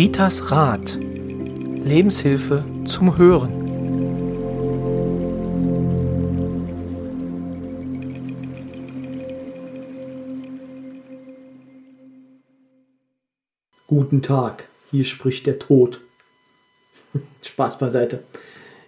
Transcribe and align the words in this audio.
Ritas 0.00 0.50
Rat. 0.50 0.96
Lebenshilfe 0.98 2.64
zum 2.86 3.18
Hören. 3.18 3.52
Guten 13.86 14.22
Tag, 14.22 14.68
hier 14.90 15.04
spricht 15.04 15.46
der 15.46 15.58
Tod. 15.58 16.00
Spaß 17.42 17.78
beiseite. 17.78 18.24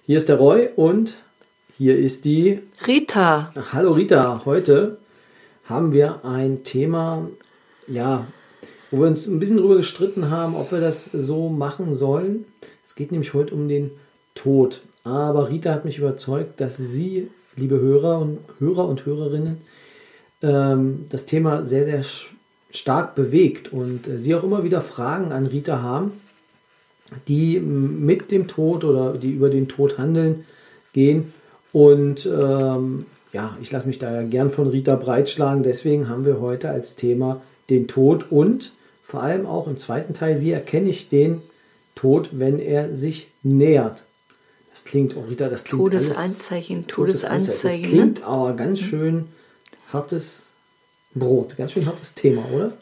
Hier 0.07 0.17
ist 0.17 0.31
der 0.31 0.37
Roy 0.37 0.71
und 0.77 1.19
hier 1.77 1.99
ist 1.99 2.25
die 2.25 2.63
Rita. 2.87 3.53
Hallo 3.75 3.93
Rita, 3.93 4.47
heute 4.47 4.97
haben 5.67 5.93
wir 5.93 6.25
ein 6.25 6.65
Thema, 6.65 7.29
ja, 7.87 8.29
wo 8.93 9.01
wir 9.01 9.07
uns 9.09 9.27
ein 9.27 9.41
bisschen 9.41 9.57
darüber 9.57 9.77
gestritten 9.77 10.31
haben, 10.31 10.55
ob 10.55 10.71
wir 10.71 10.81
das 10.81 11.07
so 11.07 11.49
machen 11.49 11.95
sollen. 11.95 12.45
Es 12.85 12.95
geht 12.95 13.11
nämlich 13.11 13.33
heute 13.33 13.55
um 13.55 13.67
den 13.69 13.91
Tod. 14.35 14.83
Aber 15.03 15.49
Rita 15.49 15.73
hat 15.73 15.87
mich 15.87 15.99
überzeugt, 15.99 16.61
dass 16.61 16.77
sie, 16.77 17.29
liebe 17.57 17.81
Hörer 17.81 18.21
und 18.21 18.39
Hörer 18.61 18.87
und 18.87 19.07
Hörerinnen, 19.07 19.57
ähm, 20.43 21.07
das 21.09 21.25
Thema 21.25 21.65
sehr, 21.65 21.85
sehr 21.85 22.05
stark 22.71 23.15
bewegt 23.15 23.73
und 23.73 24.07
äh, 24.09 24.19
sie 24.19 24.35
auch 24.35 24.45
immer 24.45 24.63
wieder 24.63 24.83
Fragen 24.83 25.33
an 25.33 25.47
Rita 25.47 25.81
haben, 25.81 26.13
die 27.29 27.61
mit 27.61 28.31
dem 28.31 28.47
Tod 28.47 28.85
oder 28.85 29.15
die 29.15 29.33
über 29.33 29.49
den 29.49 29.69
Tod 29.69 29.97
handeln, 29.97 30.45
gehen. 30.93 31.33
Und 31.73 32.27
ähm, 32.27 33.07
ja, 33.33 33.57
ich 33.63 33.73
lasse 33.73 33.87
mich 33.87 33.99
da 33.99 34.23
gern 34.23 34.51
von 34.51 34.69
Rita 34.69 34.97
breitschlagen. 34.97 35.63
Deswegen 35.63 36.11
haben 36.11 36.27
wir 36.27 36.41
heute 36.41 36.69
als 36.69 36.95
Thema 36.95 37.41
den 37.71 37.89
Tod 37.89 38.31
und 38.31 38.73
vor 39.13 39.23
allem 39.23 39.45
auch 39.45 39.67
im 39.67 39.77
zweiten 39.77 40.15
Teil, 40.15 40.41
wie 40.41 40.53
erkenne 40.53 40.89
ich 40.89 41.11
den 41.11 41.43
Tod, 41.95 42.31
wenn 42.33 42.59
er 42.59 42.95
sich 42.95 43.27
nähert. 43.43 44.05
Das 44.71 44.85
klingt, 44.85 45.19
oh 45.19 45.25
Rita, 45.29 45.51
das 45.51 45.65
klingt 45.65 45.83
Todesanzeichen, 45.83 46.87
Todesanzeichen. 46.87 46.87
Todesanzeichen. 46.89 47.83
Das 47.83 47.91
klingt 47.91 48.21
ne? 48.21 48.27
aber 48.27 48.55
ganz 48.55 48.81
schön 48.81 49.29
hartes 49.93 50.53
Brot, 51.15 51.59
ganz 51.59 51.73
schön 51.73 51.85
hartes 51.85 52.15
Thema, 52.15 52.43
oder? 52.55 52.73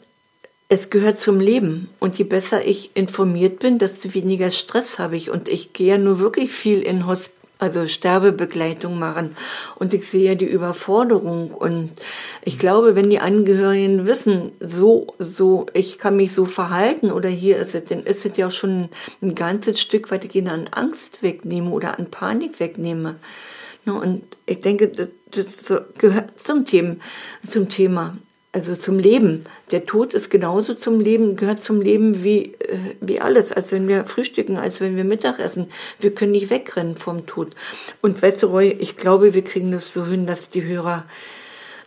Es 0.69 0.89
gehört 0.89 1.19
zum 1.19 1.41
Leben. 1.41 1.89
Und 1.99 2.17
je 2.17 2.23
besser 2.23 2.65
ich 2.65 2.91
informiert 2.93 3.59
bin, 3.59 3.77
desto 3.77 4.13
weniger 4.13 4.51
Stress 4.51 4.99
habe 4.99 5.17
ich. 5.17 5.31
Und 5.31 5.49
ich 5.49 5.73
gehe 5.73 5.87
ja 5.89 5.97
nur 5.97 6.19
wirklich 6.19 6.53
viel 6.53 6.81
in 6.81 7.07
Hospital 7.07 7.40
also 7.61 7.85
Sterbebegleitung 7.85 8.97
machen. 8.97 9.35
Und 9.75 9.93
ich 9.93 10.09
sehe 10.09 10.35
die 10.35 10.45
Überforderung. 10.45 11.51
Und 11.51 11.91
ich 12.43 12.57
glaube, 12.57 12.95
wenn 12.95 13.11
die 13.11 13.19
Angehörigen 13.19 14.07
wissen, 14.07 14.51
so, 14.59 15.07
so, 15.19 15.67
ich 15.73 15.99
kann 15.99 16.15
mich 16.15 16.31
so 16.31 16.45
verhalten 16.45 17.11
oder 17.11 17.29
hier 17.29 17.57
ist 17.57 17.75
es, 17.75 17.85
dann 17.85 18.03
ist 18.03 18.25
es 18.25 18.35
ja 18.35 18.47
auch 18.47 18.51
schon 18.51 18.89
ein 19.21 19.35
ganzes 19.35 19.79
Stück 19.79 20.09
weit, 20.09 20.25
ich 20.25 20.49
an 20.49 20.69
Angst 20.71 21.21
wegnehme 21.21 21.69
oder 21.69 21.99
an 21.99 22.09
Panik 22.09 22.59
wegnehme. 22.59 23.17
Und 23.85 24.23
ich 24.47 24.59
denke, 24.59 24.87
das 24.89 25.83
gehört 25.97 26.39
zum 26.43 26.65
Thema, 26.65 26.95
zum 27.47 27.69
Thema 27.69 28.17
also 28.53 28.75
zum 28.75 28.99
Leben. 28.99 29.45
Der 29.71 29.85
Tod 29.85 30.13
ist 30.13 30.29
genauso 30.29 30.73
zum 30.73 30.99
Leben, 30.99 31.37
gehört 31.37 31.61
zum 31.61 31.81
Leben 31.81 32.23
wie, 32.23 32.53
äh, 32.59 32.95
wie 32.99 33.21
alles, 33.21 33.51
als 33.51 33.71
wenn 33.71 33.87
wir 33.87 34.05
frühstücken, 34.05 34.57
als 34.57 34.81
wenn 34.81 34.97
wir 34.97 35.03
Mittag 35.03 35.39
essen. 35.39 35.67
Wir 35.99 36.13
können 36.13 36.33
nicht 36.33 36.49
wegrennen 36.49 36.97
vom 36.97 37.25
Tod. 37.25 37.55
Und 38.01 38.21
weißt 38.21 38.43
du, 38.43 38.47
Roy, 38.47 38.75
ich 38.79 38.97
glaube, 38.97 39.33
wir 39.33 39.43
kriegen 39.43 39.71
das 39.71 39.93
so 39.93 40.05
hin, 40.05 40.27
dass 40.27 40.49
die 40.49 40.63
Hörer 40.63 41.05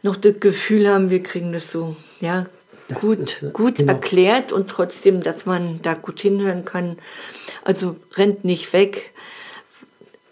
noch 0.02 0.16
das 0.16 0.40
Gefühl 0.40 0.88
haben, 0.88 1.10
wir 1.10 1.22
kriegen 1.22 1.52
das 1.52 1.70
so, 1.70 1.96
ja, 2.20 2.46
das 2.88 3.00
gut, 3.00 3.18
ist, 3.18 3.42
äh, 3.42 3.50
gut 3.52 3.76
genau. 3.76 3.92
erklärt 3.92 4.52
und 4.52 4.68
trotzdem, 4.68 5.22
dass 5.22 5.46
man 5.46 5.80
da 5.82 5.94
gut 5.94 6.20
hinhören 6.20 6.64
kann. 6.64 6.98
Also 7.62 7.96
rennt 8.16 8.44
nicht 8.44 8.72
weg, 8.72 9.12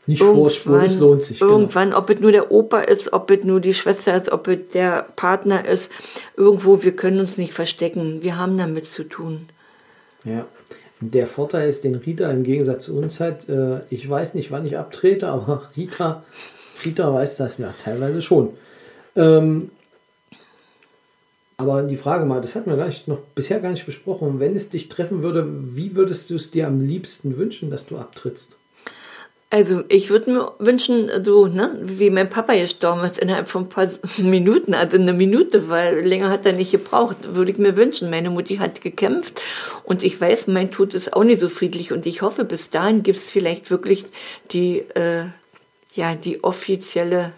nicht 0.07 0.23
vorspulen, 0.23 0.87
es 0.87 0.97
lohnt 0.97 1.23
sich. 1.23 1.39
Genau. 1.39 1.53
Irgendwann, 1.53 1.91
genau. 1.91 2.01
ob 2.01 2.11
es 2.11 2.21
nur 2.21 2.33
der 2.33 2.51
Opa 2.51 2.81
ist, 2.81 3.13
ob 3.13 3.31
es 3.31 3.45
nur 3.45 3.61
die 3.61 3.75
Schwester 3.75 4.17
ist, 4.17 4.33
ob 4.33 4.49
es 4.49 4.69
der 4.73 5.07
Partner 5.15 5.67
ist, 5.67 5.93
irgendwo, 6.37 6.83
wir 6.83 6.97
können 6.97 7.21
uns 7.21 7.39
nicht 7.39 7.53
verstecken. 7.53 8.23
Wir 8.23 8.37
haben 8.37 8.59
damit 8.59 8.87
zu 8.87 9.05
tun. 9.05 9.49
Ja. 10.25 10.47
Der 11.01 11.27
Vorteil 11.27 11.69
ist, 11.69 11.85
den 11.85 11.97
Rita 11.97 12.31
im 12.31 12.45
Gegensatz 12.45 12.85
zu 12.85 12.97
uns 12.97 13.19
hat, 13.21 13.49
äh, 13.49 13.81
ich 13.91 14.09
weiß 14.09 14.35
nicht, 14.35 14.51
wann 14.51 14.67
ich 14.67 14.79
abtrete, 14.79 15.29
aber 15.29 15.71
Rita, 15.77 16.25
Rita 16.85 17.13
weiß 17.13 17.37
das 17.37 17.59
ja 17.59 17.75
teilweise 17.83 18.23
schon. 18.23 18.51
Ähm, 19.15 19.71
aber 21.57 21.83
die 21.83 21.97
Frage 21.97 22.25
mal, 22.25 22.41
das 22.41 22.57
hatten 22.57 22.71
wir 22.71 22.77
gar 22.77 22.87
nicht, 22.87 23.07
noch 23.07 23.21
bisher 23.37 23.61
gar 23.61 23.71
nicht 23.71 23.87
besprochen. 23.87 24.41
Wenn 24.41 24.57
es 24.57 24.69
dich 24.69 24.89
treffen 24.89 25.23
würde, 25.23 25.47
wie 25.77 25.95
würdest 25.95 26.29
du 26.31 26.35
es 26.35 26.51
dir 26.51 26.67
am 26.67 26.81
liebsten 26.81 27.37
wünschen, 27.37 27.71
dass 27.71 27.87
du 27.87 27.99
abtrittst? 27.99 28.57
Also 29.53 29.85
ich 29.89 30.09
würde 30.09 30.33
mir 30.33 30.53
wünschen, 30.59 31.11
so, 31.25 31.47
ne, 31.47 31.79
wie 31.83 32.09
mein 32.09 32.31
Papa 32.31 32.55
gestorben 32.55 33.05
ist, 33.05 33.19
innerhalb 33.19 33.47
von 33.47 33.65
ein 33.65 33.69
paar 33.69 33.87
Minuten, 34.17 34.73
also 34.73 34.97
eine 34.97 35.13
Minute, 35.13 35.69
weil 35.69 36.01
länger 36.01 36.31
hat 36.31 36.47
er 36.47 36.55
nicht 36.55 36.73
gebraucht, 36.73 37.19
würde 37.35 37.53
ich 37.53 37.59
mir 37.59 37.77
wünschen. 37.77 38.09
Meine 38.09 38.31
Mutti 38.31 38.57
hat 38.57 38.81
gekämpft 38.81 39.43
und 39.85 40.03
ich 40.05 40.19
weiß, 40.19 40.47
mein 40.47 40.71
Tod 40.71 40.95
ist 40.95 41.13
auch 41.13 41.23
nicht 41.23 41.39
so 41.39 41.51
friedlich 41.51 41.93
und 41.93 42.07
ich 42.07 42.23
hoffe, 42.23 42.47
bis 42.47 42.71
dahin 42.71 43.03
gibt 43.03 43.19
es 43.19 43.29
vielleicht 43.29 43.71
wirklich 43.71 44.07
die, 44.53 44.79
äh, 44.95 45.25
ja, 45.95 46.15
die 46.15 46.43
offizielle 46.43 47.33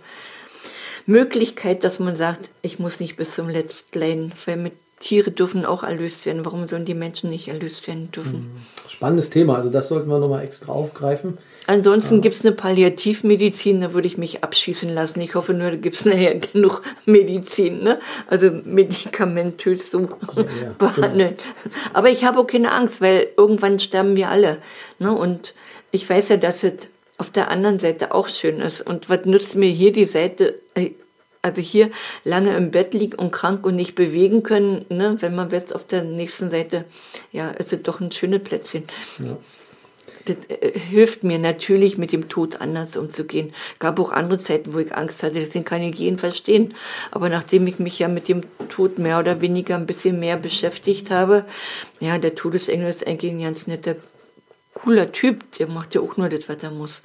Möglichkeit, 1.06 1.82
dass 1.82 1.98
man 1.98 2.14
sagt, 2.14 2.48
ich 2.62 2.78
muss 2.78 3.00
nicht 3.00 3.16
bis 3.16 3.34
zum 3.34 3.48
letzten 3.48 3.98
leiden, 3.98 4.32
weil 4.46 4.56
mit 4.56 4.74
Tiere 5.00 5.32
dürfen 5.32 5.64
auch 5.64 5.82
erlöst 5.82 6.26
werden. 6.26 6.44
Warum 6.44 6.68
sollen 6.68 6.84
die 6.84 6.94
Menschen 6.94 7.28
nicht 7.30 7.48
erlöst 7.48 7.88
werden 7.88 8.12
dürfen? 8.12 8.52
Mhm. 8.54 8.88
Spannendes 8.88 9.30
Thema, 9.30 9.56
also 9.56 9.68
das 9.68 9.88
sollten 9.88 10.08
wir 10.08 10.20
nochmal 10.20 10.44
extra 10.44 10.72
aufgreifen. 10.72 11.38
Ansonsten 11.66 12.16
ja. 12.16 12.20
gibt 12.20 12.34
es 12.34 12.44
eine 12.44 12.54
Palliativmedizin, 12.54 13.80
da 13.80 13.92
würde 13.94 14.06
ich 14.06 14.18
mich 14.18 14.44
abschießen 14.44 14.88
lassen. 14.88 15.20
Ich 15.20 15.34
hoffe 15.34 15.54
nur, 15.54 15.70
da 15.70 15.76
gibt 15.76 15.96
es 15.96 16.04
nachher 16.04 16.34
genug 16.52 16.82
Medizin, 17.06 17.78
ne? 17.78 17.98
also 18.26 18.50
medikamentös 18.50 19.90
so 19.90 20.00
ja, 20.00 20.42
ja, 20.62 20.74
behandelt. 20.78 21.42
Genau. 21.64 21.76
Aber 21.92 22.10
ich 22.10 22.24
habe 22.24 22.38
auch 22.38 22.46
keine 22.46 22.72
Angst, 22.72 23.00
weil 23.00 23.28
irgendwann 23.36 23.78
sterben 23.78 24.16
wir 24.16 24.28
alle. 24.28 24.58
Ne? 24.98 25.12
Und 25.12 25.54
ich 25.90 26.08
weiß 26.08 26.30
ja, 26.30 26.36
dass 26.36 26.62
es 26.64 26.74
auf 27.16 27.30
der 27.30 27.50
anderen 27.50 27.78
Seite 27.78 28.14
auch 28.14 28.28
schön 28.28 28.60
ist. 28.60 28.80
Und 28.80 29.08
was 29.08 29.24
nützt 29.24 29.54
mir 29.54 29.70
hier 29.70 29.92
die 29.92 30.04
Seite, 30.04 30.60
äh, 30.74 30.90
also 31.42 31.60
hier 31.60 31.90
lange 32.24 32.56
im 32.56 32.70
Bett 32.70 32.94
liegen 32.94 33.18
und 33.18 33.30
krank 33.30 33.64
und 33.66 33.76
nicht 33.76 33.94
bewegen 33.94 34.42
können, 34.42 34.84
ne? 34.88 35.16
wenn 35.20 35.34
man 35.34 35.50
jetzt 35.50 35.74
auf 35.74 35.86
der 35.86 36.02
nächsten 36.02 36.50
Seite, 36.50 36.84
ja, 37.32 37.50
ist 37.50 37.72
es 37.72 37.82
doch 37.82 38.00
ein 38.00 38.12
schönes 38.12 38.42
Plätzchen. 38.42 38.84
Ja 39.18 39.36
das 40.24 40.36
äh, 40.48 40.78
hilft 40.78 41.24
mir 41.24 41.38
natürlich, 41.38 41.98
mit 41.98 42.12
dem 42.12 42.28
Tod 42.28 42.60
anders 42.60 42.96
umzugehen. 42.96 43.52
Gab 43.78 43.98
auch 43.98 44.12
andere 44.12 44.38
Zeiten, 44.38 44.72
wo 44.72 44.78
ich 44.78 44.94
Angst 44.94 45.22
hatte, 45.22 45.34
deswegen 45.34 45.64
kann 45.64 45.82
ich 45.82 45.98
jeden 45.98 46.18
verstehen. 46.18 46.74
Aber 47.10 47.28
nachdem 47.28 47.66
ich 47.66 47.78
mich 47.78 47.98
ja 47.98 48.08
mit 48.08 48.28
dem 48.28 48.42
Tod 48.68 48.98
mehr 48.98 49.18
oder 49.18 49.40
weniger 49.40 49.76
ein 49.76 49.86
bisschen 49.86 50.20
mehr 50.20 50.36
beschäftigt 50.36 51.10
habe, 51.10 51.44
ja, 52.00 52.18
der 52.18 52.34
Todesengel 52.34 52.88
ist 52.88 53.06
eigentlich 53.06 53.32
ein 53.32 53.42
ganz 53.42 53.66
netter, 53.66 53.96
cooler 54.74 55.12
Typ. 55.12 55.44
Der 55.58 55.68
macht 55.68 55.94
ja 55.94 56.00
auch 56.00 56.16
nur 56.16 56.28
das, 56.28 56.48
was 56.48 56.62
er 56.62 56.70
muss. 56.70 57.02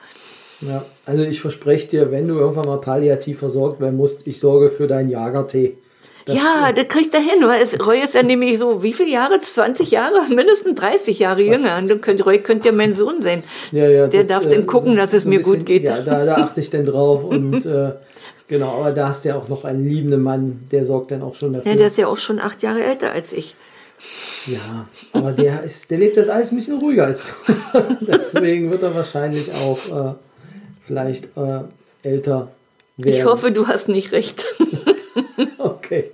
Ja, 0.61 0.85
also 1.05 1.23
ich 1.23 1.39
verspreche 1.39 1.87
dir, 1.87 2.11
wenn 2.11 2.27
du 2.27 2.35
irgendwann 2.35 2.67
mal 2.67 2.81
palliativ 2.81 3.39
versorgt 3.39 3.79
werden 3.79 3.95
musst, 3.95 4.27
ich 4.27 4.39
sorge 4.39 4.69
für 4.69 4.87
deinen 4.87 5.09
Jagertee. 5.09 5.77
Das 6.29 6.37
ja, 6.37 6.71
das 6.71 6.87
kriegt 6.87 7.13
er 7.15 7.21
hin, 7.21 7.41
weil 7.41 7.63
es, 7.63 7.79
Roy 7.83 8.01
ist 8.01 8.13
ja 8.13 8.21
nämlich 8.21 8.59
so, 8.59 8.83
wie 8.83 8.93
viele 8.93 9.09
Jahre? 9.09 9.39
20 9.39 9.89
Jahre? 9.89 10.21
Mindestens 10.29 10.79
30 10.79 11.17
Jahre 11.17 11.41
jünger. 11.41 11.77
Und 11.77 12.01
könnt, 12.01 12.23
Roy 12.23 12.39
könnte 12.39 12.67
ja 12.67 12.73
mein 12.73 12.95
Sohn 12.95 13.21
sein. 13.21 13.43
Ja, 13.71 13.87
ja, 13.87 14.07
Der 14.07 14.19
das, 14.19 14.27
darf 14.27 14.45
äh, 14.45 14.49
dann 14.49 14.67
gucken, 14.67 14.95
dass 14.95 15.13
es 15.13 15.23
so 15.23 15.29
mir 15.29 15.39
bisschen, 15.39 15.57
gut 15.57 15.65
geht. 15.65 15.83
Ja, 15.83 16.01
da, 16.01 16.25
da 16.25 16.35
achte 16.35 16.61
ich 16.61 16.69
dann 16.69 16.85
drauf 16.85 17.23
und 17.23 17.65
äh, 17.65 17.93
genau, 18.47 18.79
aber 18.79 18.91
da 18.91 19.07
hast 19.07 19.25
du 19.25 19.29
ja 19.29 19.37
auch 19.37 19.47
noch 19.49 19.63
einen 19.63 19.87
liebenden 19.87 20.21
Mann, 20.21 20.67
der 20.71 20.83
sorgt 20.83 21.11
dann 21.11 21.23
auch 21.23 21.35
schon 21.35 21.53
dafür. 21.53 21.71
Ja, 21.71 21.77
der 21.77 21.87
ist 21.87 21.97
ja 21.97 22.07
auch 22.07 22.17
schon 22.17 22.39
acht 22.39 22.61
Jahre 22.61 22.83
älter 22.83 23.11
als 23.11 23.33
ich. 23.33 23.55
Ja, 24.45 24.87
aber 25.13 25.31
der 25.31 25.63
ist, 25.63 25.89
der 25.89 25.97
lebt 25.97 26.17
das 26.17 26.29
alles 26.29 26.51
ein 26.51 26.55
bisschen 26.57 26.77
ruhiger 26.77 27.05
als 27.05 27.33
du. 27.73 27.95
Deswegen 28.01 28.69
wird 28.69 28.83
er 28.83 28.93
wahrscheinlich 28.93 29.51
auch 29.53 30.09
äh, 30.11 30.13
vielleicht 30.85 31.25
äh, 31.35 31.61
älter 32.03 32.49
werden. 32.97 33.17
Ich 33.17 33.25
hoffe, 33.25 33.51
du 33.51 33.67
hast 33.67 33.89
nicht 33.89 34.11
recht. 34.11 34.45
okay. 35.57 36.11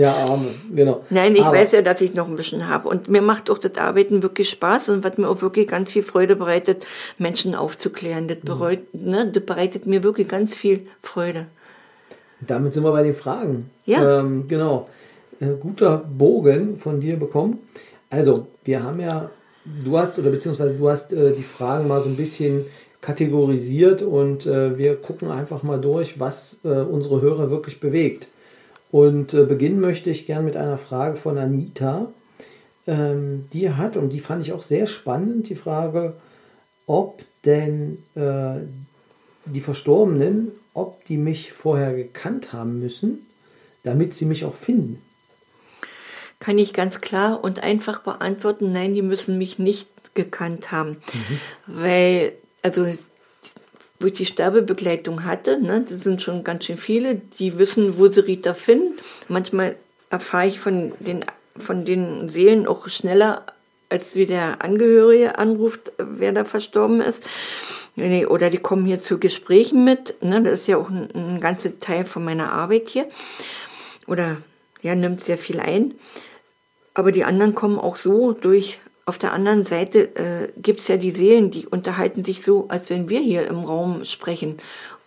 Der 0.00 0.16
Arme, 0.16 0.46
genau. 0.74 1.04
Nein, 1.10 1.36
ich 1.36 1.44
Aber 1.44 1.58
weiß 1.58 1.72
ja, 1.72 1.82
dass 1.82 2.00
ich 2.00 2.14
noch 2.14 2.26
ein 2.26 2.34
bisschen 2.34 2.70
habe. 2.70 2.88
Und 2.88 3.08
mir 3.08 3.20
macht 3.20 3.50
auch 3.50 3.58
das 3.58 3.76
Arbeiten 3.76 4.22
wirklich 4.22 4.48
Spaß 4.48 4.88
und 4.88 5.04
was 5.04 5.18
mir 5.18 5.28
auch 5.28 5.42
wirklich 5.42 5.68
ganz 5.68 5.92
viel 5.92 6.02
Freude 6.02 6.36
bereitet, 6.36 6.86
Menschen 7.18 7.54
aufzuklären. 7.54 8.26
Das, 8.26 8.38
bereut, 8.38 8.78
ne, 8.94 9.30
das 9.30 9.44
bereitet 9.44 9.84
mir 9.84 10.02
wirklich 10.02 10.26
ganz 10.26 10.56
viel 10.56 10.86
Freude. 11.02 11.48
Damit 12.40 12.72
sind 12.72 12.82
wir 12.82 12.92
bei 12.92 13.02
den 13.02 13.12
Fragen. 13.12 13.68
Ja. 13.84 14.20
Ähm, 14.20 14.48
genau. 14.48 14.88
Äh, 15.38 15.48
guter 15.60 15.98
Bogen 15.98 16.78
von 16.78 17.00
dir 17.00 17.18
bekommen. 17.18 17.58
Also, 18.08 18.46
wir 18.64 18.82
haben 18.82 19.00
ja, 19.00 19.28
du 19.84 19.98
hast, 19.98 20.18
oder 20.18 20.30
beziehungsweise 20.30 20.76
du 20.76 20.88
hast 20.88 21.12
äh, 21.12 21.34
die 21.34 21.42
Fragen 21.42 21.86
mal 21.86 22.02
so 22.02 22.08
ein 22.08 22.16
bisschen 22.16 22.64
kategorisiert 23.02 24.00
und 24.00 24.46
äh, 24.46 24.78
wir 24.78 24.96
gucken 24.96 25.30
einfach 25.30 25.62
mal 25.62 25.78
durch, 25.78 26.18
was 26.18 26.58
äh, 26.64 26.68
unsere 26.68 27.20
Hörer 27.20 27.50
wirklich 27.50 27.80
bewegt. 27.80 28.28
Und 28.90 29.34
äh, 29.34 29.44
beginnen 29.44 29.80
möchte 29.80 30.10
ich 30.10 30.26
gern 30.26 30.44
mit 30.44 30.56
einer 30.56 30.78
Frage 30.78 31.16
von 31.16 31.38
Anita. 31.38 32.12
ähm, 32.86 33.46
die 33.52 33.70
hat, 33.70 33.96
und 33.96 34.12
die 34.12 34.20
fand 34.20 34.42
ich 34.42 34.52
auch 34.52 34.62
sehr 34.62 34.86
spannend, 34.86 35.48
die 35.48 35.54
Frage, 35.54 36.14
ob 36.86 37.22
denn 37.44 38.02
äh, 38.14 38.60
die 39.46 39.60
Verstorbenen, 39.60 40.50
ob 40.74 41.04
die 41.04 41.16
mich 41.16 41.52
vorher 41.52 41.94
gekannt 41.94 42.52
haben 42.52 42.80
müssen, 42.80 43.26
damit 43.82 44.14
sie 44.14 44.24
mich 44.24 44.44
auch 44.44 44.54
finden. 44.54 45.00
Kann 46.38 46.58
ich 46.58 46.72
ganz 46.72 47.00
klar 47.00 47.44
und 47.44 47.62
einfach 47.62 48.00
beantworten, 48.00 48.72
nein, 48.72 48.94
die 48.94 49.02
müssen 49.02 49.38
mich 49.38 49.58
nicht 49.58 49.88
gekannt 50.14 50.72
haben. 50.72 50.96
Mhm. 51.12 51.38
Weil, 51.66 52.32
also 52.62 52.86
wo 54.00 54.06
ich 54.06 54.14
die 54.14 54.26
Sterbebegleitung 54.26 55.24
hatte, 55.24 55.60
ne, 55.60 55.84
das 55.88 56.00
sind 56.00 56.22
schon 56.22 56.42
ganz 56.42 56.64
schön 56.64 56.78
viele, 56.78 57.20
die 57.38 57.58
wissen, 57.58 57.98
wo 57.98 58.08
sie 58.08 58.20
Rita 58.20 58.54
finden. 58.54 58.98
Manchmal 59.28 59.76
erfahre 60.08 60.48
ich 60.48 60.58
von 60.58 60.92
den, 60.98 61.24
von 61.56 61.84
den 61.84 62.30
Seelen 62.30 62.66
auch 62.66 62.88
schneller, 62.88 63.44
als 63.90 64.14
wie 64.14 64.24
der 64.24 64.64
Angehörige 64.64 65.38
anruft, 65.38 65.92
wer 65.98 66.32
da 66.32 66.44
verstorben 66.44 67.00
ist. 67.00 67.24
Oder 68.28 68.48
die 68.48 68.58
kommen 68.58 68.86
hier 68.86 69.00
zu 69.00 69.18
Gesprächen 69.18 69.84
mit. 69.84 70.22
Ne, 70.22 70.42
das 70.42 70.60
ist 70.60 70.68
ja 70.68 70.78
auch 70.78 70.88
ein, 70.88 71.08
ein 71.14 71.40
ganzer 71.40 71.78
Teil 71.78 72.06
von 72.06 72.24
meiner 72.24 72.52
Arbeit 72.52 72.88
hier. 72.88 73.06
Oder 74.06 74.38
ja, 74.80 74.94
nimmt 74.94 75.22
sehr 75.22 75.38
viel 75.38 75.60
ein. 75.60 75.94
Aber 76.94 77.12
die 77.12 77.24
anderen 77.24 77.54
kommen 77.54 77.78
auch 77.78 77.96
so 77.96 78.32
durch 78.32 78.80
auf 79.10 79.18
der 79.18 79.32
anderen 79.32 79.64
Seite 79.64 80.14
äh, 80.14 80.52
gibt 80.56 80.82
es 80.82 80.88
ja 80.88 80.96
die 80.96 81.10
Seelen, 81.10 81.50
die 81.50 81.66
unterhalten 81.66 82.24
sich 82.24 82.44
so, 82.44 82.66
als 82.68 82.90
wenn 82.90 83.08
wir 83.08 83.18
hier 83.18 83.48
im 83.48 83.64
Raum 83.64 84.04
sprechen. 84.04 84.58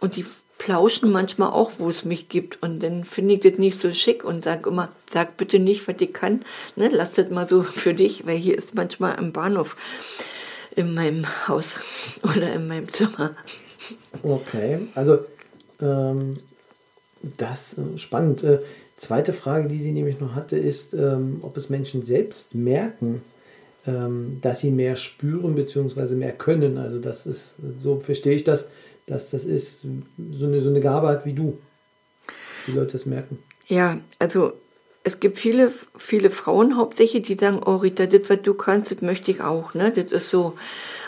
Und 0.02 0.18
die 0.18 0.26
plauschen 0.58 1.10
manchmal 1.10 1.52
auch, 1.52 1.72
wo 1.78 1.88
es 1.88 2.04
mich 2.04 2.28
gibt. 2.28 2.62
Und 2.62 2.84
dann 2.84 3.06
finde 3.06 3.36
ich 3.36 3.40
das 3.40 3.58
nicht 3.58 3.80
so 3.80 3.94
schick 3.94 4.26
und 4.26 4.44
sage 4.44 4.70
immer, 4.70 4.90
sag 5.10 5.38
bitte 5.38 5.58
nicht, 5.58 5.88
was 5.88 5.96
ich 6.00 6.12
kann. 6.12 6.42
Ne, 6.76 6.90
lass 6.92 7.14
das 7.14 7.30
mal 7.30 7.48
so 7.48 7.64
für 7.64 7.94
dich, 7.94 8.26
weil 8.28 8.36
hier 8.36 8.58
ist 8.58 8.76
manchmal 8.76 9.18
im 9.18 9.32
Bahnhof 9.32 9.78
in 10.76 10.94
meinem 10.94 11.26
Haus 11.48 12.20
oder 12.24 12.52
in 12.52 12.68
meinem 12.68 12.92
Zimmer. 12.92 13.38
Okay, 14.22 14.80
also 14.96 15.20
ähm, 15.80 16.36
das 17.22 17.78
äh, 17.78 17.98
spannend. 17.98 18.44
Äh, 18.44 18.60
zweite 18.98 19.32
Frage, 19.32 19.70
die 19.70 19.82
sie 19.82 19.94
nämlich 19.94 20.20
noch 20.20 20.36
hatte, 20.36 20.58
ist, 20.58 20.94
ähm, 20.94 21.40
ob 21.42 21.56
es 21.56 21.70
Menschen 21.70 22.04
selbst 22.04 22.54
merken, 22.54 23.22
dass 23.86 24.60
sie 24.60 24.72
mehr 24.72 24.96
spüren 24.96 25.56
bzw. 25.56 26.16
mehr 26.16 26.32
können. 26.32 26.78
Also 26.78 27.00
das 27.00 27.26
ist, 27.26 27.56
so 27.82 28.00
verstehe 28.00 28.34
ich 28.34 28.44
das, 28.44 28.68
dass 29.08 29.30
das 29.30 29.46
ist 29.46 29.82
so 29.82 30.46
eine, 30.46 30.62
so 30.62 30.70
eine 30.70 30.80
Gabe 30.80 31.10
hat 31.10 31.26
wie 31.26 31.34
du. 31.34 31.58
Die 32.68 32.72
Leute 32.72 32.94
das 32.94 33.06
merken. 33.06 33.40
Ja, 33.68 33.98
also 34.20 34.54
es 35.04 35.20
gibt 35.20 35.38
viele, 35.38 35.72
viele 35.98 36.32
Frauen 36.32 36.78
hauptsächlich, 36.78 37.24
die 37.24 37.36
sagen, 37.36 37.60
oh 37.66 37.76
Rita, 37.76 38.06
das, 38.06 38.30
was 38.30 38.42
du 38.42 38.54
kannst, 38.54 38.92
das 38.92 39.02
möchte 39.02 39.32
ich 39.32 39.42
auch. 39.42 39.74
Ne? 39.74 39.92
Das 39.92 40.12
ist 40.12 40.30
so. 40.30 40.54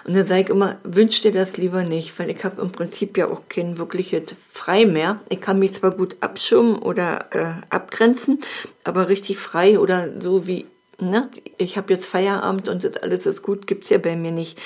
Und 0.04 0.16
dann 0.16 0.28
sage 0.28 0.42
ich 0.42 0.50
immer, 0.50 0.78
wünsch 0.84 1.22
dir 1.22 1.32
das 1.32 1.56
lieber 1.58 1.84
nicht, 1.84 2.18
weil 2.20 2.30
ich 2.30 2.44
habe 2.44 2.62
im 2.62 2.72
Prinzip 2.72 3.18
ja 3.18 3.28
auch 3.28 3.44
kein 3.48 3.78
wirkliches 3.78 4.36
Frei 4.52 4.86
mehr. 4.86 5.22
Ich 5.30 5.40
kann 5.40 5.60
mich 5.60 5.76
zwar 5.76 5.92
gut 5.92 6.18
abschirmen 6.20 6.76
oder 6.76 7.28
äh, 7.32 7.54
abgrenzen, 7.70 8.42
aber 8.84 9.08
richtig 9.08 9.38
frei 9.38 9.80
oder 9.80 10.20
so 10.20 10.46
wie 10.46 10.66
ne, 11.00 11.30
ich 11.58 11.78
habe 11.78 11.94
jetzt 11.94 12.06
Feierabend 12.06 12.68
und 12.68 12.84
das 12.84 12.98
alles 12.98 13.26
ist 13.26 13.42
gut, 13.42 13.68
gibt's 13.68 13.90
ja 13.90 13.98
bei 13.98 14.16
mir 14.16 14.32
nicht. 14.32 14.58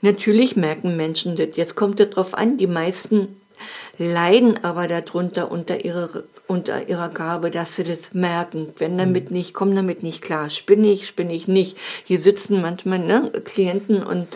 Natürlich 0.00 0.56
merken 0.56 0.96
Menschen 0.96 1.36
das. 1.36 1.56
Jetzt 1.56 1.74
kommt 1.74 2.00
es 2.00 2.10
drauf 2.10 2.34
an, 2.34 2.56
die 2.56 2.66
meisten 2.66 3.40
leiden 3.98 4.62
aber 4.62 4.86
darunter 4.86 5.50
unter 5.50 5.84
ihrer, 5.84 6.22
unter 6.46 6.88
ihrer 6.88 7.08
Gabe, 7.08 7.50
dass 7.50 7.76
sie 7.76 7.84
das 7.84 8.12
merken. 8.14 8.72
Wenn 8.78 8.96
damit 8.96 9.30
mhm. 9.30 9.36
nicht, 9.36 9.54
kommen 9.54 9.74
damit 9.74 10.02
nicht 10.02 10.22
klar. 10.22 10.50
Spinne 10.50 10.90
ich, 10.90 11.06
spinne 11.06 11.34
ich 11.34 11.48
nicht. 11.48 11.76
Hier 12.04 12.20
sitzen 12.20 12.62
manchmal 12.62 13.00
ne, 13.00 13.32
Klienten 13.44 14.02
und 14.02 14.28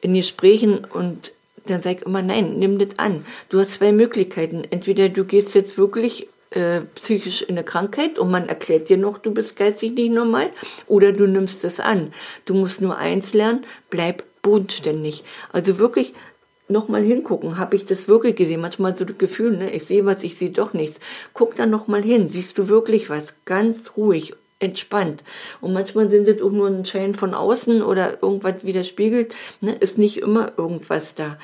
in 0.00 0.14
Gesprächen 0.14 0.84
und 0.84 1.32
dann 1.66 1.82
sag 1.82 1.98
ich 1.98 2.06
immer, 2.06 2.22
nein, 2.22 2.58
nimm 2.58 2.78
das 2.78 2.98
an. 2.98 3.24
Du 3.48 3.60
hast 3.60 3.74
zwei 3.74 3.92
Möglichkeiten. 3.92 4.64
Entweder 4.68 5.08
du 5.08 5.24
gehst 5.24 5.54
jetzt 5.54 5.78
wirklich 5.78 6.28
äh, 6.54 6.82
psychisch 6.96 7.42
in 7.42 7.56
eine 7.56 7.64
Krankheit 7.64 8.18
und 8.18 8.30
man 8.30 8.48
erklärt 8.48 8.88
dir 8.88 8.96
noch, 8.96 9.18
du 9.18 9.32
bist 9.32 9.56
geistig 9.56 9.92
nicht 9.92 10.12
normal 10.12 10.50
oder 10.86 11.12
du 11.12 11.26
nimmst 11.26 11.64
es 11.64 11.80
an. 11.80 12.12
Du 12.44 12.54
musst 12.54 12.80
nur 12.80 12.96
eins 12.98 13.32
lernen, 13.32 13.64
bleib 13.90 14.24
bodenständig. 14.42 15.24
Also 15.52 15.78
wirklich 15.78 16.14
nochmal 16.68 17.02
hingucken. 17.02 17.58
Habe 17.58 17.76
ich 17.76 17.86
das 17.86 18.08
wirklich 18.08 18.36
gesehen? 18.36 18.60
Manchmal 18.60 18.96
so 18.96 19.04
das 19.04 19.18
Gefühl, 19.18 19.56
ne, 19.56 19.70
ich 19.70 19.84
sehe 19.84 20.04
was, 20.04 20.22
ich 20.22 20.36
sehe 20.36 20.50
doch 20.50 20.72
nichts. 20.72 21.00
Guck 21.34 21.54
da 21.54 21.66
nochmal 21.66 22.02
hin. 22.02 22.28
Siehst 22.28 22.58
du 22.58 22.68
wirklich 22.68 23.10
was? 23.10 23.34
Ganz 23.44 23.96
ruhig, 23.96 24.34
entspannt. 24.58 25.22
Und 25.60 25.72
manchmal 25.72 26.08
sind 26.08 26.28
es 26.28 26.42
auch 26.42 26.50
nur 26.50 26.68
ein 26.68 26.84
Schein 26.84 27.14
von 27.14 27.34
außen 27.34 27.82
oder 27.82 28.22
irgendwas 28.22 28.64
widerspiegelt. 28.64 29.34
Ne, 29.60 29.72
ist 29.72 29.98
nicht 29.98 30.18
immer 30.18 30.52
irgendwas 30.56 31.14
da. 31.14 31.38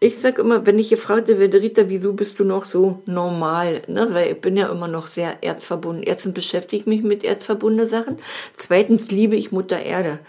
Ich 0.00 0.18
sag 0.18 0.38
immer, 0.38 0.64
wenn 0.64 0.78
ich 0.78 0.90
gefragt 0.90 1.26
werde, 1.26 1.60
Rita, 1.60 1.88
wieso 1.88 2.12
bist 2.12 2.38
du 2.38 2.44
noch 2.44 2.66
so 2.66 3.02
normal? 3.06 3.82
Ne? 3.88 4.08
Weil 4.12 4.32
ich 4.32 4.40
bin 4.40 4.56
ja 4.56 4.68
immer 4.68 4.86
noch 4.86 5.08
sehr 5.08 5.42
erdverbunden. 5.42 6.04
Erstens 6.04 6.34
beschäftige 6.34 6.82
ich 6.82 6.86
mich 6.86 7.02
mit 7.02 7.24
erdverbundenen 7.24 7.88
Sachen. 7.88 8.18
Zweitens 8.56 9.10
liebe 9.10 9.34
ich 9.34 9.50
Mutter 9.50 9.80
Erde. 9.80 10.20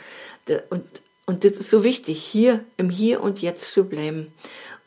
Und, 0.72 0.86
und 1.28 1.44
das 1.44 1.52
ist 1.54 1.70
so 1.70 1.84
wichtig, 1.84 2.20
hier 2.20 2.62
im 2.78 2.90
Hier 2.90 3.22
und 3.22 3.44
Jetzt 3.44 3.72
zu 3.72 3.84
bleiben. 3.84 4.34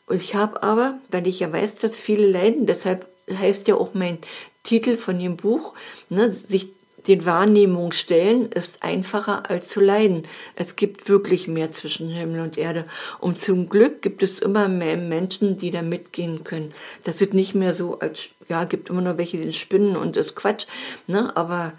Und 0.05 0.17
ich 0.17 0.35
habe 0.35 0.61
aber, 0.61 0.99
weil 1.09 1.27
ich 1.27 1.39
ja 1.39 1.49
weiß, 1.49 1.75
dass 1.75 1.95
viele 1.95 2.27
leiden, 2.27 2.65
deshalb 2.65 3.07
heißt 3.31 3.69
ja 3.69 3.75
auch 3.75 3.93
mein 3.93 4.17
Titel 4.63 4.97
von 4.97 5.17
dem 5.17 5.37
Buch, 5.37 5.75
ne, 6.09 6.29
sich 6.29 6.72
den 7.07 7.25
Wahrnehmung 7.25 7.91
stellen 7.91 8.51
ist 8.51 8.81
einfacher 8.81 9.49
als 9.49 9.67
zu 9.67 9.79
leiden. 9.79 10.23
Es 10.55 10.75
gibt 10.75 11.09
wirklich 11.09 11.47
mehr 11.47 11.71
zwischen 11.71 12.09
Himmel 12.09 12.41
und 12.41 12.57
Erde. 12.57 12.85
Und 13.19 13.41
zum 13.41 13.69
Glück 13.69 14.01
gibt 14.01 14.23
es 14.23 14.39
immer 14.39 14.67
mehr 14.67 14.97
Menschen, 14.97 15.57
die 15.57 15.71
da 15.71 15.81
mitgehen 15.81 16.43
können. 16.43 16.73
Das 17.03 17.21
ist 17.21 17.33
nicht 17.33 17.55
mehr 17.55 17.73
so 17.73 17.99
als, 17.99 18.29
ja, 18.47 18.63
gibt 18.65 18.89
immer 18.89 19.01
noch 19.01 19.17
welche, 19.17 19.37
die 19.37 19.53
spinnen 19.53 19.95
und 19.95 20.17
ist 20.17 20.35
Quatsch, 20.35 20.65
ne, 21.07 21.35
aber 21.35 21.73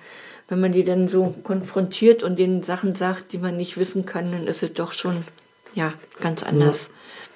wenn 0.48 0.60
man 0.60 0.72
die 0.72 0.84
dann 0.84 1.08
so 1.08 1.34
konfrontiert 1.42 2.22
und 2.22 2.38
den 2.38 2.62
Sachen 2.62 2.94
sagt, 2.94 3.32
die 3.32 3.38
man 3.38 3.56
nicht 3.56 3.78
wissen 3.78 4.04
kann, 4.04 4.30
dann 4.30 4.46
ist 4.46 4.62
es 4.62 4.74
doch 4.74 4.92
schon, 4.92 5.24
ja, 5.74 5.94
ganz 6.20 6.42
anders. 6.42 6.90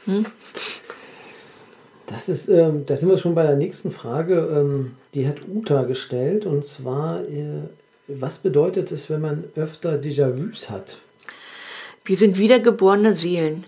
Ja. 0.07 0.13
Hm? 0.13 0.27
Das 2.09 2.29
ist, 2.31 2.49
ähm, 2.49 2.87
da 2.87 2.97
sind 2.97 3.11
wir 3.11 3.19
schon 3.19 3.35
bei 3.35 3.43
der 3.43 3.57
nächsten 3.57 3.91
Frage. 3.91 4.35
Ähm, 4.51 4.97
die 5.15 5.29
hat 5.29 5.37
Uta 5.47 5.83
gestellt 5.83 6.47
und 6.47 6.65
zwar, 6.65 7.21
äh, 7.29 7.69
was 8.07 8.39
bedeutet 8.39 8.91
es, 8.93 9.11
wenn 9.11 9.21
man 9.21 9.45
öfter 9.55 9.95
Déjà-vus 9.97 10.71
hat? 10.71 10.99
Wir 12.05 12.17
sind 12.17 12.39
wiedergeborene 12.39 13.15
Seelen. 13.15 13.65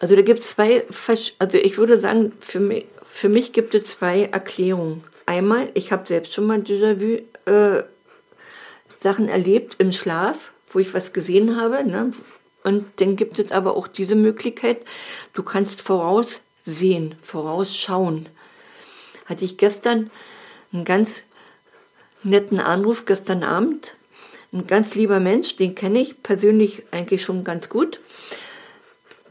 Also 0.00 0.16
da 0.16 0.22
gibt 0.22 0.40
es 0.40 0.48
zwei, 0.48 0.84
also 1.38 1.56
ich 1.56 1.78
würde 1.78 2.00
sagen, 2.00 2.32
für 2.40 2.58
mich, 2.58 2.86
für 3.06 3.28
mich 3.28 3.52
gibt 3.52 3.76
es 3.76 3.86
zwei 3.86 4.24
Erklärungen. 4.24 5.04
Einmal, 5.26 5.70
ich 5.74 5.92
habe 5.92 6.06
selbst 6.06 6.34
schon 6.34 6.46
mal 6.46 6.58
Déjà-vu 6.58 7.22
äh, 7.48 7.84
Sachen 8.98 9.28
erlebt 9.28 9.76
im 9.78 9.92
Schlaf, 9.92 10.52
wo 10.72 10.80
ich 10.80 10.92
was 10.94 11.12
gesehen 11.12 11.56
habe. 11.56 11.88
Ne? 11.88 12.12
Und 12.64 12.86
dann 12.96 13.14
gibt 13.14 13.38
es 13.38 13.52
aber 13.52 13.76
auch 13.76 13.86
diese 13.86 14.16
Möglichkeit, 14.16 14.78
du 15.34 15.44
kannst 15.44 15.80
voraussehen, 16.64 17.14
vorausschauen. 17.22 18.28
Hatte 19.26 19.44
ich 19.44 19.56
gestern 19.56 20.10
einen 20.72 20.84
ganz 20.84 21.24
netten 22.22 22.60
Anruf 22.60 23.04
gestern 23.04 23.42
Abend. 23.42 23.94
Ein 24.52 24.66
ganz 24.66 24.94
lieber 24.94 25.20
Mensch, 25.20 25.56
den 25.56 25.74
kenne 25.74 26.00
ich 26.00 26.22
persönlich 26.22 26.84
eigentlich 26.90 27.22
schon 27.22 27.44
ganz 27.44 27.68
gut. 27.68 28.00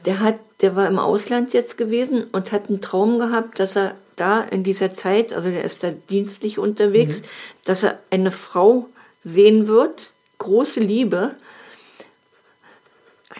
Der 0.06 0.20
hat, 0.20 0.40
der 0.62 0.76
war 0.76 0.88
im 0.88 1.00
Ausland 1.00 1.54
jetzt 1.54 1.78
gewesen 1.78 2.26
und 2.32 2.52
hat 2.52 2.70
einen 2.70 2.82
Traum 2.82 3.20
gehabt, 3.20 3.60
dass 3.60 3.76
er 3.78 3.96
da 4.16 4.42
in 4.42 4.64
dieser 4.64 4.94
Zeit, 4.94 5.34
also 5.34 5.50
der 5.50 5.64
ist 5.64 5.84
da 5.84 5.92
dienstlich 5.92 6.60
unterwegs, 6.60 7.20
mhm. 7.20 7.26
dass 7.66 7.84
er 7.84 8.00
eine 8.10 8.32
Frau 8.32 8.90
sehen 9.24 9.68
wird, 9.68 10.12
große 10.40 10.82
Liebe, 10.82 11.36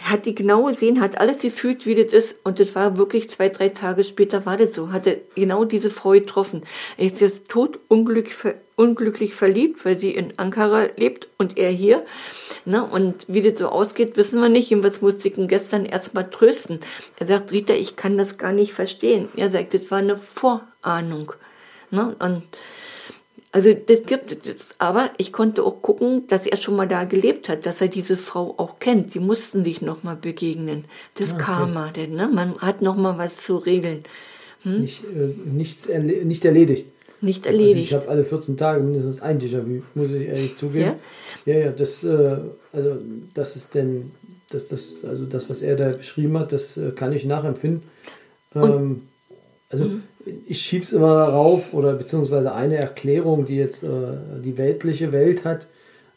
hat 0.02 0.26
die 0.26 0.36
genau 0.36 0.64
gesehen, 0.66 1.02
hat 1.02 1.20
alles 1.20 1.40
gefühlt, 1.40 1.86
wie 1.86 1.96
das 1.96 2.12
ist. 2.12 2.40
Und 2.44 2.60
das 2.60 2.74
war 2.76 2.98
wirklich 2.98 3.30
zwei, 3.30 3.50
drei 3.50 3.70
Tage 3.70 4.04
später 4.04 4.46
war 4.46 4.58
das 4.58 4.74
so. 4.74 4.92
Hatte 4.92 5.22
genau 5.36 5.66
diese 5.66 5.90
Frau 5.90 6.12
getroffen. 6.12 6.64
Er 6.98 7.08
ist 7.08 7.22
jetzt 7.22 7.48
tot 7.50 7.80
unglücklich, 7.88 8.56
unglücklich 8.76 9.36
verliebt, 9.36 9.86
weil 9.86 10.00
sie 10.00 10.12
in 10.12 10.38
Ankara 10.38 10.88
lebt 10.96 11.28
und 11.38 11.58
er 11.58 11.70
hier. 11.70 12.06
Ne? 12.66 12.84
Und 12.84 13.26
wie 13.28 13.42
das 13.42 13.60
so 13.60 13.70
ausgeht, 13.70 14.18
wissen 14.18 14.42
wir 14.42 14.50
nicht. 14.50 14.70
Jedenfalls 14.70 15.02
musste 15.02 15.28
ich 15.28 15.38
ihn 15.38 15.48
gestern 15.48 15.86
erstmal 15.86 16.30
trösten. 16.30 16.80
Er 17.18 17.28
sagt, 17.28 17.52
Rita, 17.52 17.74
ich 17.74 17.96
kann 17.96 18.18
das 18.18 18.38
gar 18.38 18.52
nicht 18.52 18.74
verstehen. 18.74 19.30
Er 19.36 19.52
sagt, 19.52 19.74
das 19.74 19.92
war 19.92 20.00
eine 20.00 20.18
Vorahnung. 20.18 21.34
Ne? 21.92 22.16
Und 22.20 22.44
also 23.54 23.72
das 23.72 24.02
gibt 24.08 24.48
es, 24.48 24.74
aber 24.80 25.12
ich 25.20 25.32
konnte 25.32 25.62
auch 25.62 25.84
gucken, 25.84 26.24
dass 26.28 26.48
er 26.48 26.58
schon 26.58 26.76
mal 26.76 26.88
da 26.88 27.04
gelebt 27.04 27.50
hat, 27.50 27.68
dass 27.68 27.82
er 27.82 27.88
diese 27.88 28.18
Frau 28.18 28.56
auch 28.58 28.80
kennt. 28.80 29.14
Die 29.14 29.20
mussten 29.20 29.64
sich 29.64 29.80
noch 29.80 30.02
mal 30.02 30.16
begegnen. 30.16 30.86
Das 31.14 31.34
ah, 31.34 31.36
okay. 31.36 31.44
Karma, 31.44 31.92
denn 31.92 32.16
ne? 32.16 32.28
man 32.34 32.58
hat 32.58 32.82
noch 32.82 32.96
mal 32.96 33.20
was 33.20 33.38
zu 33.38 33.58
regeln. 33.58 34.06
Hm? 34.64 34.82
Nicht, 34.82 35.04
äh, 35.04 35.36
nicht, 35.46 35.86
erle 35.86 36.26
nicht 36.26 36.44
erledigt. 36.46 36.88
nicht 37.22 37.46
Also 37.46 37.60
erledigt. 37.60 37.92
ich 37.92 37.94
habe 37.94 38.08
alle 38.08 38.24
14 38.24 38.58
Tage 38.58 38.82
mindestens 38.82 39.22
ein 39.22 39.40
Déjà-vu, 39.40 39.84
muss 39.94 40.10
ich 40.10 40.28
ehrlich 40.28 40.58
zugeben. 40.58 40.96
Ja, 41.46 41.56
ja, 41.56 41.72
das, 41.72 42.04
äh, 42.04 42.38
also 42.72 42.98
das 43.36 43.56
ist 43.56 43.76
denn, 43.76 44.10
das, 44.50 44.68
das, 44.68 45.06
also 45.08 45.26
das, 45.26 45.48
was 45.48 45.62
er 45.62 45.76
da 45.76 45.90
beschrieben 45.92 46.40
hat, 46.40 46.54
das 46.54 46.76
äh, 46.76 46.90
kann 46.90 47.14
ich 47.14 47.24
nachempfinden. 47.24 47.84
Ähm, 48.56 49.04
also 49.74 49.86
Mhm. 49.86 50.04
ich 50.48 50.62
schiebe 50.62 50.86
es 50.86 50.94
immer 50.94 51.16
darauf, 51.16 51.74
oder 51.74 51.94
beziehungsweise 51.94 52.54
eine 52.54 52.78
Erklärung, 52.78 53.46
die 53.46 53.58
jetzt 53.58 53.84
äh, 53.84 53.90
die 54.44 54.58
weltliche 54.58 55.12
Welt 55.12 55.44
hat, 55.44 55.68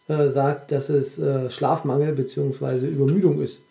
äh, 0.08 0.28
sagt, 0.28 0.70
dass 0.70 0.88
es 0.90 1.18
äh, 1.18 1.50
Schlafmangel 1.50 2.12
beziehungsweise 2.12 2.86
Übermüdung 2.86 3.42
ist. 3.42 3.62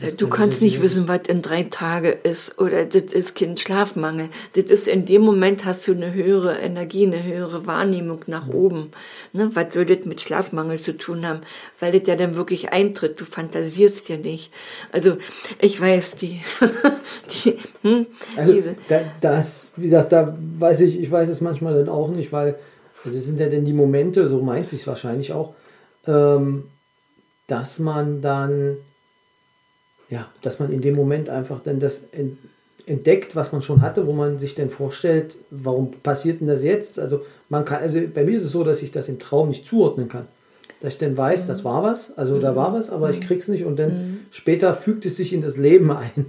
Das 0.00 0.16
Du 0.16 0.28
kannst 0.28 0.62
nicht 0.62 0.80
wissen, 0.82 1.08
was 1.08 1.22
in 1.28 1.42
drei 1.42 1.64
Tage 1.64 2.10
ist 2.10 2.58
oder 2.58 2.84
das 2.86 3.12
ist 3.12 3.34
kein 3.34 3.56
Schlafmangel. 3.56 4.30
Das 4.54 4.64
ist 4.64 4.88
in 4.88 5.04
dem 5.04 5.22
Moment 5.22 5.64
hast 5.64 5.86
du 5.86 5.92
eine 5.92 6.14
höhere 6.14 6.58
Energie, 6.58 7.06
eine 7.06 7.22
höhere 7.22 7.66
Wahrnehmung 7.66 8.24
nach 8.26 8.48
oben. 8.48 8.90
Ne? 9.32 9.50
Was 9.54 9.74
soll 9.74 9.84
das 9.84 10.06
mit 10.06 10.20
Schlafmangel 10.20 10.80
zu 10.80 10.96
tun 10.96 11.26
haben? 11.26 11.40
Weil 11.80 11.92
das 11.92 12.08
ja 12.08 12.16
dann 12.16 12.34
wirklich 12.34 12.72
eintritt. 12.72 13.20
Du 13.20 13.24
fantasierst 13.24 14.08
ja 14.08 14.16
nicht. 14.16 14.52
Also 14.90 15.18
ich 15.60 15.80
weiß, 15.80 16.12
die, 16.16 16.40
die 17.44 17.58
hm, 17.82 18.06
Also 18.36 18.52
diese, 18.54 18.76
das, 19.20 19.68
wie 19.76 19.82
gesagt, 19.82 20.12
da 20.12 20.36
weiß 20.58 20.80
ich, 20.80 20.98
ich 20.98 21.10
weiß 21.10 21.28
es 21.28 21.40
manchmal 21.40 21.74
dann 21.74 21.88
auch 21.88 22.08
nicht, 22.08 22.32
weil 22.32 22.58
also 23.04 23.16
es 23.16 23.24
sind 23.24 23.40
ja 23.40 23.48
dann 23.48 23.64
die 23.64 23.72
Momente, 23.72 24.28
so 24.28 24.40
meint 24.42 24.68
sich 24.68 24.86
wahrscheinlich 24.86 25.32
auch, 25.32 25.54
ähm, 26.06 26.64
dass 27.46 27.78
man 27.78 28.20
dann, 28.20 28.76
ja, 30.10 30.26
dass 30.42 30.58
man 30.58 30.72
in 30.72 30.80
dem 30.80 30.94
Moment 30.96 31.28
einfach 31.28 31.60
dann 31.62 31.80
das 31.80 32.02
en- 32.12 32.38
entdeckt, 32.86 33.36
was 33.36 33.52
man 33.52 33.60
schon 33.62 33.82
hatte, 33.82 34.06
wo 34.06 34.12
man 34.12 34.38
sich 34.38 34.54
dann 34.54 34.70
vorstellt, 34.70 35.36
warum 35.50 35.90
passiert 36.02 36.40
denn 36.40 36.46
das 36.48 36.62
jetzt? 36.62 36.98
Also 36.98 37.22
man 37.48 37.64
kann, 37.64 37.82
also 37.82 38.00
bei 38.14 38.24
mir 38.24 38.36
ist 38.38 38.44
es 38.44 38.52
so, 38.52 38.64
dass 38.64 38.80
ich 38.82 38.90
das 38.90 39.08
im 39.08 39.18
Traum 39.18 39.48
nicht 39.48 39.66
zuordnen 39.66 40.08
kann. 40.08 40.26
Dass 40.80 40.94
ich 40.94 40.98
dann 40.98 41.16
weiß, 41.16 41.44
das 41.46 41.64
war 41.64 41.82
was, 41.82 42.16
also 42.16 42.38
da 42.40 42.54
war 42.56 42.72
was, 42.72 42.88
aber 42.88 43.10
ich 43.10 43.20
krieg's 43.20 43.48
nicht 43.48 43.64
und 43.64 43.78
dann 43.78 44.20
später 44.30 44.74
fügt 44.74 45.04
es 45.06 45.16
sich 45.16 45.32
in 45.32 45.40
das 45.40 45.56
Leben 45.56 45.90
ein. 46.04 46.26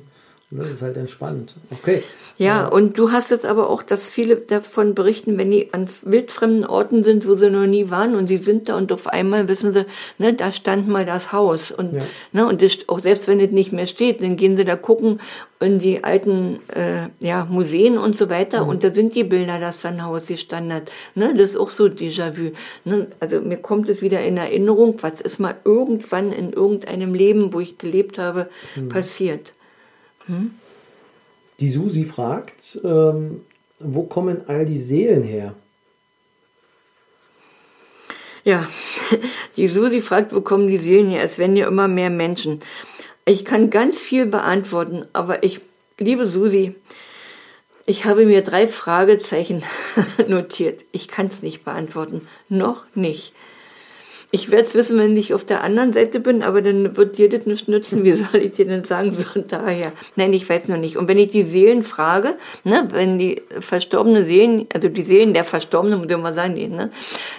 Und 0.52 0.58
das 0.58 0.72
ist 0.72 0.82
halt 0.82 0.98
entspannt. 0.98 1.54
Okay. 1.70 2.02
Ja, 2.40 2.66
und 2.66 2.98
du 2.98 3.12
hast 3.12 3.32
es 3.32 3.46
aber 3.46 3.70
auch, 3.70 3.84
dass 3.84 4.08
viele 4.08 4.36
davon 4.38 4.96
berichten, 4.96 5.38
wenn 5.38 5.52
die 5.52 5.72
an 5.76 5.88
wildfremden 6.02 6.66
Orten 6.66 7.04
sind, 7.04 7.28
wo 7.28 7.36
sie 7.36 7.52
noch 7.52 7.68
nie 7.68 7.92
waren 7.92 8.16
und 8.16 8.26
sie 8.26 8.38
sind 8.38 8.68
da 8.68 8.76
und 8.76 8.92
auf 8.92 9.06
einmal 9.06 9.48
wissen 9.48 9.76
sie, 9.76 9.86
ne, 10.18 10.34
da 10.34 10.52
stand 10.52 10.88
mal 10.88 11.06
das 11.06 11.32
Haus 11.32 11.72
und 11.72 11.94
Ja. 11.94 12.04
ne, 12.32 12.48
und 12.48 12.64
das, 12.64 12.80
auch 12.88 12.98
selbst 12.98 13.28
wenn 13.28 13.40
es 13.40 13.52
nicht 13.52 13.74
mehr 13.74 13.86
steht, 13.86 14.24
dann 14.24 14.38
gehen 14.38 14.58
sie 14.58 14.66
da 14.66 14.76
gucken 14.76 15.20
in 15.60 15.78
die 15.78 16.04
alten 16.04 16.62
äh, 16.70 17.10
ja, 17.20 17.46
Museen 17.48 18.00
und 18.00 18.18
so 18.18 18.30
weiter 18.30 18.66
und 18.66 18.84
da 18.84 18.92
sind 18.92 19.14
die 19.14 19.26
Bilder, 19.26 19.60
dass 19.60 19.82
da 19.82 19.90
ein 19.90 20.04
Haus 20.04 20.26
gestanden 20.26 20.74
hat. 20.74 20.92
Ne, 21.14 21.36
das 21.38 21.52
ist 21.52 21.58
auch 21.58 21.70
so 21.70 21.86
Déjà-vu. 21.86 22.54
Ne? 22.86 23.08
Also 23.20 23.40
mir 23.42 23.58
kommt 23.58 23.88
es 23.90 24.02
wieder 24.02 24.22
in 24.24 24.38
Erinnerung, 24.38 24.98
was 25.02 25.22
ist 25.22 25.40
mal 25.40 25.56
irgendwann 25.64 26.32
in 26.32 26.54
irgendeinem 26.54 27.14
Leben, 27.14 27.54
wo 27.54 27.60
ich 27.60 27.78
gelebt 27.78 28.18
habe, 28.18 28.50
passiert. 28.88 29.54
Die 31.60 31.70
Susi 31.70 32.06
fragt, 32.06 32.80
ähm, 32.84 33.42
wo 33.80 34.04
kommen 34.04 34.42
all 34.48 34.66
die 34.66 34.78
Seelen 34.78 35.24
her? 35.24 35.54
Ja, 38.44 38.68
die 39.58 39.68
Susi 39.68 40.02
fragt, 40.02 40.34
wo 40.34 40.42
kommen 40.42 40.68
die 40.68 40.78
Seelen 40.78 41.10
her? 41.10 41.24
Es 41.24 41.38
werden 41.38 41.56
ja 41.56 41.68
immer 41.68 41.88
mehr 41.88 42.10
Menschen. 42.10 42.62
Ich 43.26 43.46
kann 43.46 43.70
ganz 43.70 44.00
viel 44.00 44.26
beantworten, 44.26 45.06
aber 45.14 45.44
ich, 45.44 45.62
liebe 46.00 46.26
Susi, 46.26 46.76
ich 47.86 48.06
habe 48.06 48.26
mir 48.26 48.44
drei 48.44 48.68
Fragezeichen 48.68 49.64
notiert. 50.28 50.86
Ich 50.92 51.08
kann 51.08 51.28
es 51.28 51.42
nicht 51.42 51.66
beantworten. 51.66 52.28
Noch 52.48 52.86
nicht. 52.96 53.34
Ich 54.32 54.52
werde 54.52 54.68
es 54.68 54.76
wissen, 54.76 55.00
wenn 55.00 55.18
ich 55.18 55.34
auf 55.34 55.44
der 55.44 55.64
anderen 55.64 55.92
Seite 55.92 56.20
bin, 56.20 56.44
aber 56.44 56.62
dann 56.62 56.96
wird 56.96 57.18
dir 57.18 57.30
das 57.30 57.48
nicht 57.48 57.68
nützen. 57.68 58.04
Wie 58.04 58.14
soll 58.14 58.42
ich 58.42 58.52
dir 58.54 58.66
denn 58.66 58.84
sagen? 58.84 59.12
So 59.12 59.42
daher. 59.42 59.92
Nein, 60.16 60.34
ich 60.34 60.48
weiß 60.48 60.68
noch 60.68 60.78
nicht. 60.78 60.98
Und 60.98 61.08
wenn 61.08 61.18
ich 61.18 61.32
die 61.32 61.42
Seelen 61.44 61.82
frage, 61.84 62.36
ne, 62.64 62.88
wenn 62.92 63.18
die 63.18 63.42
verstorbenen 63.60 64.26
Seelen, 64.26 64.68
also 64.74 64.88
die 64.88 65.02
Seelen 65.02 65.34
der 65.34 65.46
Verstorbenen, 65.46 66.00
muss 66.00 66.12
ich 66.12 66.18
mal 66.18 66.34
sagen, 66.36 66.56
die, 66.56 66.68
ne, 66.68 66.92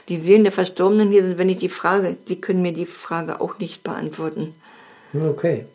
die 0.08 0.18
Seelen 0.18 0.42
der 0.42 0.52
Verstorbenen 0.52 1.10
hier 1.12 1.22
sind, 1.22 1.38
wenn 1.38 1.48
ich 1.48 1.58
die 1.58 1.68
frage, 1.68 2.16
die 2.28 2.40
können 2.40 2.60
mir 2.62 2.72
die 2.72 2.86
Frage 2.86 3.40
auch 3.40 3.58
nicht 3.58 3.82
beantworten. 3.84 4.54
Hm, 5.12 5.28
Okay. 5.28 5.66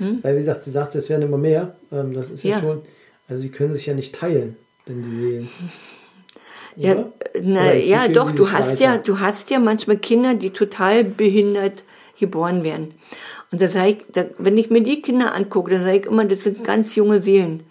Weil, 0.00 0.34
wie 0.34 0.40
gesagt, 0.40 0.64
sie 0.64 0.72
sagt, 0.72 0.96
es 0.96 1.08
werden 1.08 1.22
immer 1.22 1.38
mehr. 1.38 1.76
Ähm, 1.92 2.14
das 2.14 2.28
ist 2.28 2.42
ja, 2.42 2.56
Hm? 2.56 2.62
Ja. 2.66 2.68
schon, 2.68 2.82
also 3.28 3.42
die 3.44 3.48
können 3.48 3.74
sich 3.74 3.86
ja 3.86 3.94
nicht 3.94 4.12
teilen, 4.12 4.56
denn 4.88 5.04
die 5.08 5.20
Seelen. 5.20 5.48
Ja, 6.76 6.92
Oder? 6.92 7.12
na, 7.42 7.60
Oder 7.60 7.74
ja, 7.76 8.08
doch, 8.08 8.32
du 8.32 8.50
hast 8.50 8.72
weiter? 8.72 8.84
ja, 8.84 8.96
du 8.98 9.20
hast 9.20 9.50
ja 9.50 9.58
manchmal 9.58 9.96
Kinder, 9.98 10.34
die 10.34 10.50
total 10.50 11.04
behindert 11.04 11.84
geboren 12.18 12.64
werden. 12.64 12.94
Und 13.52 13.60
da 13.60 13.68
sag 13.68 13.88
ich, 13.88 13.98
da, 14.12 14.24
wenn 14.38 14.58
ich 14.58 14.70
mir 14.70 14.82
die 14.82 15.02
Kinder 15.02 15.34
angucke, 15.34 15.70
dann 15.70 15.82
sage 15.82 15.98
ich 15.98 16.06
immer, 16.06 16.24
das 16.24 16.44
sind 16.44 16.64
ganz 16.64 16.94
junge 16.94 17.20
Seelen. 17.20 17.64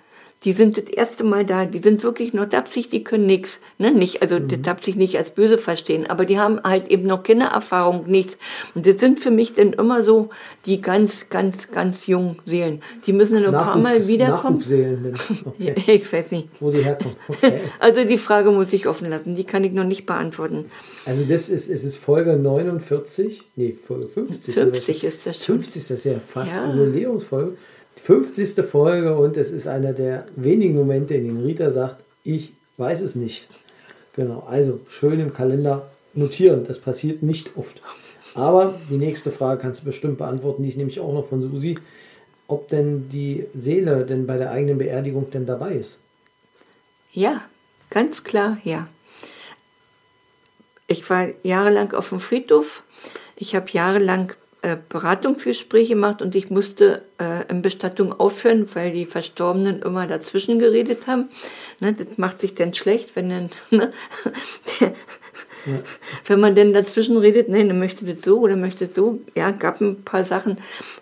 Die 0.43 0.51
sind 0.51 0.77
das 0.77 0.85
erste 0.85 1.23
Mal 1.23 1.45
da, 1.45 1.65
die 1.65 1.79
sind 1.79 2.03
wirklich 2.03 2.33
noch 2.33 2.45
dapsig, 2.45 2.89
die 2.89 3.03
können 3.03 3.25
nichts. 3.25 3.61
Ne? 3.77 3.91
Nicht, 3.91 4.21
also 4.21 4.39
das 4.39 4.57
Mhm. 4.59 4.63
dapsig 4.63 4.95
nicht 4.95 5.17
als 5.17 5.29
böse 5.29 5.57
verstehen, 5.57 6.09
aber 6.09 6.25
die 6.25 6.37
haben 6.39 6.59
halt 6.63 6.89
eben 6.89 7.05
noch 7.07 7.23
Kindererfahrung, 7.23 8.05
nichts. 8.09 8.37
Und 8.75 8.85
das 8.85 8.99
sind 8.99 9.19
für 9.19 9.31
mich 9.31 9.53
dann 9.53 9.73
immer 9.73 10.03
so 10.03 10.29
die 10.65 10.81
ganz, 10.81 11.29
ganz, 11.29 11.71
ganz 11.71 12.07
jungen 12.07 12.37
Seelen. 12.45 12.81
Die 13.05 13.13
müssen 13.13 13.35
dann 13.35 13.45
ein 13.45 13.51
paar 13.53 13.77
Mal 13.77 14.07
wiederkommen. 14.07 14.57
Nachwuchsseelen. 14.57 15.13
Okay. 15.45 15.75
Ich 15.87 16.11
weiß 16.11 16.31
nicht. 16.31 16.49
Wo 16.59 16.71
die 16.71 16.83
herkommen. 16.83 17.15
Okay. 17.27 17.59
Also 17.79 18.03
die 18.03 18.17
Frage 18.17 18.51
muss 18.51 18.71
ich 18.73 18.87
offen 18.87 19.09
lassen, 19.09 19.35
die 19.35 19.43
kann 19.43 19.63
ich 19.63 19.71
noch 19.73 19.83
nicht 19.83 20.05
beantworten. 20.05 20.65
Also 21.05 21.23
das 21.25 21.49
ist, 21.49 21.69
es 21.69 21.83
ist 21.83 21.97
Folge 21.97 22.35
49, 22.37 23.43
nee, 23.55 23.75
Folge 23.85 24.07
50. 24.07 24.53
50 24.53 25.03
ist 25.03 25.25
das 25.25 25.37
schon. 25.37 25.57
50 25.57 25.81
ist 25.81 25.91
das 25.91 26.03
ja 26.03 26.13
fast 26.25 26.53
Ja. 26.53 26.63
eine 26.63 26.83
Jubiläumsfolge. 26.85 27.53
Die 27.97 28.01
50. 28.01 28.65
Folge 28.65 29.17
und 29.17 29.37
es 29.37 29.51
ist 29.51 29.67
einer 29.67 29.93
der 29.93 30.25
wenigen 30.35 30.75
Momente, 30.75 31.13
in 31.13 31.25
denen 31.25 31.43
Rita 31.43 31.71
sagt, 31.71 32.03
ich 32.23 32.53
weiß 32.77 33.01
es 33.01 33.15
nicht. 33.15 33.47
Genau, 34.15 34.45
also 34.47 34.79
schön 34.89 35.19
im 35.19 35.33
Kalender 35.33 35.89
notieren. 36.13 36.65
Das 36.67 36.79
passiert 36.79 37.23
nicht 37.23 37.57
oft. 37.57 37.81
Aber 38.35 38.79
die 38.89 38.97
nächste 38.97 39.31
Frage 39.31 39.61
kannst 39.61 39.81
du 39.81 39.85
bestimmt 39.85 40.17
beantworten, 40.17 40.63
die 40.63 40.69
ist 40.69 40.77
nämlich 40.77 40.99
auch 40.99 41.13
noch 41.13 41.27
von 41.27 41.41
Susi, 41.41 41.77
ob 42.47 42.69
denn 42.69 43.09
die 43.09 43.45
Seele 43.53 44.05
denn 44.05 44.27
bei 44.27 44.37
der 44.37 44.51
eigenen 44.51 44.77
Beerdigung 44.77 45.29
denn 45.31 45.45
dabei 45.45 45.75
ist. 45.75 45.97
Ja, 47.11 47.41
ganz 47.89 48.23
klar, 48.23 48.57
ja. 48.63 48.87
Ich 50.87 51.09
war 51.09 51.29
jahrelang 51.43 51.93
auf 51.93 52.09
dem 52.09 52.19
Friedhof. 52.19 52.83
Ich 53.35 53.55
habe 53.55 53.69
jahrelang 53.71 54.33
äh, 54.63 54.77
Beratungsgespräche 54.87 55.93
gemacht 55.93 56.21
und 56.21 56.35
ich 56.35 56.49
musste 56.49 57.03
äh, 57.19 57.49
in 57.49 57.61
Bestattung 57.61 58.13
aufhören, 58.17 58.65
weil 58.73 58.93
die 58.93 59.05
Verstorbenen 59.05 59.81
immer 59.81 60.07
dazwischen 60.07 60.57
geredet 60.57 61.05
haben. 61.05 61.27
Ne, 61.81 61.91
das 61.91 62.17
macht 62.17 62.39
sich 62.39 62.55
dann 62.55 62.73
schlecht, 62.73 63.13
wenn 63.17 63.29
dann, 63.29 63.49
ne, 63.71 63.91
der, 64.79 64.93
wenn 66.25 66.39
man 66.39 66.55
denn 66.55 66.73
dazwischen 66.73 67.17
redet, 67.17 67.49
nein, 67.49 67.67
dann 67.67 67.79
möchte 67.79 68.05
das 68.05 68.23
so 68.23 68.39
oder 68.39 68.55
möchte 68.55 68.85
das 68.85 68.95
so. 68.95 69.19
Ja, 69.35 69.51
gab 69.51 69.81
ein 69.81 70.03
paar 70.03 70.23
Sachen. 70.23 70.57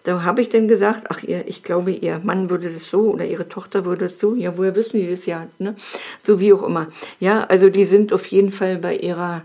Da 0.05 0.23
habe 0.23 0.41
ich 0.41 0.49
dann 0.49 0.67
gesagt, 0.67 1.07
ach, 1.09 1.21
ihr, 1.21 1.47
ich 1.47 1.61
glaube, 1.61 1.91
ihr 1.91 2.19
Mann 2.23 2.49
würde 2.49 2.71
das 2.71 2.89
so 2.89 3.11
oder 3.11 3.25
ihre 3.25 3.47
Tochter 3.47 3.85
würde 3.85 4.07
das 4.07 4.19
so. 4.19 4.33
Ja, 4.35 4.57
woher 4.57 4.75
wissen 4.75 4.99
die 4.99 5.09
das 5.09 5.27
ja? 5.27 5.47
Ne? 5.59 5.75
So 6.23 6.39
wie 6.39 6.51
auch 6.51 6.63
immer. 6.63 6.87
Ja, 7.19 7.41
also 7.41 7.69
die 7.69 7.85
sind 7.85 8.11
auf 8.11 8.25
jeden 8.25 8.51
Fall 8.51 8.77
bei 8.77 8.95
ihrer 8.95 9.43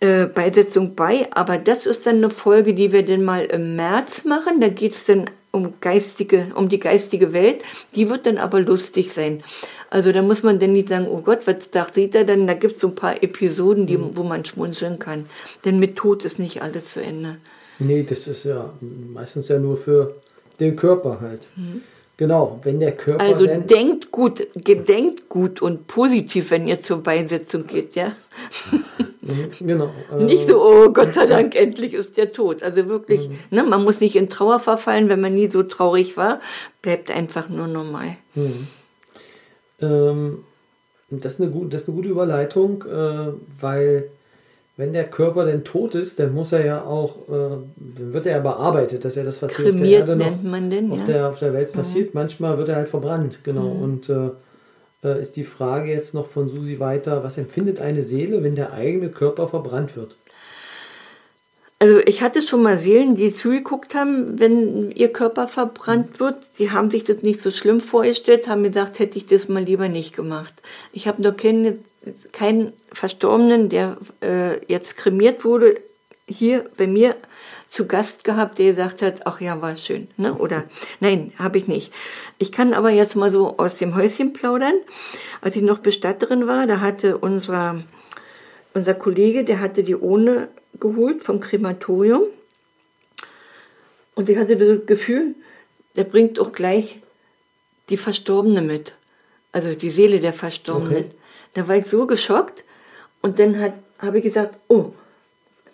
äh, 0.00 0.26
Beisetzung 0.26 0.94
bei. 0.94 1.28
Aber 1.32 1.58
das 1.58 1.86
ist 1.86 2.06
dann 2.06 2.16
eine 2.16 2.30
Folge, 2.30 2.74
die 2.74 2.92
wir 2.92 3.04
dann 3.04 3.24
mal 3.24 3.44
im 3.44 3.76
März 3.76 4.24
machen. 4.24 4.60
Da 4.60 4.68
geht 4.68 4.94
es 4.94 5.04
dann 5.04 5.26
um 5.52 5.74
geistige, 5.80 6.48
um 6.54 6.68
die 6.68 6.80
geistige 6.80 7.32
Welt. 7.32 7.62
Die 7.94 8.08
wird 8.08 8.26
dann 8.26 8.38
aber 8.38 8.60
lustig 8.60 9.12
sein. 9.12 9.42
Also 9.90 10.12
da 10.12 10.22
muss 10.22 10.42
man 10.42 10.58
dann 10.60 10.72
nicht 10.72 10.88
sagen, 10.88 11.08
oh 11.08 11.20
Gott, 11.20 11.46
was 11.46 11.56
sagt 11.72 11.96
Rita 11.96 12.22
dann? 12.22 12.46
Da 12.46 12.54
gibt 12.54 12.74
es 12.74 12.80
so 12.80 12.88
ein 12.88 12.94
paar 12.94 13.22
Episoden, 13.22 13.86
die, 13.86 13.98
wo 14.16 14.22
man 14.22 14.44
schmunzeln 14.44 14.98
kann. 14.98 15.26
Denn 15.64 15.80
mit 15.80 15.96
Tod 15.96 16.24
ist 16.24 16.38
nicht 16.38 16.62
alles 16.62 16.92
zu 16.92 17.02
Ende. 17.02 17.38
Nee, 17.80 18.04
das 18.08 18.28
ist 18.28 18.44
ja 18.44 18.72
meistens 19.12 19.48
ja 19.48 19.58
nur 19.58 19.76
für 19.76 20.14
den 20.60 20.76
Körper 20.76 21.20
halt. 21.20 21.46
Genau, 22.20 22.60
wenn 22.64 22.80
der 22.80 22.92
Körper 22.92 23.24
Also 23.24 23.46
denkt 23.46 24.10
gut, 24.10 24.46
gedenkt 24.54 25.30
gut 25.30 25.62
und 25.62 25.86
positiv, 25.86 26.50
wenn 26.50 26.68
ihr 26.68 26.82
zur 26.82 27.02
Beisetzung 27.02 27.66
geht, 27.66 27.94
ja. 27.94 28.12
Mhm, 29.22 29.66
genau, 29.66 29.88
äh, 30.12 30.24
Nicht 30.24 30.46
so, 30.46 30.62
oh 30.62 30.92
Gott 30.92 31.14
sei 31.14 31.24
Dank, 31.24 31.56
endlich 31.56 31.94
ist 31.94 32.18
der 32.18 32.30
tot. 32.30 32.62
Also 32.62 32.86
wirklich, 32.88 33.30
ne, 33.50 33.62
man 33.62 33.82
muss 33.84 34.00
nicht 34.00 34.16
in 34.16 34.28
Trauer 34.28 34.60
verfallen, 34.60 35.08
wenn 35.08 35.22
man 35.22 35.34
nie 35.34 35.48
so 35.48 35.62
traurig 35.62 36.18
war. 36.18 36.42
Bleibt 36.82 37.10
einfach 37.10 37.48
nur 37.48 37.68
normal. 37.68 38.18
Ähm, 39.80 40.44
das, 41.08 41.32
ist 41.32 41.40
eine 41.40 41.50
gut, 41.50 41.72
das 41.72 41.84
ist 41.84 41.88
eine 41.88 41.96
gute 41.96 42.10
Überleitung, 42.10 42.84
äh, 42.84 43.32
weil 43.62 44.10
wenn 44.80 44.94
der 44.94 45.04
Körper 45.04 45.44
denn 45.44 45.62
tot 45.62 45.94
ist, 45.94 46.18
dann 46.18 46.34
muss 46.34 46.52
er 46.52 46.64
ja 46.64 46.82
auch, 46.82 47.28
äh, 47.28 47.58
dann 47.76 48.12
wird 48.12 48.26
er 48.26 48.32
ja 48.32 48.40
bearbeitet. 48.40 49.04
Das 49.04 49.12
ist 49.12 49.16
ja 49.16 49.24
das, 49.24 49.42
was 49.42 49.54
hier 49.54 49.66
auf 49.66 49.70
der 49.70 49.80
Kremiert 49.80 50.08
noch 50.08 50.16
nennt 50.16 50.44
man 50.44 50.70
den, 50.70 50.90
auf, 50.90 50.98
ja. 50.98 51.02
Mhm. 51.02 51.06
der, 51.06 51.28
auf 51.28 51.38
der 51.38 51.52
Welt 51.52 51.72
passiert. 51.72 52.14
Manchmal 52.14 52.56
wird 52.56 52.70
er 52.70 52.76
halt 52.76 52.88
verbrannt, 52.88 53.40
genau. 53.44 53.68
Und 53.68 54.08
äh, 54.08 54.30
äh, 55.04 55.20
ist 55.20 55.36
die 55.36 55.44
Frage 55.44 55.90
jetzt 55.90 56.14
noch 56.14 56.26
von 56.26 56.48
Susi 56.48 56.80
weiter, 56.80 57.22
was 57.22 57.36
empfindet 57.36 57.80
eine 57.80 58.02
Seele, 58.02 58.42
wenn 58.42 58.54
der 58.54 58.72
eigene 58.72 59.10
Körper 59.10 59.48
verbrannt 59.48 59.96
wird? 59.96 60.16
Also 61.78 61.98
ich 62.00 62.20
hatte 62.20 62.42
schon 62.42 62.62
mal 62.62 62.78
Seelen, 62.78 63.14
die 63.14 63.32
zugeguckt 63.32 63.94
haben, 63.94 64.38
wenn 64.38 64.90
ihr 64.90 65.10
Körper 65.10 65.48
verbrannt 65.48 66.20
wird. 66.20 66.58
Die 66.58 66.70
haben 66.70 66.90
sich 66.90 67.04
das 67.04 67.22
nicht 67.22 67.40
so 67.40 67.50
schlimm 67.50 67.80
vorgestellt, 67.80 68.48
haben 68.48 68.62
gesagt, 68.62 68.98
hätte 68.98 69.16
ich 69.16 69.24
das 69.24 69.48
mal 69.48 69.62
lieber 69.62 69.88
nicht 69.88 70.14
gemacht. 70.14 70.52
Ich 70.92 71.08
habe 71.08 71.22
noch 71.22 71.36
keinen, 71.36 71.82
keinen 72.32 72.72
Verstorbenen, 72.92 73.68
der 73.68 73.96
äh, 74.22 74.64
jetzt 74.66 74.96
kremiert 74.96 75.44
wurde, 75.44 75.74
hier 76.26 76.70
bei 76.76 76.86
mir 76.86 77.16
zu 77.68 77.86
Gast 77.86 78.24
gehabt, 78.24 78.58
der 78.58 78.70
gesagt 78.70 79.02
hat, 79.02 79.26
ach 79.26 79.40
ja, 79.40 79.60
war 79.60 79.76
schön, 79.76 80.08
ne? 80.16 80.34
Oder 80.34 80.64
nein, 81.00 81.32
habe 81.38 81.58
ich 81.58 81.68
nicht. 81.68 81.92
Ich 82.38 82.52
kann 82.52 82.74
aber 82.74 82.90
jetzt 82.90 83.16
mal 83.16 83.30
so 83.30 83.58
aus 83.58 83.76
dem 83.76 83.94
Häuschen 83.94 84.32
plaudern. 84.32 84.74
Als 85.40 85.56
ich 85.56 85.62
noch 85.62 85.78
Bestatterin 85.78 86.46
war, 86.46 86.66
da 86.66 86.80
hatte 86.80 87.18
unser 87.18 87.82
unser 88.74 88.94
Kollege, 88.94 89.44
der 89.44 89.60
hatte 89.60 89.82
die 89.82 89.96
Ohne 89.96 90.48
geholt 90.78 91.22
vom 91.22 91.40
Krematorium. 91.40 92.22
Und 94.14 94.28
ich 94.28 94.36
hatte 94.36 94.56
das 94.56 94.86
Gefühl, 94.86 95.34
der 95.96 96.04
bringt 96.04 96.38
auch 96.38 96.52
gleich 96.52 97.00
die 97.88 97.96
Verstorbene 97.96 98.62
mit. 98.62 98.94
Also 99.52 99.74
die 99.74 99.90
Seele 99.90 100.20
der 100.20 100.32
Verstorbenen. 100.32 101.06
Okay. 101.06 101.14
Da 101.54 101.68
war 101.68 101.76
ich 101.76 101.86
so 101.86 102.06
geschockt. 102.06 102.64
Und 103.22 103.38
dann 103.38 103.72
habe 103.98 104.18
ich 104.18 104.24
gesagt, 104.24 104.58
oh, 104.68 104.92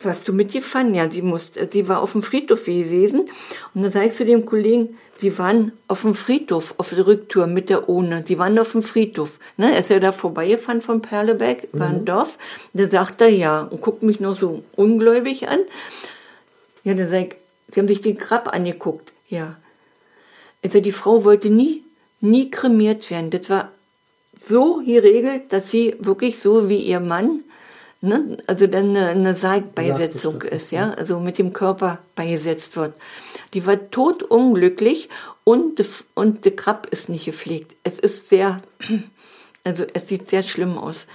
was 0.01 0.25
du 0.25 0.33
mitgefahren? 0.33 0.95
Ja, 0.95 1.07
die, 1.07 1.23
muss, 1.23 1.53
die 1.53 1.89
war 1.89 2.01
auf 2.01 2.13
dem 2.13 2.23
Friedhof 2.23 2.65
gewesen. 2.65 3.29
Und 3.75 3.83
dann 3.83 3.93
sage 3.93 4.09
ich 4.09 4.15
zu 4.15 4.25
dem 4.25 4.45
Kollegen, 4.45 4.99
die 5.23 5.39
waren 5.39 5.73
auf 5.89 6.03
dem 6.03 6.15
Friedhof, 6.15 6.75
auf 6.77 6.91
der 6.91 7.07
Rücktour 7.07 7.47
mit 7.47 7.71
der 7.71 7.89
Ohne. 7.89 8.23
Die 8.23 8.39
waren 8.39 8.59
auf 8.59 8.73
dem 8.73 8.83
Friedhof. 8.83 9.39
Ne? 9.57 9.73
Er 9.73 9.79
ist 9.79 9.91
ja 9.91 9.99
da 9.99 10.13
vorbeigefahren 10.13 10.83
von 10.83 11.01
Perleberg, 11.01 11.69
war 11.73 11.89
ein 11.89 12.01
mhm. 12.01 12.05
Dorf. 12.05 12.39
Da 12.75 12.89
sagt 12.91 13.23
er 13.23 13.29
ja 13.29 13.63
und 13.63 13.81
guckt 13.81 14.03
mich 14.03 14.21
noch 14.21 14.35
so 14.35 14.63
ungläubig 14.75 15.49
an. 15.49 15.61
Ja, 16.85 16.95
dann 16.95 17.09
sag 17.09 17.21
ich, 17.21 17.37
sie 17.73 17.81
haben 17.81 17.89
sich 17.89 18.03
den 18.03 18.19
Grab 18.19 18.53
angeguckt. 18.53 19.13
Ja. 19.29 19.57
Also 20.63 20.81
die 20.81 20.93
Frau 20.93 21.25
wollte 21.25 21.49
nie, 21.49 21.83
nie 22.21 22.51
kremiert 22.51 23.11
werden. 23.11 23.31
Das 23.31 23.49
war 23.49 23.73
so 24.45 24.83
geregelt, 24.85 25.53
dass 25.53 25.71
sie 25.71 25.97
wirklich 25.99 26.39
so 26.41 26.69
wie 26.69 26.79
ihr 26.79 27.01
Mann 27.01 27.43
ne, 28.01 28.39
also 28.47 28.67
dann 28.67 28.91
eine, 28.91 29.09
eine 29.09 29.37
Sargbeisetzung 29.37 30.43
ist, 30.43 30.73
ja, 30.73 30.91
also 30.93 31.21
mit 31.21 31.39
dem 31.39 31.53
Körper 31.53 31.99
beigesetzt 32.15 32.77
wird. 32.77 32.95
Die 33.55 33.67
war 33.67 33.91
totunglücklich 33.91 35.09
und, 35.45 35.85
und 36.15 36.45
der 36.45 36.57
Krab 36.57 36.87
ist 36.91 37.09
nicht 37.09 37.27
gepflegt. 37.27 37.77
Es 37.83 37.99
ist 37.99 38.29
sehr, 38.29 38.63
also 39.65 39.85
es 39.93 40.09
sieht 40.09 40.29
sehr 40.29 40.43
schlimm 40.43 40.79
aus. 40.79 41.07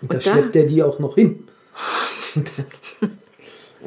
Und, 0.00 0.10
und 0.10 0.26
da 0.26 0.32
schleppt 0.32 0.56
er 0.56 0.66
die 0.66 0.82
auch 0.82 0.98
noch 0.98 1.14
hin. 1.14 1.48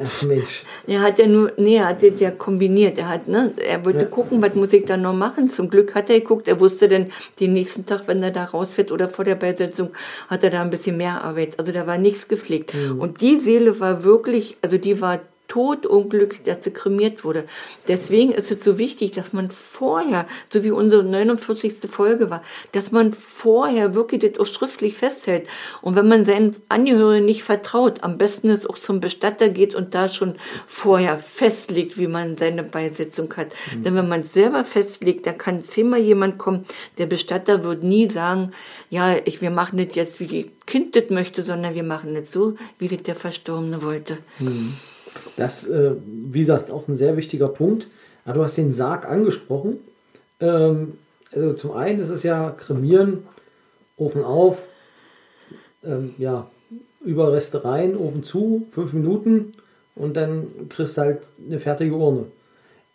Ach 0.02 0.22
Mensch. 0.22 0.64
Er 0.86 1.00
hat 1.00 1.18
ja 1.18 1.26
nur, 1.26 1.52
nee, 1.56 1.76
er 1.76 1.88
hat 1.88 2.02
das 2.02 2.20
ja 2.20 2.30
kombiniert. 2.30 2.98
Er 2.98 3.08
hat, 3.08 3.28
ne, 3.28 3.54
er 3.56 3.84
wollte 3.84 4.00
ja. 4.00 4.04
gucken, 4.04 4.42
was 4.42 4.54
muss 4.54 4.72
ich 4.72 4.84
da 4.84 4.96
noch 4.96 5.14
machen. 5.14 5.48
Zum 5.48 5.70
Glück 5.70 5.94
hat 5.94 6.10
er 6.10 6.20
geguckt. 6.20 6.48
Er 6.48 6.60
wusste 6.60 6.88
dann 6.88 7.10
den 7.40 7.54
nächsten 7.54 7.86
Tag, 7.86 8.06
wenn 8.06 8.22
er 8.22 8.30
da 8.30 8.44
rausfährt 8.44 8.92
oder 8.92 9.08
vor 9.08 9.24
der 9.24 9.36
Beisetzung, 9.36 9.90
hat 10.28 10.44
er 10.44 10.50
da 10.50 10.60
ein 10.62 10.70
bisschen 10.70 10.96
mehr 10.96 11.24
Arbeit. 11.24 11.58
Also 11.58 11.72
da 11.72 11.86
war 11.86 11.98
nichts 11.98 12.28
gepflegt. 12.28 12.74
Mhm. 12.74 13.00
Und 13.00 13.20
die 13.20 13.38
Seele 13.38 13.80
war 13.80 14.04
wirklich, 14.04 14.56
also 14.62 14.76
die 14.76 15.00
war 15.00 15.20
Todunglück, 15.48 16.44
dass 16.44 16.64
sie 16.64 16.70
kremiert 16.70 17.24
wurde. 17.24 17.44
Deswegen 17.88 18.32
ist 18.32 18.50
es 18.50 18.64
so 18.64 18.78
wichtig, 18.78 19.12
dass 19.12 19.32
man 19.32 19.50
vorher, 19.50 20.26
so 20.52 20.64
wie 20.64 20.70
unsere 20.70 21.04
49. 21.04 21.74
Folge 21.88 22.30
war, 22.30 22.42
dass 22.72 22.90
man 22.90 23.14
vorher 23.14 23.94
wirklich 23.94 24.22
das 24.22 24.40
auch 24.40 24.46
schriftlich 24.46 24.96
festhält. 24.96 25.48
Und 25.82 25.96
wenn 25.96 26.08
man 26.08 26.26
seinen 26.26 26.56
Angehörigen 26.68 27.26
nicht 27.26 27.44
vertraut, 27.44 28.02
am 28.02 28.18
besten 28.18 28.48
ist 28.48 28.68
auch 28.68 28.78
zum 28.78 29.00
Bestatter 29.00 29.48
geht 29.48 29.74
und 29.74 29.94
da 29.94 30.08
schon 30.08 30.36
vorher 30.66 31.18
festlegt, 31.18 31.98
wie 31.98 32.08
man 32.08 32.36
seine 32.36 32.62
Beisetzung 32.62 33.32
hat. 33.36 33.54
Mhm. 33.74 33.84
Denn 33.84 33.94
wenn 33.94 34.08
man 34.08 34.20
es 34.20 34.32
selber 34.32 34.64
festlegt, 34.64 35.26
da 35.26 35.32
kann 35.32 35.64
zehnmal 35.64 36.00
jemand 36.00 36.38
kommen, 36.38 36.64
der 36.98 37.06
Bestatter 37.06 37.64
wird 37.64 37.82
nie 37.82 38.10
sagen, 38.10 38.52
ja, 38.90 39.16
ich, 39.24 39.40
wir 39.40 39.50
machen 39.50 39.78
das 39.78 39.94
jetzt, 39.94 40.20
wie 40.20 40.26
die 40.26 40.50
Kind 40.66 40.96
das 40.96 41.10
möchte, 41.10 41.42
sondern 41.42 41.74
wir 41.74 41.82
machen 41.84 42.14
das 42.14 42.32
so, 42.32 42.56
wie 42.78 42.88
das 42.88 43.02
der 43.02 43.14
Verstorbene 43.14 43.82
wollte. 43.82 44.18
Mhm. 44.38 44.74
Das, 45.36 45.66
äh, 45.66 45.92
wie 46.06 46.40
gesagt, 46.40 46.70
auch 46.70 46.88
ein 46.88 46.96
sehr 46.96 47.16
wichtiger 47.16 47.48
Punkt. 47.48 47.88
Aber 48.24 48.34
du 48.34 48.42
hast 48.44 48.56
den 48.56 48.72
Sarg 48.72 49.08
angesprochen. 49.08 49.78
Ähm, 50.40 50.98
also 51.32 51.52
zum 51.54 51.72
einen 51.72 52.00
ist 52.00 52.10
es 52.10 52.22
ja 52.22 52.50
kremieren, 52.50 53.24
Ofen 53.96 54.24
auf, 54.24 54.58
ähm, 55.84 56.14
ja, 56.18 56.48
Überreste 57.04 57.64
rein, 57.64 57.96
Ofen 57.96 58.24
zu, 58.24 58.66
fünf 58.70 58.92
Minuten 58.92 59.52
und 59.94 60.16
dann 60.16 60.68
kriegst 60.68 60.96
du 60.96 61.02
halt 61.02 61.20
eine 61.44 61.60
fertige 61.60 61.94
Urne. 61.94 62.26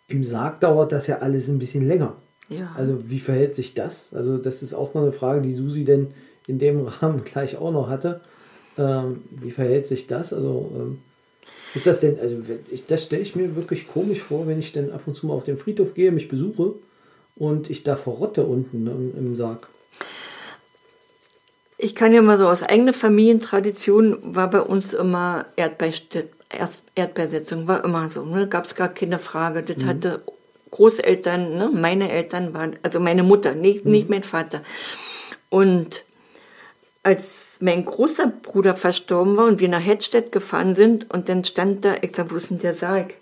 Im 0.08 0.22
Sarg 0.22 0.60
dauert 0.60 0.92
das 0.92 1.06
ja 1.06 1.18
alles 1.18 1.48
ein 1.48 1.58
bisschen 1.58 1.86
länger. 1.88 2.14
Ja. 2.48 2.72
Also 2.76 3.08
wie 3.08 3.20
verhält 3.20 3.54
sich 3.54 3.72
das? 3.74 4.12
Also 4.12 4.36
das 4.36 4.62
ist 4.62 4.74
auch 4.74 4.92
noch 4.94 5.02
eine 5.02 5.12
Frage, 5.12 5.40
die 5.40 5.54
Susi 5.54 5.84
denn 5.84 6.08
in 6.46 6.58
dem 6.58 6.86
Rahmen 6.86 7.24
gleich 7.24 7.56
auch 7.56 7.72
noch 7.72 7.88
hatte. 7.88 8.20
Ähm, 8.76 9.22
wie 9.30 9.50
verhält 9.50 9.86
sich 9.86 10.06
das? 10.06 10.32
Also 10.32 10.70
ähm, 10.74 10.98
ist 11.74 11.86
das 11.86 12.00
denn, 12.00 12.18
also 12.20 12.36
ich, 12.70 12.86
das 12.86 13.04
stelle 13.04 13.22
ich 13.22 13.34
mir 13.34 13.56
wirklich 13.56 13.88
komisch 13.88 14.20
vor, 14.20 14.46
wenn 14.46 14.58
ich 14.58 14.72
dann 14.72 14.90
ab 14.90 15.02
und 15.06 15.16
zu 15.16 15.26
mal 15.26 15.34
auf 15.34 15.44
den 15.44 15.56
Friedhof 15.56 15.94
gehe, 15.94 16.12
mich 16.12 16.28
besuche 16.28 16.74
und 17.36 17.70
ich 17.70 17.82
da 17.82 17.96
verrotte 17.96 18.44
unten 18.44 18.86
im, 18.86 19.16
im 19.16 19.36
Sarg. 19.36 19.68
Ich 21.78 21.94
kann 21.94 22.14
ja 22.14 22.22
mal 22.22 22.38
so 22.38 22.48
aus 22.48 22.62
eigener 22.62 22.94
Familientradition 22.94 24.18
war 24.22 24.50
bei 24.50 24.60
uns 24.60 24.94
immer 24.94 25.46
Erdbeersetzung, 25.56 27.66
war 27.66 27.84
immer 27.84 28.08
so. 28.08 28.24
Ne? 28.24 28.48
Gab 28.48 28.66
es 28.66 28.76
gar 28.76 28.88
keine 28.88 29.18
Frage. 29.18 29.64
Das 29.64 29.78
mhm. 29.78 29.86
hatte 29.86 30.22
Großeltern, 30.70 31.56
ne? 31.56 31.70
meine 31.74 32.10
Eltern 32.10 32.54
waren, 32.54 32.76
also 32.82 33.00
meine 33.00 33.24
Mutter, 33.24 33.54
nicht, 33.54 33.84
mhm. 33.84 33.90
nicht 33.90 34.08
mein 34.08 34.22
Vater. 34.22 34.62
Und 35.48 36.04
als 37.02 37.51
mein 37.62 37.84
großer 37.84 38.26
Bruder 38.26 38.74
verstorben 38.74 39.36
war 39.36 39.46
und 39.46 39.60
wir 39.60 39.68
nach 39.68 39.84
Hedstedt 39.84 40.32
gefahren 40.32 40.74
sind 40.74 41.08
und 41.10 41.28
dann 41.28 41.44
stand 41.44 41.84
da, 41.84 41.94
ich 42.02 42.16
sag, 42.16 42.32
wo 42.32 42.36
ist 42.36 42.50
denn 42.50 42.58
der 42.58 42.74
Sarg? 42.74 43.14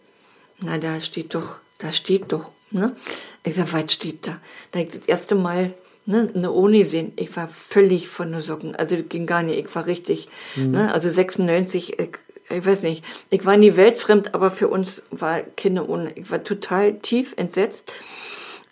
Na, 0.61 0.79
da 0.79 0.99
steht 1.01 1.35
doch, 1.35 1.57
da 1.79 1.93
steht 1.93 2.33
doch, 2.33 2.51
ne? 2.71 2.97
Ich 3.45 3.57
sag, 3.57 3.73
was 3.73 3.93
steht 3.93 4.27
da? 4.27 4.39
Da 4.73 4.81
ich 4.81 4.89
das 4.89 5.05
erste 5.07 5.35
Mal 5.35 5.75
ne, 6.07 6.31
eine 6.35 6.53
Ohne 6.53 6.87
sehen. 6.87 7.13
Ich 7.17 7.37
war 7.37 7.49
völlig 7.49 8.09
von 8.09 8.33
den 8.33 8.41
Socken. 8.41 8.75
Also 8.75 8.97
das 8.97 9.09
ging 9.09 9.27
gar 9.27 9.43
nicht. 9.43 9.59
Ich 9.59 9.75
war 9.75 9.87
richtig, 9.87 10.29
mhm. 10.57 10.71
ne? 10.71 10.95
Also 10.95 11.11
96, 11.11 11.99
ich, 11.99 12.09
ich 12.49 12.67
weiß 12.67 12.83
nicht. 12.83 13.05
Ich 13.29 13.45
war 13.45 13.59
nie 13.59 13.77
weltfremd, 13.77 14.35
aber 14.35 14.51
für 14.51 14.69
uns 14.69 15.03
war 15.11 15.41
Kinder 15.41 15.89
ohne. 15.89 16.13
Ich 16.17 16.31
war 16.31 16.45
total 16.45 16.99
tief 16.99 17.35
entsetzt 17.37 17.93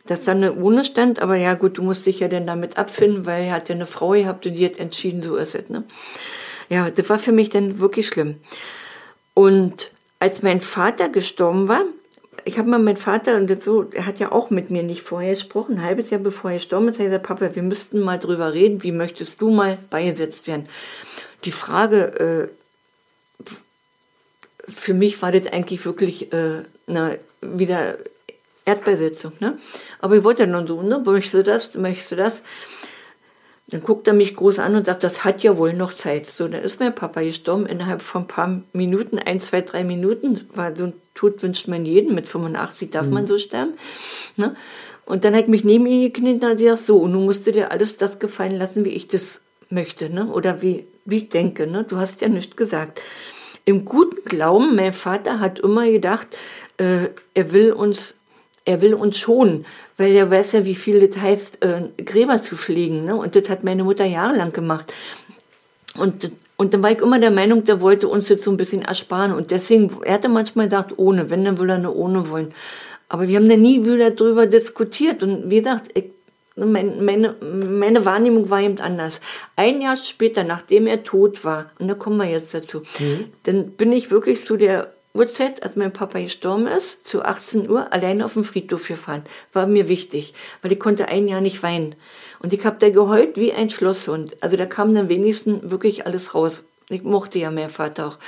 dass 0.08 0.22
da 0.22 0.32
eine 0.32 0.54
Urne 0.54 0.84
stand, 0.84 1.20
aber 1.20 1.36
ja 1.36 1.54
gut, 1.54 1.76
du 1.76 1.82
musst 1.82 2.06
dich 2.06 2.20
ja 2.20 2.28
dann 2.28 2.46
damit 2.46 2.78
abfinden, 2.78 3.26
weil 3.26 3.44
er 3.44 3.52
hat 3.52 3.68
ja 3.68 3.74
eine 3.74 3.86
Frau 3.86 4.10
gehabt 4.10 4.46
und 4.46 4.54
die 4.54 4.64
hat 4.64 4.78
entschieden, 4.78 5.22
so 5.22 5.36
ist 5.36 5.54
es. 5.54 5.68
Ne? 5.68 5.84
Ja, 6.70 6.90
das 6.90 7.08
war 7.10 7.18
für 7.18 7.32
mich 7.32 7.50
dann 7.50 7.78
wirklich 7.78 8.08
schlimm. 8.08 8.36
Und 9.34 9.90
als 10.18 10.42
mein 10.42 10.62
Vater 10.62 11.10
gestorben 11.10 11.68
war, 11.68 11.82
ich 12.46 12.58
habe 12.58 12.70
mal 12.70 12.78
meinen 12.78 12.96
Vater, 12.96 13.36
und 13.36 13.50
das 13.50 13.62
so, 13.64 13.86
er 13.92 14.06
hat 14.06 14.18
ja 14.18 14.32
auch 14.32 14.48
mit 14.48 14.70
mir 14.70 14.82
nicht 14.82 15.02
vorher 15.02 15.34
gesprochen, 15.34 15.76
ein 15.76 15.84
halbes 15.84 16.08
Jahr 16.08 16.20
bevor 16.20 16.50
er 16.50 16.56
gestorben 16.56 16.88
ist, 16.88 16.94
hat 16.94 17.04
er 17.04 17.10
gesagt, 17.10 17.26
Papa, 17.26 17.54
wir 17.54 17.62
müssten 17.62 18.00
mal 18.00 18.18
drüber 18.18 18.54
reden, 18.54 18.82
wie 18.82 18.92
möchtest 18.92 19.42
du 19.42 19.50
mal 19.50 19.76
beigesetzt 19.90 20.46
werden? 20.46 20.68
Die 21.44 21.52
Frage, 21.52 22.48
äh, 23.44 23.52
für 24.74 24.94
mich 24.94 25.20
war 25.20 25.32
das 25.32 25.52
eigentlich 25.52 25.84
wirklich 25.84 26.32
äh, 26.32 26.62
na, 26.86 27.12
wieder 27.42 27.98
Erdbeersitzung, 28.68 29.32
ne? 29.40 29.56
Aber 30.00 30.16
ich 30.16 30.24
wollte 30.24 30.46
dann 30.46 30.66
so, 30.66 30.82
ne? 30.82 31.02
Möchtest 31.04 31.34
du 31.34 31.42
das? 31.42 31.74
Möchtest 31.74 32.12
du 32.12 32.16
das? 32.16 32.42
Dann 33.70 33.82
guckt 33.82 34.06
er 34.06 34.14
mich 34.14 34.34
groß 34.34 34.60
an 34.60 34.76
und 34.76 34.86
sagt, 34.86 35.04
das 35.04 35.24
hat 35.24 35.42
ja 35.42 35.58
wohl 35.58 35.74
noch 35.74 35.92
Zeit. 35.92 36.26
So, 36.26 36.48
dann 36.48 36.62
ist 36.62 36.80
mein 36.80 36.94
Papa 36.94 37.20
gestorben 37.20 37.66
innerhalb 37.66 38.00
von 38.00 38.22
ein 38.22 38.26
paar 38.26 38.62
Minuten, 38.72 39.18
ein, 39.18 39.40
zwei, 39.40 39.60
drei 39.60 39.84
Minuten. 39.84 40.48
War 40.54 40.74
so 40.74 40.84
ein 40.84 40.94
Tod 41.14 41.42
wünscht 41.42 41.68
man 41.68 41.84
jeden. 41.84 42.14
Mit 42.14 42.28
85 42.28 42.90
darf 42.90 43.06
mhm. 43.06 43.12
man 43.12 43.26
so 43.26 43.36
sterben. 43.36 43.74
Ne? 44.36 44.56
Und 45.04 45.24
dann 45.24 45.34
hat 45.34 45.42
ich 45.42 45.48
mich 45.48 45.64
neben 45.64 45.86
ihn 45.86 46.02
gekniet 46.02 46.42
und 46.42 46.50
hat 46.50 46.58
gesagt, 46.58 46.84
so, 46.84 46.98
und 46.98 47.12
nun 47.12 47.24
musst 47.24 47.46
du 47.46 47.52
dir 47.52 47.70
alles 47.70 47.96
das 47.96 48.18
gefallen 48.18 48.56
lassen, 48.56 48.84
wie 48.84 48.90
ich 48.90 49.08
das 49.08 49.40
möchte, 49.70 50.10
ne? 50.10 50.26
Oder 50.26 50.60
wie, 50.60 50.86
wie 51.04 51.18
ich 51.18 51.28
denke, 51.30 51.66
ne? 51.66 51.84
Du 51.84 51.96
hast 51.96 52.20
ja 52.20 52.28
nichts 52.28 52.56
gesagt. 52.56 53.00
Im 53.64 53.84
guten 53.84 54.22
Glauben, 54.28 54.76
mein 54.76 54.92
Vater 54.92 55.40
hat 55.40 55.60
immer 55.60 55.90
gedacht, 55.90 56.28
äh, 56.78 57.08
er 57.34 57.52
will 57.52 57.72
uns 57.72 58.14
er 58.68 58.82
will 58.82 58.92
uns 58.92 59.16
schonen, 59.16 59.64
weil 59.96 60.12
er 60.12 60.30
weiß 60.30 60.52
ja, 60.52 60.64
wie 60.66 60.74
viel 60.74 61.08
das 61.08 61.20
heißt, 61.20 61.64
äh, 61.64 62.02
Gräber 62.04 62.42
zu 62.42 62.54
pflegen. 62.54 63.06
Ne? 63.06 63.16
Und 63.16 63.34
das 63.34 63.48
hat 63.48 63.64
meine 63.64 63.82
Mutter 63.82 64.04
jahrelang 64.04 64.52
gemacht. 64.52 64.92
Und, 65.98 66.30
und 66.58 66.74
dann 66.74 66.82
war 66.82 66.92
ich 66.92 66.98
immer 66.98 67.18
der 67.18 67.30
Meinung, 67.30 67.64
der 67.64 67.80
wollte 67.80 68.08
uns 68.08 68.28
jetzt 68.28 68.44
so 68.44 68.50
ein 68.50 68.58
bisschen 68.58 68.82
ersparen. 68.82 69.32
Und 69.32 69.50
deswegen, 69.50 69.90
er 70.04 70.14
hatte 70.14 70.28
manchmal 70.28 70.66
gesagt, 70.66 70.92
ohne, 70.98 71.30
wenn, 71.30 71.46
dann 71.46 71.58
will 71.58 71.70
er 71.70 71.76
eine 71.76 71.90
ohne 71.90 72.28
wollen. 72.28 72.52
Aber 73.08 73.26
wir 73.26 73.38
haben 73.38 73.48
da 73.48 73.56
nie 73.56 73.86
wieder 73.86 74.10
drüber 74.10 74.46
diskutiert. 74.46 75.22
Und 75.22 75.50
wie 75.50 75.56
gesagt, 75.56 75.90
ich, 75.94 76.10
mein, 76.54 77.02
meine, 77.02 77.34
meine 77.40 78.04
Wahrnehmung 78.04 78.50
war 78.50 78.60
eben 78.60 78.78
anders. 78.80 79.22
Ein 79.56 79.80
Jahr 79.80 79.96
später, 79.96 80.44
nachdem 80.44 80.86
er 80.86 81.04
tot 81.04 81.42
war, 81.42 81.70
und 81.78 81.88
da 81.88 81.94
kommen 81.94 82.18
wir 82.18 82.26
jetzt 82.26 82.52
dazu, 82.52 82.82
mhm. 82.98 83.24
dann 83.44 83.70
bin 83.70 83.92
ich 83.92 84.10
wirklich 84.10 84.44
zu 84.44 84.58
der 84.58 84.92
Uhrzeit, 85.14 85.62
als 85.62 85.74
mein 85.74 85.92
Papa 85.92 86.20
gestorben 86.20 86.66
ist, 86.66 87.06
zu 87.06 87.24
18 87.24 87.68
Uhr 87.68 87.92
alleine 87.92 88.24
auf 88.24 88.34
dem 88.34 88.44
Friedhof 88.44 88.86
gefahren. 88.86 89.24
War 89.52 89.66
mir 89.66 89.88
wichtig, 89.88 90.34
weil 90.62 90.72
ich 90.72 90.78
konnte 90.78 91.08
ein 91.08 91.28
Jahr 91.28 91.40
nicht 91.40 91.62
weinen. 91.62 91.94
Und 92.40 92.52
ich 92.52 92.64
habe 92.64 92.76
da 92.78 92.90
geheult 92.90 93.36
wie 93.36 93.52
ein 93.52 93.70
Schlosshund. 93.70 94.36
Also 94.42 94.56
da 94.56 94.66
kam 94.66 94.94
dann 94.94 95.08
wenigstens 95.08 95.70
wirklich 95.70 96.06
alles 96.06 96.34
raus. 96.34 96.62
Ich 96.90 97.02
mochte 97.02 97.38
ja 97.38 97.50
meinen 97.50 97.68
Vater 97.68 98.08
auch. 98.08 98.18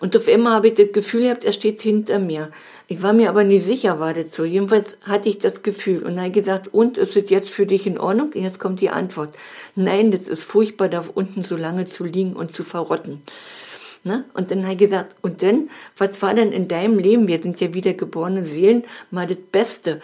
Und 0.00 0.16
auf 0.16 0.26
einmal 0.26 0.54
habe 0.54 0.68
ich 0.68 0.74
das 0.74 0.92
Gefühl 0.92 1.22
gehabt, 1.22 1.44
er 1.44 1.52
steht 1.52 1.82
hinter 1.82 2.18
mir. 2.18 2.50
Ich 2.88 3.02
war 3.02 3.12
mir 3.12 3.28
aber 3.28 3.44
nicht 3.44 3.64
sicher, 3.64 4.00
war 4.00 4.12
das 4.12 4.34
so. 4.34 4.44
Jedenfalls 4.44 4.98
hatte 5.02 5.28
ich 5.28 5.38
das 5.38 5.62
Gefühl. 5.62 5.98
Und 5.98 6.16
dann 6.16 6.18
habe 6.18 6.28
ich 6.28 6.34
gesagt, 6.34 6.74
und 6.74 6.98
ist 6.98 7.16
es 7.16 7.30
jetzt 7.30 7.50
für 7.50 7.66
dich 7.66 7.86
in 7.86 7.98
Ordnung? 7.98 8.32
Und 8.34 8.42
jetzt 8.42 8.58
kommt 8.58 8.80
die 8.80 8.90
Antwort. 8.90 9.36
Nein, 9.76 10.10
das 10.10 10.28
ist 10.28 10.42
furchtbar, 10.42 10.88
da 10.88 11.04
unten 11.14 11.44
so 11.44 11.56
lange 11.56 11.84
zu 11.84 12.04
liegen 12.04 12.32
und 12.32 12.54
zu 12.54 12.64
verrotten. 12.64 13.22
Ne? 14.04 14.24
Und 14.34 14.50
dann 14.50 14.64
habe 14.64 14.72
ich 14.72 14.78
gesagt, 14.78 15.14
und 15.22 15.42
dann, 15.42 15.70
was 15.96 16.20
war 16.22 16.34
denn 16.34 16.52
in 16.52 16.68
deinem 16.68 16.98
Leben, 16.98 17.28
wir 17.28 17.40
sind 17.40 17.60
ja 17.60 17.72
wiedergeborene 17.72 18.44
Seelen, 18.44 18.84
mal 19.10 19.26
das 19.26 19.38
Beste, 19.50 20.00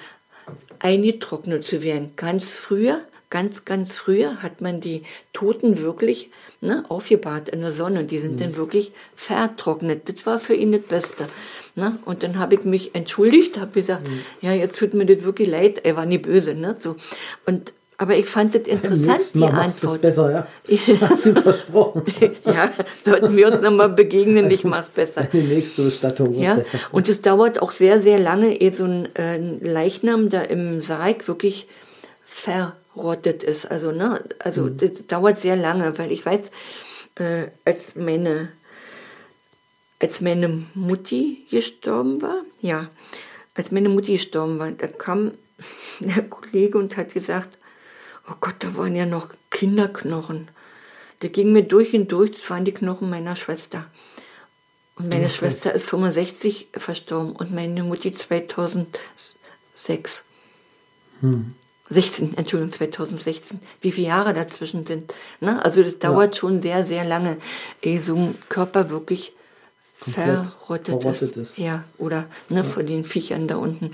eingetrocknet 0.79 1.65
zu 1.65 1.83
werden. 1.83 2.13
Ganz 2.17 2.55
früher, 2.55 3.01
ganz, 3.31 3.65
ganz 3.65 3.97
früher 3.97 4.43
hat 4.43 4.61
man 4.61 4.81
die 4.81 5.03
Toten 5.33 5.79
wirklich 5.79 6.31
ne, 6.61 6.85
aufgebahrt 6.89 7.49
in 7.49 7.61
der 7.61 7.73
Sonne 7.73 8.01
und 8.01 8.11
die 8.11 8.19
sind 8.19 8.35
mhm. 8.35 8.39
dann 8.39 8.57
wirklich 8.57 8.93
vertrocknet. 9.15 10.09
Das 10.09 10.25
war 10.27 10.39
für 10.39 10.55
ihn 10.55 10.73
das 10.73 10.83
Beste. 10.83 11.29
Ne? 11.75 11.99
Und 12.05 12.23
dann 12.23 12.39
habe 12.39 12.55
ich 12.55 12.65
mich 12.65 12.95
entschuldigt, 12.95 13.59
habe 13.59 13.73
gesagt, 13.73 14.09
mhm. 14.09 14.23
ja, 14.41 14.53
jetzt 14.53 14.79
tut 14.79 14.95
mir 14.95 15.07
das 15.07 15.25
wirklich 15.25 15.49
leid. 15.49 15.85
Er 15.85 15.97
war 15.97 16.07
nie 16.07 16.19
böse. 16.19 16.55
Ne? 16.55 16.77
So. 16.79 16.97
Und 17.47 17.73
aber 18.01 18.17
ich 18.17 18.27
fand 18.27 18.55
das 18.55 18.63
interessant, 18.63 19.35
die 19.35 19.43
Antwort. 19.43 20.01
besser, 20.01 20.31
ja. 20.31 20.47
Hast 21.09 21.27
du 21.27 21.41
versprochen. 21.41 22.05
ja, 22.45 22.73
sollten 23.05 23.37
wir 23.37 23.49
uns 23.49 23.61
nochmal 23.61 23.89
begegnen, 23.89 24.45
also, 24.45 24.55
ich 24.55 24.65
mach's 24.65 24.91
besser. 24.91 25.25
Die 25.33 25.43
nächste 25.43 25.83
Bestattung 25.83 26.39
ja? 26.39 26.55
besser. 26.55 26.79
Und 26.93 27.09
es 27.09 27.21
dauert 27.23 27.61
auch 27.61 27.73
sehr, 27.73 28.01
sehr 28.01 28.21
lange, 28.21 28.61
ehe 28.61 28.73
so 28.73 28.85
ein 28.85 29.15
äh, 29.17 29.39
Leichnam 29.39 30.31
da 30.31 30.43
im 30.43 30.81
Sarg 30.81 31.27
wirklich 31.27 31.67
verrottet 32.25 33.43
ist. 33.43 33.67
Also, 33.67 33.91
ne, 33.91 34.23
also 34.39 34.63
mhm. 34.63 34.77
das 34.77 34.91
dauert 35.09 35.39
sehr 35.39 35.57
lange, 35.57 35.99
weil 35.99 36.13
ich 36.13 36.25
weiß, 36.25 36.53
äh, 37.17 37.49
als 37.65 37.97
meine 37.97 38.51
als 40.01 40.21
meine 40.21 40.63
Mutti 40.75 41.45
gestorben 41.51 42.23
war, 42.23 42.43
ja, 42.61 42.89
als 43.55 43.73
meine 43.73 43.89
Mutti 43.89 44.13
gestorben 44.13 44.61
war, 44.61 44.71
da 44.71 44.87
kam 44.87 45.33
der 45.99 46.23
Kollege 46.23 46.79
und 46.79 46.97
hat 46.97 47.13
gesagt, 47.13 47.58
Oh 48.31 48.35
Gott, 48.41 48.57
da 48.61 48.77
waren 48.77 48.95
ja 48.95 49.07
noch 49.07 49.29
Kinderknochen. 49.51 50.49
Der 51.23 51.31
ging 51.31 51.53
mir 51.53 51.63
durch 51.63 51.95
und 51.95 52.13
durch, 52.13 52.33
das 52.33 52.51
waren 52.51 52.65
die 52.65 52.73
Knochen 52.73 53.11
meiner 53.11 53.37
Schwester. 53.37 53.87
Und 54.97 55.09
meine 55.09 55.27
okay. 55.27 55.35
Schwester 55.35 55.73
ist 55.73 55.87
65 55.87 56.69
verstorben 56.75 57.33
und 57.33 57.55
meine 57.55 57.85
Mutti 57.85 58.13
2006. 58.13 60.25
Hm. 61.21 61.55
16, 61.91 62.37
Entschuldigung, 62.37 62.73
2016. 62.73 63.61
Wie 63.81 63.93
viele 63.93 64.09
Jahre 64.09 64.35
dazwischen 64.35 64.85
sind. 64.85 65.15
Ne? 65.41 65.65
Also 65.65 65.83
das 65.83 65.99
dauert 65.99 66.35
ja. 66.35 66.41
schon 66.41 66.61
sehr, 66.61 66.85
sehr 66.85 67.05
lange, 67.05 67.39
ehe 67.81 68.03
so 68.03 68.15
ein 68.15 68.35
Körper 68.49 68.91
wirklich 68.91 69.33
verrottet, 69.97 71.03
verrottet 71.03 71.37
ist. 71.37 71.37
ist. 71.37 71.59
Ja, 71.59 71.85
oder 71.97 72.27
ne, 72.49 72.59
ja. 72.59 72.65
vor 72.65 72.83
den 72.83 73.05
Viechern 73.05 73.49
da 73.49 73.57
unten 73.57 73.93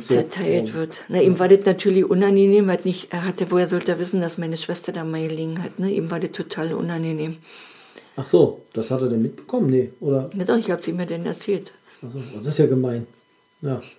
zerteilt 0.00 0.74
wird. 0.74 1.00
Na, 1.08 1.20
ihm 1.20 1.38
war 1.38 1.48
das 1.48 1.64
natürlich 1.64 2.04
unangenehm, 2.04 2.70
hat 2.70 2.84
nicht, 2.84 3.12
er 3.12 3.24
hatte, 3.24 3.50
woher 3.50 3.68
sollte 3.68 3.92
er 3.92 3.98
wissen, 3.98 4.20
dass 4.20 4.38
meine 4.38 4.56
Schwester 4.56 4.92
da 4.92 5.04
mal 5.04 5.26
gelegen 5.26 5.62
hat, 5.62 5.78
ne? 5.78 5.90
Ihm 5.92 6.10
war 6.10 6.20
das 6.20 6.32
total 6.32 6.74
unangenehm. 6.74 7.36
Ach 8.16 8.28
so, 8.28 8.62
das 8.72 8.90
hat 8.90 9.02
er 9.02 9.08
denn 9.08 9.22
mitbekommen? 9.22 9.70
Nee, 9.70 9.92
oder? 10.00 10.30
Na 10.34 10.44
doch, 10.44 10.56
ich 10.56 10.70
habe 10.70 10.80
es 10.80 10.88
ihm 10.88 10.98
ja 10.98 11.06
denn 11.06 11.26
erzählt. 11.26 11.72
Ach 12.06 12.10
so, 12.10 12.20
das 12.38 12.54
ist 12.54 12.58
ja 12.58 12.66
gemein. 12.66 13.06
Ja. 13.62 13.80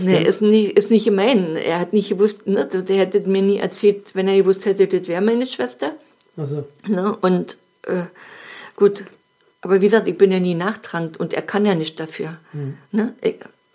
Nee, 0.00 0.22
ist 0.22 0.40
nicht, 0.40 0.78
ist 0.78 0.90
nicht 0.90 1.04
gemein. 1.04 1.56
Er 1.56 1.78
hat 1.78 1.92
nicht 1.92 2.08
gewusst, 2.08 2.46
ne? 2.46 2.66
der 2.66 2.96
hätte 2.96 3.20
mir 3.28 3.42
nie 3.42 3.58
erzählt, 3.58 4.14
wenn 4.14 4.26
er 4.26 4.36
gewusst 4.36 4.64
hätte, 4.64 4.86
das 4.86 5.06
wäre 5.06 5.20
meine 5.20 5.44
Schwester. 5.44 5.96
Ach 6.38 6.48
so. 6.48 6.64
Ne? 6.88 7.14
Und 7.20 7.58
äh, 7.82 8.04
gut, 8.74 9.04
aber 9.60 9.80
wie 9.80 9.86
gesagt, 9.86 10.08
ich 10.08 10.16
bin 10.16 10.32
ja 10.32 10.40
nie 10.40 10.54
nachtragend 10.54 11.18
und 11.18 11.34
er 11.34 11.42
kann 11.42 11.66
ja 11.66 11.74
nicht 11.74 12.00
dafür. 12.00 12.38
Hm. 12.52 12.78
Ne? 12.90 13.14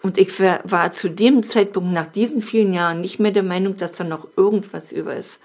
Und 0.02 0.18
ich 0.18 0.40
war 0.40 0.92
zu 0.94 1.10
dem 1.10 1.44
Zeitpunkt 1.44 1.92
nach 1.92 2.06
diesen 2.06 2.42
vielen 2.42 2.74
Jahren 2.74 3.02
nicht 3.02 3.20
mehr 3.20 3.32
der 3.32 3.44
Meinung, 3.44 3.76
dass 3.76 3.92
da 3.94 4.04
noch 4.04 4.28
irgendwas 4.38 4.92
über 4.92 5.16
ist. 5.16 5.40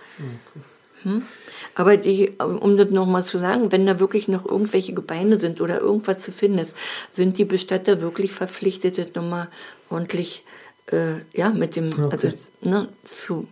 Hm? 1.03 1.23
Aber 1.75 1.97
die, 1.97 2.31
um 2.39 2.77
das 2.77 2.91
nochmal 2.91 3.25
zu 3.25 3.39
sagen, 3.39 3.73
wenn 3.73 3.85
da 3.85 3.99
wirklich 3.99 4.29
noch 4.29 4.47
irgendwelche 4.47 4.95
Gebeine 4.95 5.41
sind 5.41 5.61
oder 5.61 5.81
irgendwas 5.81 6.21
zu 6.21 6.31
finden 6.31 6.59
ist, 6.59 6.75
sind 7.11 7.37
die 7.37 7.45
Bestatter 7.45 8.01
wirklich 8.01 8.33
verpflichtet, 8.33 8.99
das 8.99 9.15
nochmal 9.15 9.49
ordentlich 9.91 10.45
äh, 10.87 11.17
ja, 11.35 11.51
mit 11.51 11.75
dem, 11.75 11.89
okay. 11.93 12.09
also 12.11 12.29
ne, 12.63 12.89
zu 13.03 13.49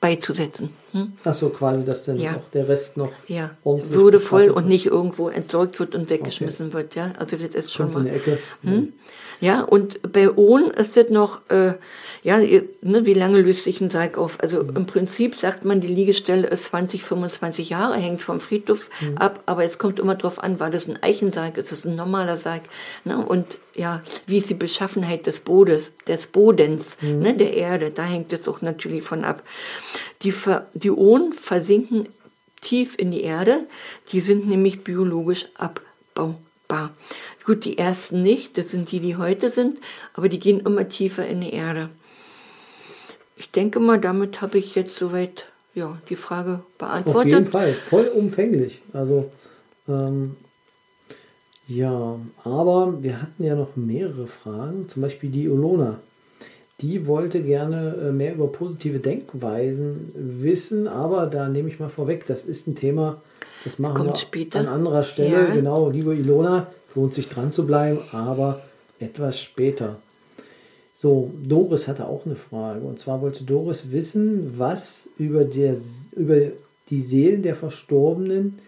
beizusetzen. 0.00 0.70
Hm? 0.92 1.12
Ach 1.24 1.34
so, 1.34 1.48
quasi, 1.48 1.84
dass 1.84 2.04
dann 2.04 2.18
ja. 2.18 2.36
auch 2.36 2.50
der 2.52 2.68
Rest 2.68 2.96
noch 2.96 3.10
ja. 3.26 3.50
würdevoll 3.64 4.50
und 4.50 4.68
nicht 4.68 4.86
irgendwo 4.86 5.28
entsorgt 5.28 5.80
wird 5.80 5.94
und 5.94 6.10
weggeschmissen 6.10 6.68
okay. 6.68 6.76
wird. 6.76 6.94
Ja, 6.94 7.12
also 7.18 7.36
das 7.36 7.54
ist 7.54 7.72
schon 7.72 7.90
Kommt 7.92 8.04
mal. 8.04 8.10
In 8.10 8.16
Ecke. 8.16 8.38
Hm? 8.62 8.92
Ja, 9.42 9.62
und 9.62 10.12
bei 10.12 10.30
Ohn 10.30 10.70
ist 10.70 10.96
das 10.96 11.10
noch, 11.10 11.50
äh, 11.50 11.72
ja, 12.22 12.38
ne, 12.38 13.06
wie 13.06 13.12
lange 13.12 13.40
löst 13.40 13.64
sich 13.64 13.80
ein 13.80 13.90
Sarg 13.90 14.16
auf? 14.16 14.38
Also 14.40 14.62
mhm. 14.62 14.76
im 14.76 14.86
Prinzip 14.86 15.34
sagt 15.34 15.64
man, 15.64 15.80
die 15.80 15.88
Liegestelle 15.88 16.46
ist 16.46 16.66
20, 16.66 17.02
25 17.02 17.70
Jahre, 17.70 17.96
hängt 17.96 18.22
vom 18.22 18.38
Friedhof 18.38 18.88
mhm. 19.00 19.18
ab, 19.18 19.42
aber 19.46 19.64
es 19.64 19.78
kommt 19.78 19.98
immer 19.98 20.14
drauf 20.14 20.40
an, 20.40 20.60
war 20.60 20.70
das 20.70 20.86
ein 20.86 21.02
Eichensarg, 21.02 21.58
ist 21.58 21.72
das 21.72 21.84
ein 21.84 21.96
normaler 21.96 22.38
Sarg? 22.38 22.62
Ne? 23.04 23.18
Und 23.18 23.58
ja, 23.74 24.02
wie 24.26 24.38
ist 24.38 24.48
die 24.48 24.54
Beschaffenheit 24.54 25.26
des 25.26 25.40
Bodens, 25.40 25.90
des 26.06 26.26
Bodens, 26.26 26.96
mhm. 27.00 27.18
ne, 27.18 27.34
der 27.34 27.54
Erde, 27.54 27.90
da 27.90 28.04
hängt 28.04 28.32
es 28.32 28.46
auch 28.46 28.62
natürlich 28.62 29.02
von 29.02 29.24
ab. 29.24 29.42
Die, 30.22 30.32
die 30.74 30.81
Ohn 30.90 31.32
versinken 31.32 32.08
tief 32.60 32.96
in 32.98 33.10
die 33.10 33.22
Erde, 33.22 33.66
die 34.12 34.20
sind 34.20 34.48
nämlich 34.48 34.84
biologisch 34.84 35.48
abbaubar. 35.56 36.90
Gut, 37.44 37.64
die 37.64 37.76
ersten 37.76 38.22
nicht, 38.22 38.56
das 38.56 38.70
sind 38.70 38.90
die, 38.92 39.00
die 39.00 39.16
heute 39.16 39.50
sind, 39.50 39.78
aber 40.14 40.28
die 40.28 40.38
gehen 40.38 40.60
immer 40.60 40.88
tiefer 40.88 41.26
in 41.26 41.40
die 41.40 41.52
Erde. 41.52 41.90
Ich 43.36 43.50
denke 43.50 43.80
mal, 43.80 44.00
damit 44.00 44.40
habe 44.40 44.58
ich 44.58 44.74
jetzt 44.74 44.94
soweit 44.94 45.46
ja, 45.74 45.98
die 46.08 46.16
Frage 46.16 46.60
beantwortet. 46.78 47.16
Auf 47.16 47.38
jeden 47.38 47.46
Fall, 47.46 47.72
vollumfänglich. 47.74 48.82
Also, 48.92 49.32
ähm, 49.88 50.36
ja, 51.66 52.18
aber 52.44 53.02
wir 53.02 53.22
hatten 53.22 53.44
ja 53.44 53.54
noch 53.54 53.76
mehrere 53.76 54.26
Fragen, 54.26 54.88
zum 54.88 55.02
Beispiel 55.02 55.30
die 55.30 55.48
Olona. 55.48 56.00
Die 56.82 57.06
wollte 57.06 57.42
gerne 57.42 57.94
äh, 58.08 58.12
mehr 58.12 58.34
über 58.34 58.48
positive 58.48 58.98
Denkweisen 58.98 60.12
wissen, 60.14 60.88
aber 60.88 61.26
da 61.26 61.48
nehme 61.48 61.68
ich 61.68 61.78
mal 61.78 61.88
vorweg, 61.88 62.26
das 62.26 62.44
ist 62.44 62.66
ein 62.66 62.74
Thema, 62.74 63.22
das 63.64 63.78
machen 63.78 63.94
Kommt 63.96 64.10
wir 64.10 64.16
später. 64.16 64.58
an 64.58 64.66
anderer 64.66 65.04
Stelle. 65.04 65.48
Ja. 65.48 65.54
Genau, 65.54 65.88
liebe 65.88 66.14
Ilona, 66.14 66.66
lohnt 66.94 67.14
sich 67.14 67.28
dran 67.28 67.52
zu 67.52 67.64
bleiben, 67.64 68.00
aber 68.10 68.60
etwas 68.98 69.40
später. 69.40 69.96
So, 70.94 71.32
Doris 71.42 71.88
hatte 71.88 72.06
auch 72.06 72.26
eine 72.26 72.36
Frage. 72.36 72.80
Und 72.80 72.98
zwar 72.98 73.22
wollte 73.22 73.44
Doris 73.44 73.90
wissen, 73.90 74.54
was 74.56 75.08
über, 75.18 75.44
der, 75.44 75.76
über 76.14 76.36
die 76.90 77.00
Seelen 77.00 77.42
der 77.42 77.56
Verstorbenen 77.56 78.58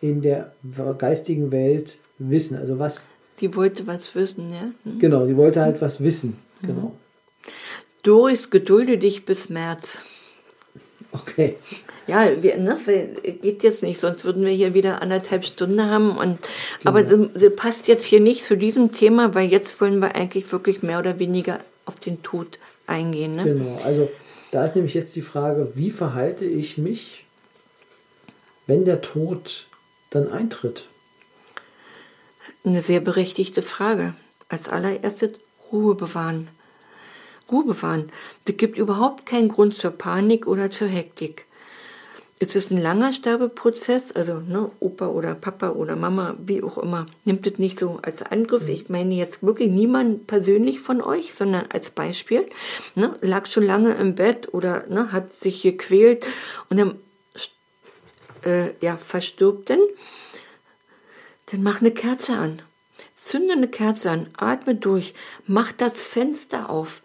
in 0.00 0.20
der 0.20 0.52
geistigen 0.98 1.52
Welt 1.52 1.98
wissen. 2.18 2.56
Also 2.56 2.78
was. 2.78 3.06
Die 3.40 3.54
wollte 3.54 3.86
was 3.86 4.14
wissen, 4.14 4.50
ja? 4.50 4.70
Mhm. 4.84 4.98
Genau, 4.98 5.26
die 5.26 5.36
wollte 5.36 5.60
halt 5.60 5.80
was 5.80 6.02
wissen. 6.02 6.36
Mhm. 6.62 6.90
Doris, 8.06 8.50
gedulde 8.50 8.98
dich 8.98 9.24
bis 9.24 9.48
März. 9.48 9.98
Okay. 11.10 11.56
Ja, 12.06 12.40
wir, 12.40 12.56
ne, 12.56 12.78
geht 13.42 13.64
jetzt 13.64 13.82
nicht, 13.82 13.98
sonst 13.98 14.24
würden 14.24 14.44
wir 14.44 14.52
hier 14.52 14.74
wieder 14.74 15.02
anderthalb 15.02 15.44
Stunden 15.44 15.84
haben. 15.84 16.10
Und, 16.10 16.38
genau. 16.38 16.48
Aber 16.84 17.04
sie, 17.04 17.30
sie 17.34 17.50
passt 17.50 17.88
jetzt 17.88 18.04
hier 18.04 18.20
nicht 18.20 18.44
zu 18.44 18.56
diesem 18.56 18.92
Thema, 18.92 19.34
weil 19.34 19.50
jetzt 19.50 19.80
wollen 19.80 19.98
wir 19.98 20.14
eigentlich 20.14 20.52
wirklich 20.52 20.82
mehr 20.82 21.00
oder 21.00 21.18
weniger 21.18 21.58
auf 21.84 21.96
den 21.96 22.22
Tod 22.22 22.60
eingehen. 22.86 23.34
Ne? 23.34 23.44
Genau, 23.44 23.80
also 23.82 24.08
da 24.52 24.64
ist 24.64 24.76
nämlich 24.76 24.94
jetzt 24.94 25.16
die 25.16 25.22
Frage, 25.22 25.72
wie 25.74 25.90
verhalte 25.90 26.44
ich 26.44 26.78
mich, 26.78 27.24
wenn 28.68 28.84
der 28.84 29.00
Tod 29.00 29.66
dann 30.10 30.30
eintritt? 30.30 30.86
Eine 32.64 32.82
sehr 32.82 33.00
berechtigte 33.00 33.62
Frage. 33.62 34.14
Als 34.48 34.68
allererstes 34.68 35.32
Ruhe 35.72 35.96
bewahren. 35.96 36.48
Ruhe 37.50 37.64
bewahren. 37.64 38.10
Es 38.46 38.56
gibt 38.56 38.76
überhaupt 38.76 39.26
keinen 39.26 39.48
Grund 39.48 39.74
zur 39.74 39.92
Panik 39.92 40.46
oder 40.46 40.70
zur 40.70 40.88
Hektik. 40.88 41.46
es 42.38 42.54
ist 42.54 42.70
ein 42.70 42.82
langer 42.82 43.12
Sterbeprozess, 43.14 44.12
also 44.12 44.40
ne, 44.40 44.70
Opa 44.80 45.06
oder 45.06 45.34
Papa 45.34 45.70
oder 45.70 45.96
Mama, 45.96 46.36
wie 46.44 46.62
auch 46.62 46.76
immer, 46.76 47.06
nimmt 47.24 47.46
es 47.46 47.58
nicht 47.58 47.78
so 47.78 47.98
als 48.02 48.22
Angriff. 48.22 48.68
Ich 48.68 48.90
meine 48.90 49.14
jetzt 49.14 49.42
wirklich 49.42 49.70
niemand 49.70 50.26
persönlich 50.26 50.80
von 50.80 51.00
euch, 51.00 51.34
sondern 51.34 51.66
als 51.72 51.90
Beispiel. 51.90 52.46
Ne, 52.94 53.16
lag 53.22 53.46
schon 53.46 53.64
lange 53.64 53.94
im 53.94 54.14
Bett 54.16 54.52
oder 54.52 54.84
ne, 54.88 55.12
hat 55.12 55.32
sich 55.32 55.62
gequält 55.62 56.26
und 56.68 56.78
dann 56.78 56.96
äh, 58.46 58.72
ja, 58.80 58.96
verstirbt 58.96 59.68
denn, 59.68 59.80
dann 61.46 61.62
mach 61.62 61.80
eine 61.80 61.90
Kerze 61.90 62.36
an. 62.36 62.62
Zünde 63.16 63.54
eine 63.54 63.68
Kerze 63.68 64.10
an, 64.10 64.28
atme 64.36 64.76
durch, 64.76 65.14
mach 65.46 65.72
das 65.72 65.98
Fenster 65.98 66.70
auf, 66.70 67.02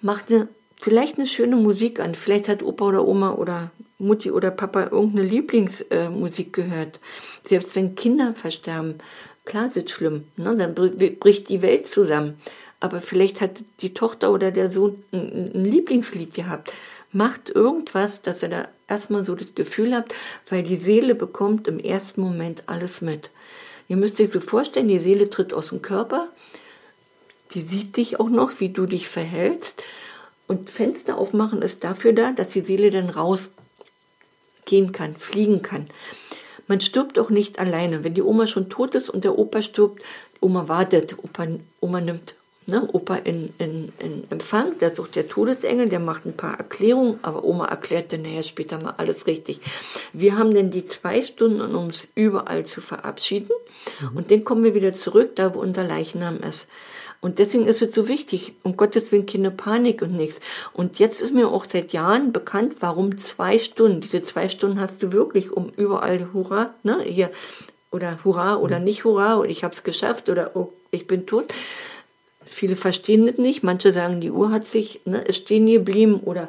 mach 0.00 0.28
eine, 0.28 0.48
vielleicht 0.80 1.18
eine 1.18 1.26
schöne 1.26 1.56
Musik 1.56 2.00
an. 2.00 2.14
Vielleicht 2.14 2.48
hat 2.48 2.62
Opa 2.62 2.86
oder 2.86 3.06
Oma 3.06 3.32
oder 3.32 3.70
Mutti 3.98 4.30
oder 4.30 4.50
Papa 4.50 4.88
irgendeine 4.90 5.26
Lieblingsmusik 5.26 6.48
äh, 6.48 6.62
gehört. 6.62 7.00
Selbst 7.44 7.74
wenn 7.74 7.96
Kinder 7.96 8.34
versterben, 8.34 8.96
klar 9.44 9.66
ist 9.66 9.76
es 9.76 9.90
schlimm, 9.90 10.24
ne? 10.36 10.54
dann 10.54 10.74
bricht 10.74 11.48
die 11.48 11.62
Welt 11.62 11.88
zusammen. 11.88 12.38
Aber 12.80 13.00
vielleicht 13.00 13.40
hat 13.40 13.64
die 13.80 13.92
Tochter 13.92 14.32
oder 14.32 14.52
der 14.52 14.70
Sohn 14.70 15.02
ein, 15.12 15.50
ein 15.52 15.64
Lieblingslied 15.64 16.32
gehabt. 16.32 16.72
Macht 17.10 17.50
irgendwas, 17.50 18.22
dass 18.22 18.42
ihr 18.42 18.50
da 18.50 18.68
erstmal 18.86 19.24
so 19.24 19.34
das 19.34 19.54
Gefühl 19.54 19.96
habt, 19.96 20.14
weil 20.48 20.62
die 20.62 20.76
Seele 20.76 21.14
bekommt 21.14 21.66
im 21.66 21.80
ersten 21.80 22.20
Moment 22.20 22.64
alles 22.66 23.00
mit. 23.00 23.30
Ihr 23.88 23.96
müsst 23.96 24.20
euch 24.20 24.30
so 24.30 24.40
vorstellen, 24.40 24.88
die 24.88 24.98
Seele 24.98 25.30
tritt 25.30 25.52
aus 25.52 25.70
dem 25.70 25.82
Körper, 25.82 26.28
die 27.54 27.62
sieht 27.62 27.96
dich 27.96 28.20
auch 28.20 28.28
noch, 28.28 28.60
wie 28.60 28.68
du 28.68 28.86
dich 28.86 29.08
verhältst. 29.08 29.82
Und 30.46 30.70
Fenster 30.70 31.18
aufmachen 31.18 31.62
ist 31.62 31.84
dafür 31.84 32.12
da, 32.12 32.32
dass 32.32 32.48
die 32.48 32.60
Seele 32.60 32.90
dann 32.90 33.10
raus 33.10 33.50
gehen 34.64 34.92
kann, 34.92 35.16
fliegen 35.16 35.62
kann. 35.62 35.88
Man 36.66 36.80
stirbt 36.80 37.18
auch 37.18 37.30
nicht 37.30 37.58
alleine. 37.58 38.04
Wenn 38.04 38.14
die 38.14 38.22
Oma 38.22 38.46
schon 38.46 38.68
tot 38.68 38.94
ist 38.94 39.08
und 39.08 39.24
der 39.24 39.38
Opa 39.38 39.62
stirbt, 39.62 40.02
Oma 40.40 40.68
wartet, 40.68 41.16
Opa, 41.22 41.46
Oma 41.80 42.00
nimmt 42.00 42.34
ne, 42.68 42.86
Opa 42.92 43.16
in, 43.16 43.52
in, 43.58 43.92
in 43.98 44.24
Empfang, 44.30 44.78
der 44.78 44.94
sucht 44.94 45.16
der 45.16 45.26
Todesengel, 45.26 45.88
der 45.88 45.98
macht 45.98 46.26
ein 46.26 46.36
paar 46.36 46.58
Erklärungen, 46.58 47.18
aber 47.22 47.42
Oma 47.44 47.66
erklärt 47.66 48.12
dann 48.12 48.22
nachher 48.22 48.42
später 48.42 48.80
mal 48.80 48.94
alles 48.98 49.26
richtig. 49.26 49.60
Wir 50.12 50.36
haben 50.36 50.54
dann 50.54 50.70
die 50.70 50.84
zwei 50.84 51.22
Stunden, 51.22 51.60
um 51.60 51.86
uns 51.86 52.06
überall 52.14 52.66
zu 52.66 52.80
verabschieden. 52.80 53.50
Mhm. 54.00 54.16
Und 54.16 54.30
dann 54.30 54.44
kommen 54.44 54.64
wir 54.64 54.74
wieder 54.74 54.94
zurück, 54.94 55.34
da 55.36 55.54
wo 55.54 55.60
unser 55.60 55.84
Leichnam 55.84 56.38
ist. 56.40 56.68
Und 57.20 57.40
deswegen 57.40 57.66
ist 57.66 57.82
es 57.82 57.94
so 57.94 58.06
wichtig, 58.06 58.54
um 58.62 58.76
Gottes 58.76 59.10
Willen 59.10 59.26
keine 59.26 59.50
Panik 59.50 60.02
und 60.02 60.14
nichts. 60.14 60.40
Und 60.72 60.98
jetzt 61.00 61.20
ist 61.20 61.34
mir 61.34 61.48
auch 61.48 61.64
seit 61.68 61.92
Jahren 61.92 62.32
bekannt, 62.32 62.76
warum 62.80 63.18
zwei 63.18 63.58
Stunden. 63.58 64.00
Diese 64.00 64.22
zwei 64.22 64.48
Stunden 64.48 64.80
hast 64.80 65.02
du 65.02 65.12
wirklich, 65.12 65.50
um 65.50 65.70
überall 65.76 66.28
Hurra, 66.32 66.74
ne, 66.84 67.02
hier, 67.02 67.30
oder 67.90 68.18
Hurra 68.22 68.56
oder 68.56 68.78
mhm. 68.78 68.84
nicht 68.84 69.04
Hurra, 69.04 69.34
und 69.34 69.50
ich 69.50 69.64
habe 69.64 69.74
es 69.74 69.82
geschafft, 69.82 70.28
oder 70.28 70.52
oh, 70.54 70.72
ich 70.90 71.06
bin 71.06 71.26
tot. 71.26 71.52
Viele 72.46 72.76
verstehen 72.76 73.26
das 73.26 73.36
nicht. 73.36 73.62
Manche 73.62 73.92
sagen, 73.92 74.20
die 74.20 74.30
Uhr 74.30 74.50
hat 74.50 74.66
sich, 74.66 75.00
ne, 75.04 75.20
ist 75.22 75.36
stehen 75.38 75.66
geblieben 75.66 76.20
oder 76.24 76.48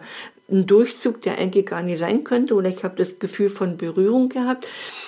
ein 0.52 0.66
Durchzug, 0.66 1.22
der 1.22 1.38
eigentlich 1.38 1.66
gar 1.66 1.82
nicht 1.82 2.00
sein 2.00 2.24
könnte. 2.24 2.54
Oder 2.54 2.70
ich 2.70 2.84
habe 2.84 2.96
das 2.96 3.20
Gefühl 3.20 3.50
von 3.50 3.78
Berührung 3.78 4.30
gehabt. 4.30 4.68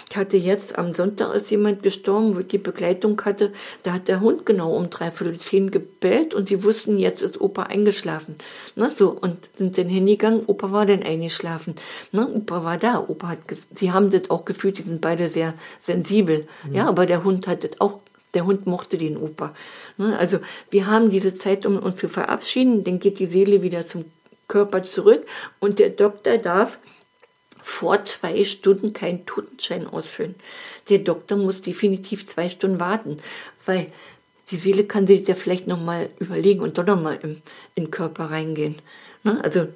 Ich 0.09 0.17
hatte 0.17 0.37
jetzt 0.37 0.77
am 0.77 0.93
Sonntag 0.93 1.33
ist 1.35 1.51
jemand 1.51 1.83
gestorben, 1.83 2.35
wo 2.35 2.39
ich 2.39 2.47
die 2.47 2.57
Begleitung 2.57 3.21
hatte. 3.23 3.51
Da 3.83 3.93
hat 3.93 4.07
der 4.07 4.21
Hund 4.21 4.45
genau 4.45 4.75
um 4.75 4.89
dreiviertel 4.89 5.39
zehn 5.39 5.71
gebellt 5.71 6.33
und 6.33 6.47
sie 6.47 6.63
wussten, 6.63 6.97
jetzt 6.97 7.21
ist 7.21 7.39
Opa 7.39 7.63
eingeschlafen. 7.63 8.35
Ne, 8.75 8.91
so, 8.95 9.09
und 9.09 9.37
sind 9.57 9.77
dann 9.77 9.87
hingegangen. 9.87 10.43
Opa 10.47 10.71
war 10.71 10.85
dann 10.85 11.03
eingeschlafen. 11.03 11.75
Ne, 12.11 12.27
Opa 12.27 12.63
war 12.63 12.77
da. 12.77 12.99
Opa 13.07 13.29
hat, 13.29 13.39
sie 13.75 13.91
haben 13.91 14.11
das 14.11 14.29
auch 14.29 14.45
gefühlt, 14.45 14.77
die 14.77 14.83
sind 14.83 15.01
beide 15.01 15.29
sehr 15.29 15.53
sensibel. 15.79 16.47
Mhm. 16.67 16.75
Ja, 16.75 16.87
aber 16.87 17.05
der 17.05 17.23
Hund 17.23 17.47
hat 17.47 17.63
das 17.63 17.79
auch 17.79 17.99
der 18.33 18.45
Hund 18.45 18.65
mochte 18.65 18.97
den 18.97 19.17
Opa. 19.17 19.53
Ne, 19.97 20.17
also 20.17 20.39
wir 20.69 20.87
haben 20.87 21.09
diese 21.09 21.35
Zeit, 21.35 21.65
um 21.65 21.77
uns 21.77 21.97
zu 21.97 22.07
verabschieden, 22.07 22.83
dann 22.83 22.99
geht 22.99 23.19
die 23.19 23.25
Seele 23.25 23.61
wieder 23.61 23.85
zum 23.85 24.05
Körper 24.51 24.83
zurück 24.83 25.25
und 25.59 25.79
der 25.79 25.89
Doktor 25.89 26.37
darf 26.37 26.77
vor 27.63 28.03
zwei 28.03 28.43
Stunden 28.43 28.91
keinen 28.91 29.25
Totenschein 29.25 29.87
ausfüllen. 29.87 30.35
Der 30.89 30.99
Doktor 30.99 31.37
muss 31.37 31.61
definitiv 31.61 32.27
zwei 32.27 32.49
Stunden 32.49 32.79
warten, 32.79 33.17
weil 33.65 33.87
die 34.49 34.57
Seele 34.57 34.83
kann 34.83 35.07
sich 35.07 35.25
ja 35.27 35.35
vielleicht 35.35 35.67
nochmal 35.67 36.09
überlegen 36.19 36.59
und 36.59 36.77
doch 36.77 36.85
nochmal 36.85 37.19
in 37.21 37.41
den 37.77 37.91
Körper 37.91 38.25
reingehen. 38.25 38.75
Ne, 39.23 39.39
also 39.41 39.67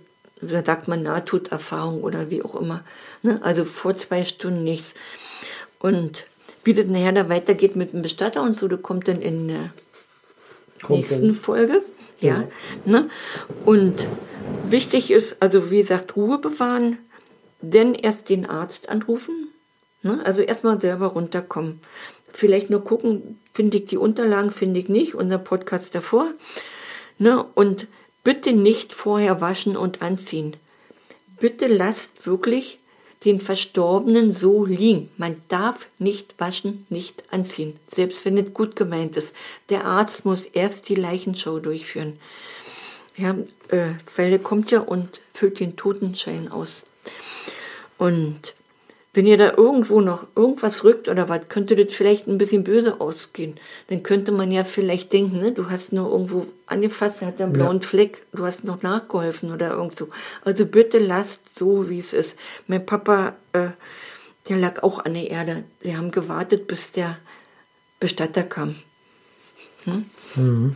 da 0.41 0.63
sagt 0.63 0.89
man 0.89 1.03
Nahtoderfahrung 1.03 2.03
oder 2.03 2.29
wie 2.29 2.43
auch 2.43 2.55
immer. 2.55 2.83
Ne, 3.23 3.39
also 3.43 3.63
vor 3.63 3.95
zwei 3.95 4.25
Stunden 4.25 4.63
nichts. 4.63 4.95
Und 5.79 6.25
wie 6.65 6.73
das 6.73 6.87
nachher 6.87 7.13
da 7.13 7.29
weitergeht 7.29 7.77
mit 7.77 7.93
dem 7.93 8.01
Bestatter 8.01 8.41
und 8.41 8.59
so, 8.59 8.67
das 8.67 8.81
kommt 8.81 9.07
dann 9.07 9.21
in 9.21 9.47
der 9.47 9.73
kommt 10.81 10.97
nächsten 10.97 11.27
dann. 11.27 11.33
Folge. 11.33 11.81
Ja. 12.19 12.41
ja. 12.41 12.47
Ne? 12.85 13.09
Und 13.63 14.07
wichtig 14.71 15.11
ist, 15.11 15.41
also 15.41 15.71
wie 15.71 15.77
gesagt, 15.77 16.15
Ruhe 16.15 16.39
bewahren, 16.39 16.97
denn 17.61 17.93
erst 17.93 18.29
den 18.29 18.45
Arzt 18.45 18.89
anrufen. 18.89 19.49
Ne? 20.01 20.21
Also 20.23 20.41
erstmal 20.41 20.79
selber 20.79 21.07
runterkommen. 21.07 21.81
Vielleicht 22.33 22.69
nur 22.69 22.83
gucken, 22.83 23.39
finde 23.53 23.77
ich 23.77 23.85
die 23.85 23.97
Unterlagen, 23.97 24.51
finde 24.51 24.79
ich 24.79 24.89
nicht, 24.89 25.15
unser 25.15 25.37
Podcast 25.37 25.95
davor. 25.95 26.31
Ne? 27.17 27.43
Und 27.55 27.87
bitte 28.23 28.53
nicht 28.53 28.93
vorher 28.93 29.41
waschen 29.41 29.77
und 29.77 30.01
anziehen. 30.01 30.57
Bitte 31.39 31.67
lasst 31.67 32.27
wirklich 32.27 32.79
den 33.23 33.39
Verstorbenen 33.41 34.31
so 34.31 34.65
liegen. 34.65 35.09
Man 35.17 35.41
darf 35.47 35.87
nicht 35.97 36.35
waschen, 36.37 36.85
nicht 36.89 37.23
anziehen, 37.31 37.79
selbst 37.87 38.23
wenn 38.23 38.37
es 38.37 38.53
gut 38.53 38.75
gemeint 38.75 39.17
ist. 39.17 39.33
Der 39.69 39.85
Arzt 39.85 40.25
muss 40.25 40.45
erst 40.45 40.89
die 40.89 40.95
Leichenschau 40.95 41.59
durchführen. 41.59 42.19
Ja, 43.17 43.35
äh, 43.69 44.37
kommt 44.39 44.71
ja 44.71 44.81
und 44.81 45.21
füllt 45.33 45.59
den 45.59 45.75
Totenschein 45.75 46.51
aus. 46.51 46.83
Und 47.97 48.55
wenn 49.15 49.25
ihr 49.25 49.37
da 49.37 49.53
irgendwo 49.53 50.01
noch 50.01 50.27
irgendwas 50.35 50.83
rückt 50.83 51.07
oder 51.07 51.29
was, 51.29 51.47
könnte 51.47 51.77
das 51.77 51.93
vielleicht 51.93 52.27
ein 52.27 52.37
bisschen 52.37 52.65
böse 52.65 52.99
ausgehen. 52.99 53.57
Dann 53.87 54.03
könnte 54.03 54.33
man 54.33 54.51
ja 54.51 54.65
vielleicht 54.65 55.13
denken, 55.13 55.39
ne, 55.39 55.53
du 55.53 55.69
hast 55.69 55.93
nur 55.93 56.11
irgendwo 56.11 56.47
angefasst, 56.65 57.21
er 57.21 57.29
hat 57.29 57.39
einen 57.39 57.53
blauen 57.53 57.79
ja. 57.79 57.87
Fleck, 57.87 58.25
du 58.33 58.45
hast 58.45 58.65
noch 58.65 58.81
nachgeholfen 58.81 59.53
oder 59.53 59.71
irgend 59.71 59.97
so. 59.97 60.09
Also 60.43 60.65
bitte 60.65 60.99
lasst 60.99 61.39
so, 61.57 61.89
wie 61.89 61.99
es 61.99 62.11
ist. 62.11 62.37
Mein 62.67 62.85
Papa, 62.85 63.37
äh, 63.53 63.69
der 64.49 64.57
lag 64.57 64.83
auch 64.83 65.05
an 65.05 65.13
der 65.13 65.31
Erde. 65.31 65.63
Wir 65.79 65.97
haben 65.97 66.11
gewartet, 66.11 66.67
bis 66.67 66.91
der 66.91 67.17
Bestatter 68.01 68.43
kam. 68.43 68.75
Hm? 69.85 70.05
Mhm. 70.35 70.75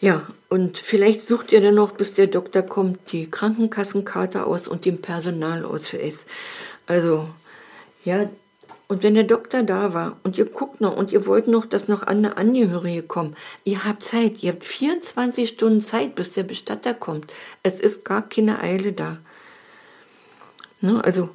Ja, 0.00 0.26
und 0.48 0.78
vielleicht 0.78 1.26
sucht 1.26 1.52
ihr 1.52 1.60
dann 1.60 1.74
noch, 1.74 1.92
bis 1.92 2.14
der 2.14 2.26
Doktor 2.26 2.62
kommt, 2.62 3.12
die 3.12 3.30
Krankenkassenkarte 3.30 4.46
aus 4.46 4.68
und 4.68 4.84
den 4.84 5.00
Personalausweis. 5.00 6.26
Also, 6.86 7.28
ja, 8.04 8.28
und 8.86 9.02
wenn 9.02 9.14
der 9.14 9.24
Doktor 9.24 9.62
da 9.62 9.94
war 9.94 10.18
und 10.24 10.36
ihr 10.36 10.44
guckt 10.44 10.80
noch 10.80 10.96
und 10.96 11.10
ihr 11.10 11.26
wollt 11.26 11.48
noch, 11.48 11.64
dass 11.64 11.88
noch 11.88 12.02
eine 12.02 12.36
Angehörige 12.36 13.02
kommen, 13.02 13.34
ihr 13.64 13.84
habt 13.84 14.04
Zeit, 14.04 14.42
ihr 14.42 14.52
habt 14.52 14.64
24 14.64 15.48
Stunden 15.48 15.80
Zeit, 15.80 16.14
bis 16.14 16.32
der 16.32 16.42
Bestatter 16.42 16.92
kommt. 16.92 17.32
Es 17.62 17.80
ist 17.80 18.04
gar 18.04 18.28
keine 18.28 18.60
Eile 18.60 18.92
da. 18.92 19.18
Ne, 20.80 21.02
also, 21.02 21.30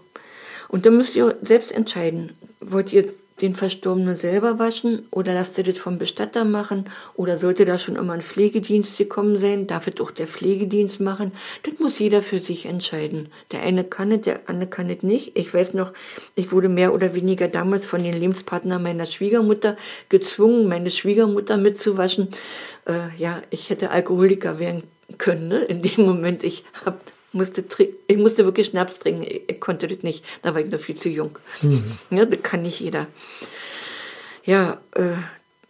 und 0.67 0.85
dann 0.85 0.97
müsst 0.97 1.15
ihr 1.15 1.37
selbst 1.41 1.71
entscheiden, 1.71 2.37
wollt 2.59 2.93
ihr 2.93 3.11
den 3.41 3.55
Verstorbenen 3.55 4.17
selber 4.17 4.59
waschen 4.59 5.07
oder 5.11 5.33
lasst 5.33 5.57
ihr 5.57 5.63
das 5.63 5.77
vom 5.77 5.97
Bestatter 5.97 6.45
machen 6.45 6.85
oder 7.15 7.37
sollte 7.37 7.65
da 7.65 7.77
schon 7.77 7.95
immer 7.95 8.13
ein 8.13 8.21
Pflegedienst 8.21 8.97
gekommen 8.97 9.37
sein, 9.37 9.67
darf 9.67 9.87
es 9.87 9.99
auch 10.01 10.11
der 10.11 10.27
Pflegedienst 10.27 10.99
machen. 10.99 11.31
Das 11.63 11.79
muss 11.79 11.99
jeder 11.99 12.21
für 12.21 12.39
sich 12.39 12.65
entscheiden. 12.65 13.29
Der 13.51 13.61
eine 13.61 13.83
kann 13.83 14.11
es, 14.11 14.21
der 14.21 14.41
andere 14.47 14.69
kann 14.69 14.89
es 14.89 15.03
nicht. 15.03 15.37
Ich 15.37 15.53
weiß 15.53 15.73
noch, 15.73 15.93
ich 16.35 16.51
wurde 16.51 16.69
mehr 16.69 16.93
oder 16.93 17.15
weniger 17.15 17.47
damals 17.47 17.85
von 17.85 18.03
den 18.03 18.13
Lebenspartnern 18.13 18.83
meiner 18.83 19.05
Schwiegermutter 19.05 19.77
gezwungen, 20.09 20.67
meine 20.67 20.91
Schwiegermutter 20.91 21.57
mitzuwaschen. 21.57 22.29
Äh, 22.85 23.15
ja, 23.17 23.41
ich 23.49 23.69
hätte 23.69 23.91
Alkoholiker 23.91 24.59
werden 24.59 24.83
können. 25.17 25.47
Ne? 25.47 25.63
In 25.63 25.81
dem 25.81 26.05
Moment, 26.05 26.43
ich 26.43 26.65
hab 26.85 26.99
musste 27.31 27.63
ich 28.07 28.17
musste 28.17 28.45
wirklich 28.45 28.67
Schnaps 28.67 28.99
trinken. 28.99 29.25
Ich 29.47 29.59
konnte 29.59 29.87
das 29.87 30.03
nicht. 30.03 30.25
Da 30.41 30.53
war 30.53 30.61
ich 30.61 30.69
noch 30.69 30.79
viel 30.79 30.95
zu 30.95 31.09
jung. 31.09 31.37
Mhm. 31.61 31.83
Ja, 32.11 32.25
das 32.25 32.41
kann 32.41 32.63
nicht 32.63 32.79
jeder. 32.79 33.07
Ja, 34.45 34.79
äh, 34.95 35.11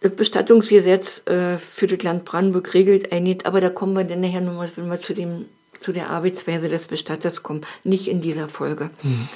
das 0.00 0.14
Bestattungsgesetz 0.14 1.26
äh, 1.26 1.58
für 1.58 1.86
das 1.86 2.02
Land 2.02 2.24
Brandenburg 2.24 2.72
regelt 2.72 3.12
einiges, 3.12 3.44
aber 3.44 3.60
da 3.60 3.68
kommen 3.68 3.94
wir 3.94 4.04
dann 4.04 4.20
nachher 4.20 4.40
nochmal, 4.40 4.70
wenn 4.76 4.88
wir 4.88 4.98
zu 4.98 5.12
dem 5.14 5.46
zu 5.80 5.92
der 5.92 6.10
Arbeitsweise 6.10 6.68
des 6.68 6.86
Bestatters 6.86 7.42
kommen. 7.42 7.62
Nicht 7.84 8.06
in 8.08 8.20
dieser 8.20 8.48
Folge. 8.48 8.90
Mhm. 9.02 9.28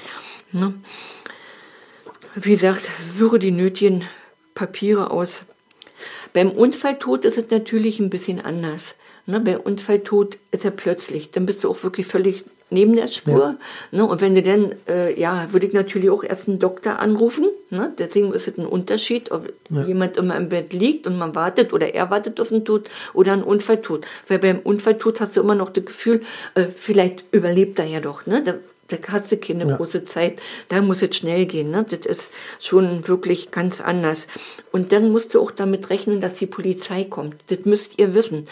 Ne? 0.52 0.74
Wie 2.34 2.50
gesagt, 2.50 2.90
suche 3.00 3.38
die 3.38 3.50
nötigen 3.50 4.04
Papiere 4.54 5.10
aus. 5.10 5.44
Beim 6.32 6.50
Unfalltod 6.50 7.24
ist 7.24 7.38
es 7.38 7.50
natürlich 7.50 7.98
ein 7.98 8.10
bisschen 8.10 8.40
anders. 8.40 8.94
Ne, 9.26 9.40
bei 9.40 9.58
Unfalltod 9.58 10.38
ist 10.50 10.64
er 10.64 10.70
plötzlich. 10.70 11.30
Dann 11.30 11.46
bist 11.46 11.64
du 11.64 11.70
auch 11.70 11.82
wirklich 11.82 12.06
völlig 12.06 12.44
neben 12.70 12.94
der 12.94 13.08
Spur. 13.08 13.56
Ja. 13.92 13.98
Ne? 13.98 14.06
Und 14.06 14.20
wenn 14.20 14.34
du 14.34 14.42
dann, 14.42 14.74
äh, 14.87 15.18
ja, 15.18 15.52
würde 15.52 15.66
ich 15.66 15.72
natürlich 15.72 16.10
auch 16.10 16.24
erst 16.24 16.48
einen 16.48 16.58
Doktor 16.58 16.98
anrufen. 16.98 17.46
Ne? 17.70 17.92
Deswegen 17.98 18.34
ist 18.34 18.48
es 18.48 18.58
ein 18.58 18.66
Unterschied, 18.66 19.30
ob 19.30 19.50
ja. 19.70 19.84
jemand 19.84 20.16
immer 20.16 20.37
im 20.37 20.48
Bett 20.50 20.72
liegt 20.72 21.06
und 21.06 21.18
man 21.18 21.34
wartet 21.34 21.72
oder 21.72 21.94
er 21.94 22.10
wartet 22.10 22.40
auf 22.40 22.48
den 22.48 22.64
Tod 22.64 22.90
oder 23.14 23.32
einen 23.32 23.42
Unfall 23.42 23.80
tut. 23.80 24.06
Weil 24.28 24.38
beim 24.38 24.58
Unfall 24.58 24.98
tut 24.98 25.20
hast 25.20 25.37
du 25.37 25.40
immer 25.40 25.54
noch 25.54 25.70
das 25.70 25.87
Gefühl, 25.87 26.22
äh, 26.54 26.66
vielleicht 26.74 27.24
überlebt 27.30 27.78
er 27.78 27.87
ja 27.87 28.00
doch. 28.00 28.26
Ne? 28.26 28.42
Da, 28.42 28.54
da 28.88 28.96
hast 29.08 29.32
du 29.32 29.37
keine 29.38 29.66
ja. 29.66 29.76
große 29.76 30.04
Zeit, 30.04 30.42
da 30.68 30.82
muss 30.82 31.00
es 31.00 31.16
schnell 31.16 31.46
gehen. 31.46 31.70
Ne? 31.70 31.87
Das 31.88 32.04
ist 32.04 32.32
schon 32.60 33.08
wirklich 33.08 33.50
ganz 33.50 33.80
anders. 33.80 34.26
Und 34.72 34.92
dann 34.92 35.10
musst 35.12 35.34
du 35.34 35.40
auch 35.40 35.50
damit 35.50 35.90
rechnen, 35.90 36.20
dass 36.20 36.34
die 36.34 36.46
Polizei 36.46 37.04
kommt. 37.04 37.37
Das 37.48 37.60
müsst 37.64 37.98
ihr 37.98 38.14
wissen 38.14 38.48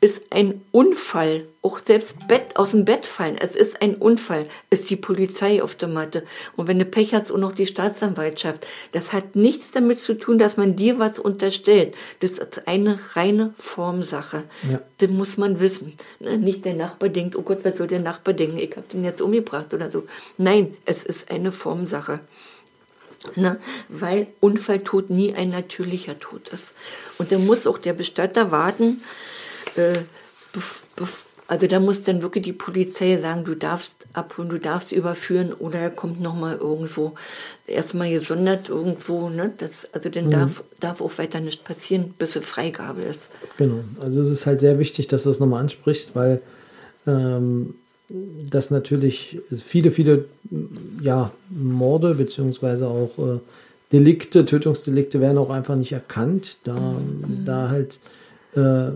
ist 0.00 0.22
ein 0.30 0.62
Unfall. 0.70 1.46
Auch 1.62 1.78
selbst 1.84 2.26
Bett, 2.26 2.56
aus 2.56 2.70
dem 2.70 2.86
Bett 2.86 3.04
fallen. 3.04 3.36
Es 3.36 3.54
ist 3.54 3.82
ein 3.82 3.96
Unfall. 3.96 4.46
Ist 4.70 4.88
die 4.88 4.96
Polizei 4.96 5.62
auf 5.62 5.74
der 5.74 5.88
Matte. 5.88 6.24
Und 6.56 6.68
wenn 6.68 6.78
du 6.78 6.86
Pech 6.86 7.12
hast, 7.12 7.30
auch 7.30 7.36
noch 7.36 7.54
die 7.54 7.66
Staatsanwaltschaft. 7.66 8.66
Das 8.92 9.12
hat 9.12 9.36
nichts 9.36 9.72
damit 9.72 10.00
zu 10.00 10.14
tun, 10.14 10.38
dass 10.38 10.56
man 10.56 10.74
dir 10.74 10.98
was 10.98 11.18
unterstellt. 11.18 11.94
Das 12.20 12.32
ist 12.32 12.66
eine 12.66 12.98
reine 13.14 13.52
Formsache. 13.58 14.44
Ja. 14.70 14.80
Das 14.98 15.10
muss 15.10 15.36
man 15.36 15.60
wissen. 15.60 15.92
Ne, 16.18 16.38
nicht 16.38 16.64
der 16.64 16.74
Nachbar 16.74 17.10
denkt, 17.10 17.36
oh 17.36 17.42
Gott, 17.42 17.58
was 17.62 17.76
soll 17.76 17.88
der 17.88 18.00
Nachbar 18.00 18.32
denken? 18.32 18.58
Ich 18.58 18.74
habe 18.76 18.86
den 18.90 19.04
jetzt 19.04 19.20
umgebracht 19.20 19.74
oder 19.74 19.90
so. 19.90 20.04
Nein, 20.38 20.76
es 20.86 21.04
ist 21.04 21.30
eine 21.30 21.52
Formsache. 21.52 22.20
Ne? 23.34 23.58
Weil 23.90 24.28
Unfalltod 24.40 25.10
nie 25.10 25.34
ein 25.34 25.50
natürlicher 25.50 26.18
Tod 26.18 26.48
ist. 26.48 26.72
Und 27.18 27.32
dann 27.32 27.44
muss 27.44 27.66
auch 27.66 27.76
der 27.76 27.92
Bestatter 27.92 28.50
warten, 28.50 29.02
äh, 29.76 30.00
also 31.50 31.66
da 31.66 31.80
muss 31.80 32.02
dann 32.02 32.22
wirklich 32.22 32.44
die 32.44 32.52
Polizei 32.52 33.18
sagen, 33.18 33.44
du 33.44 33.56
darfst 33.56 33.92
abholen, 34.12 34.50
du 34.50 34.58
darfst 34.58 34.92
überführen 34.92 35.52
oder 35.52 35.80
er 35.80 35.90
kommt 35.90 36.20
nochmal 36.20 36.56
irgendwo, 36.56 37.14
erstmal 37.66 38.10
gesondert 38.10 38.68
irgendwo, 38.68 39.28
ne? 39.30 39.52
Das, 39.58 39.88
also 39.92 40.08
dann 40.10 40.26
mhm. 40.26 40.30
darf, 40.30 40.62
darf 40.78 41.00
auch 41.00 41.18
weiter 41.18 41.40
nichts 41.40 41.64
passieren, 41.64 42.14
bis 42.16 42.36
eine 42.36 42.46
Freigabe 42.46 43.02
ist. 43.02 43.28
Genau, 43.56 43.80
also 44.00 44.22
es 44.22 44.30
ist 44.30 44.46
halt 44.46 44.60
sehr 44.60 44.78
wichtig, 44.78 45.08
dass 45.08 45.24
du 45.24 45.28
das 45.28 45.40
nochmal 45.40 45.62
ansprichst, 45.62 46.14
weil 46.14 46.40
ähm, 47.08 47.74
das 48.08 48.70
natürlich 48.70 49.40
viele, 49.64 49.90
viele 49.90 50.26
ja, 51.00 51.32
Morde 51.48 52.14
beziehungsweise 52.14 52.86
auch 52.86 53.10
äh, 53.18 53.38
Delikte, 53.92 54.44
Tötungsdelikte 54.44 55.20
werden 55.20 55.38
auch 55.38 55.50
einfach 55.50 55.74
nicht 55.74 55.90
erkannt, 55.90 56.58
da, 56.62 56.74
mhm. 56.74 57.44
da 57.44 57.70
halt 57.70 57.98
äh, 58.54 58.92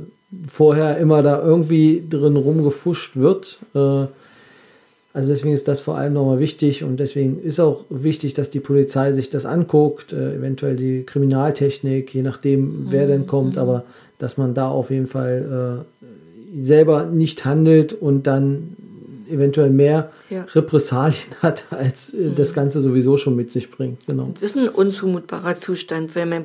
vorher 0.47 0.99
immer 0.99 1.23
da 1.23 1.43
irgendwie 1.43 2.05
drin 2.09 2.37
rumgefuscht 2.37 3.17
wird. 3.17 3.59
Äh, 3.75 4.07
also 5.15 5.33
deswegen 5.33 5.55
ist 5.55 5.69
das 5.69 5.81
vor 5.81 5.97
allem 5.97 6.13
nochmal 6.13 6.41
wichtig 6.41 6.83
und 6.83 6.99
deswegen 6.99 7.41
ist 7.41 7.61
auch 7.61 7.85
wichtig, 7.89 8.35
dass 8.35 8.51
die 8.51 8.59
Polizei 8.59 9.13
sich 9.13 9.31
das 9.31 9.47
anguckt, 9.47 10.13
äh, 10.13 10.35
eventuell 10.35 10.75
die 10.75 11.05
Kriminaltechnik, 11.05 12.13
je 12.13 12.23
nachdem, 12.23 12.87
wer 12.91 13.05
mhm. 13.05 13.09
denn 13.09 13.27
kommt, 13.27 13.57
aber 13.57 13.85
dass 14.19 14.37
man 14.39 14.55
da 14.55 14.69
auf 14.69 14.91
jeden 14.91 15.07
Fall 15.07 15.85
äh, 16.03 16.61
selber 16.65 17.07
nicht 17.07 17.45
handelt 17.45 17.93
und 17.93 18.27
dann 18.27 18.77
eventuell 19.31 19.71
mehr 19.71 20.11
ja. 20.31 20.45
Repressalien 20.53 21.31
hat, 21.43 21.67
als 21.71 22.13
mhm. 22.13 22.35
das 22.35 22.53
Ganze 22.53 22.81
sowieso 22.81 23.17
schon 23.17 23.37
mit 23.37 23.51
sich 23.51 23.71
bringt. 23.71 24.07
Genau. 24.07 24.31
Das 24.35 24.43
ist 24.43 24.57
ein 24.57 24.69
unzumutbarer 24.69 25.57
Zustand, 25.57 26.15
wenn 26.15 26.29
mein 26.29 26.45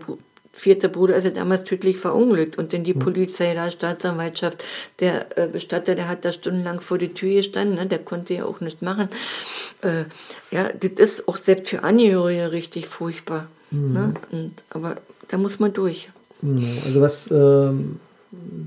vierter 0.60 0.90
Bruder 0.90 1.16
ist 1.16 1.24
ja 1.24 1.30
damals 1.30 1.64
tödlich 1.64 1.98
verunglückt 1.98 2.58
und 2.58 2.74
dann 2.74 2.84
die 2.84 2.94
mhm. 2.94 3.00
Polizei, 3.00 3.54
da 3.54 3.72
Staatsanwaltschaft, 3.72 4.64
der 5.00 5.38
äh, 5.38 5.48
Bestatter, 5.48 5.96
der 5.96 6.10
hat 6.10 6.26
da 6.26 6.32
stundenlang 6.32 6.82
vor 6.82 6.98
die 6.98 7.14
Tür 7.14 7.36
gestanden, 7.36 7.76
ne, 7.76 7.86
der 7.86 8.00
konnte 8.00 8.34
ja 8.34 8.46
auch 8.46 8.60
nicht 8.60 8.82
machen. 8.82 9.08
Äh, 9.82 10.04
ja, 10.52 10.70
das 10.80 10.92
ist 11.12 11.28
auch 11.28 11.38
selbst 11.38 11.70
für 11.70 11.84
Angehörige 11.84 12.52
richtig 12.52 12.88
furchtbar. 12.88 13.48
Mhm. 13.72 13.94
Ne? 13.94 14.14
Und, 14.32 14.52
aber 14.70 14.98
da 15.30 15.38
muss 15.38 15.60
man 15.60 15.74
durch. 15.74 16.10
Genau. 16.42 16.62
Also 16.86 17.02
was, 17.02 17.32
ähm, 17.32 18.00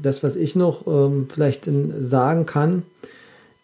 das, 0.02 0.22
was 0.22 0.36
ich 0.36 0.56
noch 0.56 0.86
ähm, 0.86 1.28
vielleicht 1.32 1.68
sagen 2.00 2.46
kann, 2.46 2.82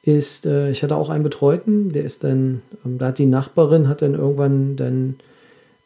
ist, 0.03 0.47
äh, 0.47 0.71
ich 0.71 0.83
hatte 0.83 0.97
auch 0.97 1.09
einen 1.09 1.25
Betreuten, 1.25 1.93
der 1.93 2.05
ist 2.05 2.25
dann, 2.25 2.63
ähm, 2.85 2.99
da 2.99 3.07
hat 3.07 3.19
die 3.19 3.27
Nachbarin, 3.27 3.89
hat 3.89 4.03
dann 4.03 4.15
irgendwann 4.15 4.77
dann 4.77 5.17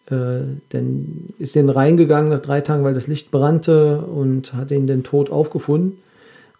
äh, 0.06 0.40
dann 0.70 1.28
ist 1.38 1.56
er 1.56 1.68
reingegangen 1.74 2.30
nach 2.30 2.40
drei 2.40 2.60
Tagen, 2.60 2.84
weil 2.84 2.94
das 2.94 3.06
Licht 3.06 3.30
brannte 3.30 3.98
und 3.98 4.54
hat 4.54 4.70
ihn 4.70 4.86
dann 4.86 5.02
tot 5.02 5.30
aufgefunden. 5.30 5.98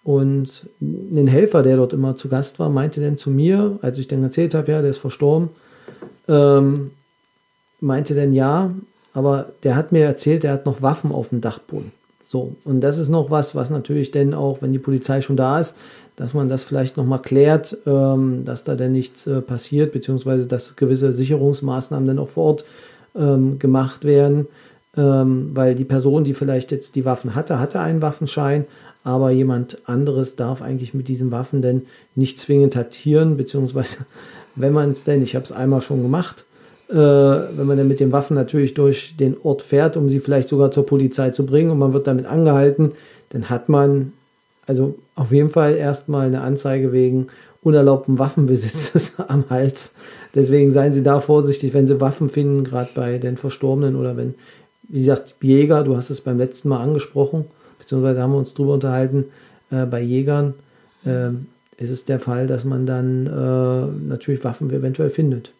Und 0.05 0.67
ein 0.81 1.29
Helfer, 1.29 1.63
der 1.63 1.77
dort 1.77 1.93
immer 1.93 2.17
zu 2.17 2.29
Gast 2.29 2.59
war, 2.59 2.69
meinte 2.69 3.01
dann 3.01 3.17
zu 3.17 3.31
mir, 3.31 3.79
als 3.83 3.99
ich 3.99 4.09
dann 4.09 4.23
erzählt 4.23 4.55
habe, 4.55 4.73
ja, 4.73 4.81
der 4.81 4.91
ist 4.91 4.99
verstorben, 4.99 5.51
ähm, 6.29 6.91
meinte 7.81 8.15
dann 8.15 8.33
ja, 8.33 8.71
aber 9.15 9.51
der 9.63 9.77
hat 9.77 9.93
mir 9.93 10.05
erzählt, 10.05 10.43
der 10.43 10.53
hat 10.53 10.67
noch 10.67 10.83
Waffen 10.83 11.13
auf 11.13 11.29
dem 11.29 11.41
Dachboden. 11.41 11.93
So, 12.25 12.57
und 12.65 12.81
das 12.81 12.99
ist 12.99 13.09
noch 13.09 13.31
was, 13.31 13.55
was 13.55 13.71
natürlich 13.71 14.11
dann 14.11 14.35
auch, 14.35 14.63
wenn 14.63 14.73
die 14.73 14.79
Polizei 14.79 15.21
schon 15.21 15.37
da 15.37 15.61
ist, 15.61 15.75
dass 16.17 16.35
man 16.35 16.49
das 16.49 16.65
vielleicht 16.65 16.97
nochmal 16.97 17.21
klärt, 17.21 17.77
ähm, 17.87 18.45
dass 18.45 18.65
da 18.65 18.75
denn 18.75 18.93
nichts 18.93 19.27
äh, 19.27 19.41
passiert, 19.41 19.93
beziehungsweise 19.93 20.47
dass 20.47 20.77
gewisse 20.77 21.13
Sicherungsmaßnahmen 21.13 22.07
dann 22.07 22.19
auch 22.19 22.29
vor 22.29 22.45
Ort 22.45 22.65
ähm, 23.17 23.59
gemacht 23.59 24.05
werden, 24.05 24.47
ähm, 24.97 25.51
weil 25.55 25.75
die 25.75 25.85
Person, 25.85 26.25
die 26.25 26.35
vielleicht 26.35 26.71
jetzt 26.71 26.95
die 26.95 27.05
Waffen 27.05 27.35
hatte, 27.35 27.59
hatte 27.59 27.81
einen 27.81 28.03
Waffenschein, 28.03 28.67
aber 29.05 29.31
jemand 29.31 29.79
anderes 29.87 30.37
darf 30.37 30.63
eigentlich 30.63 30.95
mit 30.95 31.09
diesen 31.09 31.31
Waffen 31.31 31.63
denn 31.63 31.83
nicht 32.15 32.39
zwingend 32.39 32.75
taktieren, 32.75 33.37
beziehungsweise 33.37 33.99
wenn 34.57 34.73
man 34.73 34.93
es 34.93 35.05
denn, 35.05 35.23
ich 35.23 35.35
habe 35.35 35.45
es 35.45 35.53
einmal 35.53 35.81
schon 35.81 36.03
gemacht, 36.03 36.45
äh, 36.89 36.95
wenn 36.95 37.67
man 37.67 37.79
dann 37.79 37.89
mit 37.89 38.01
den 38.01 38.13
Waffen 38.13 38.35
natürlich 38.35 38.75
durch 38.75 39.17
den 39.17 39.37
Ort 39.43 39.63
fährt, 39.63 39.97
um 39.97 40.09
sie 40.09 40.21
vielleicht 40.21 40.49
sogar 40.49 40.71
zur 40.71 40.87
Polizei 40.87 41.31
zu 41.31 41.47
bringen 41.47 41.71
und 41.71 41.79
man 41.79 41.93
wird 41.93 42.07
damit 42.07 42.27
angehalten, 42.27 42.93
dann 43.31 43.49
hat 43.49 43.69
man 43.69 44.13
also 44.67 44.95
auf 45.15 45.33
jeden 45.33 45.51
Fall 45.51 45.75
erstmal 45.75 46.27
eine 46.27 46.43
Anzeige 46.43 46.93
wegen 46.93 47.29
unerlaubten 47.63 48.19
Waffenbesitzes 48.19 49.15
am 49.29 49.45
Hals. 49.51 49.93
Deswegen 50.35 50.71
seien 50.73 50.93
Sie 50.93 51.03
da 51.03 51.21
vorsichtig, 51.21 51.75
wenn 51.75 51.87
Sie 51.87 52.01
Waffen 52.01 52.29
finden, 52.29 52.65
gerade 52.65 52.91
bei 52.95 53.19
den 53.19 53.37
Verstorbenen 53.37 53.97
oder 53.97 54.17
wenn, 54.17 54.35
wie 54.89 55.01
gesagt, 55.01 55.35
Jäger, 55.41 55.85
du 55.85 55.97
hast 55.97 56.11
es 56.11 56.21
beim 56.21 56.39
letzten 56.39 56.69
Mal 56.69 56.81
angesprochen, 56.81 57.45
beziehungsweise 57.79 58.23
haben 58.23 58.33
wir 58.33 58.39
uns 58.39 58.55
darüber 58.55 58.75
unterhalten, 58.75 59.27
äh, 59.71 59.85
bei 59.85 60.01
Jägern 60.01 60.55
äh, 61.05 61.31
ist 61.77 61.91
es 61.91 62.05
der 62.05 62.21
Fall, 62.21 62.47
dass 62.47 62.65
man 62.65 62.87
dann 62.87 63.27
äh, 63.27 64.09
natürlich 64.09 64.45
Waffen 64.45 64.71
eventuell 64.71 65.11
findet. 65.11 65.53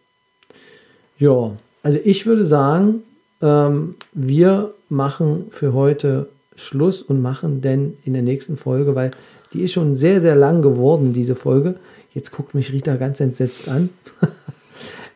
Ja, 1.19 1.51
also 1.83 1.99
ich 2.03 2.25
würde 2.25 2.45
sagen, 2.45 3.03
ähm, 3.41 3.95
wir 4.13 4.73
machen 4.89 5.45
für 5.49 5.73
heute 5.73 6.27
Schluss 6.55 7.01
und 7.01 7.21
machen 7.21 7.61
denn 7.61 7.97
in 8.05 8.13
der 8.13 8.21
nächsten 8.21 8.57
Folge, 8.57 8.95
weil 8.95 9.11
die 9.53 9.61
ist 9.61 9.73
schon 9.73 9.95
sehr, 9.95 10.21
sehr 10.21 10.35
lang 10.35 10.61
geworden, 10.61 11.13
diese 11.13 11.35
Folge. 11.35 11.75
Jetzt 12.13 12.31
guckt 12.31 12.53
mich 12.53 12.71
Rita 12.71 12.95
ganz 12.95 13.19
entsetzt 13.19 13.67
an. 13.67 13.89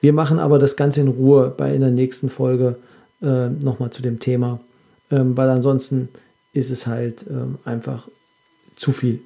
Wir 0.01 0.13
machen 0.13 0.39
aber 0.39 0.59
das 0.59 0.75
Ganze 0.75 1.01
in 1.01 1.07
Ruhe 1.07 1.53
bei 1.55 1.73
in 1.73 1.81
der 1.81 1.91
nächsten 1.91 2.29
Folge 2.29 2.75
äh, 3.21 3.49
nochmal 3.49 3.89
zu 3.91 4.01
dem 4.01 4.19
Thema, 4.19 4.59
ähm, 5.11 5.35
weil 5.35 5.49
ansonsten 5.49 6.09
ist 6.53 6.71
es 6.71 6.87
halt 6.87 7.25
ähm, 7.29 7.57
einfach 7.65 8.07
zu 8.75 8.91
viel. 8.91 9.19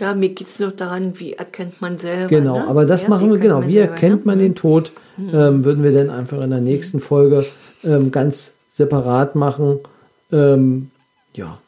Ja, 0.00 0.14
mir 0.14 0.28
geht 0.30 0.46
es 0.46 0.58
noch 0.58 0.72
daran, 0.72 1.18
wie 1.18 1.32
erkennt 1.32 1.80
man 1.80 1.98
selber. 1.98 2.28
Genau, 2.28 2.58
ne? 2.58 2.66
aber 2.66 2.86
das 2.86 3.02
ja, 3.02 3.08
machen 3.08 3.30
wir, 3.30 3.38
genau. 3.38 3.66
Wie 3.66 3.74
selber, 3.74 3.92
erkennt 3.92 4.20
ne? 4.20 4.26
man 4.26 4.38
den 4.38 4.54
Tod? 4.54 4.92
Mhm. 5.16 5.30
Ähm, 5.32 5.64
würden 5.64 5.82
wir 5.82 5.92
dann 5.92 6.10
einfach 6.10 6.42
in 6.42 6.50
der 6.50 6.60
nächsten 6.60 7.00
Folge 7.00 7.44
ähm, 7.84 8.10
ganz 8.10 8.52
separat 8.68 9.34
machen. 9.34 9.80
Ähm, 10.30 10.90
ja, 11.34 11.58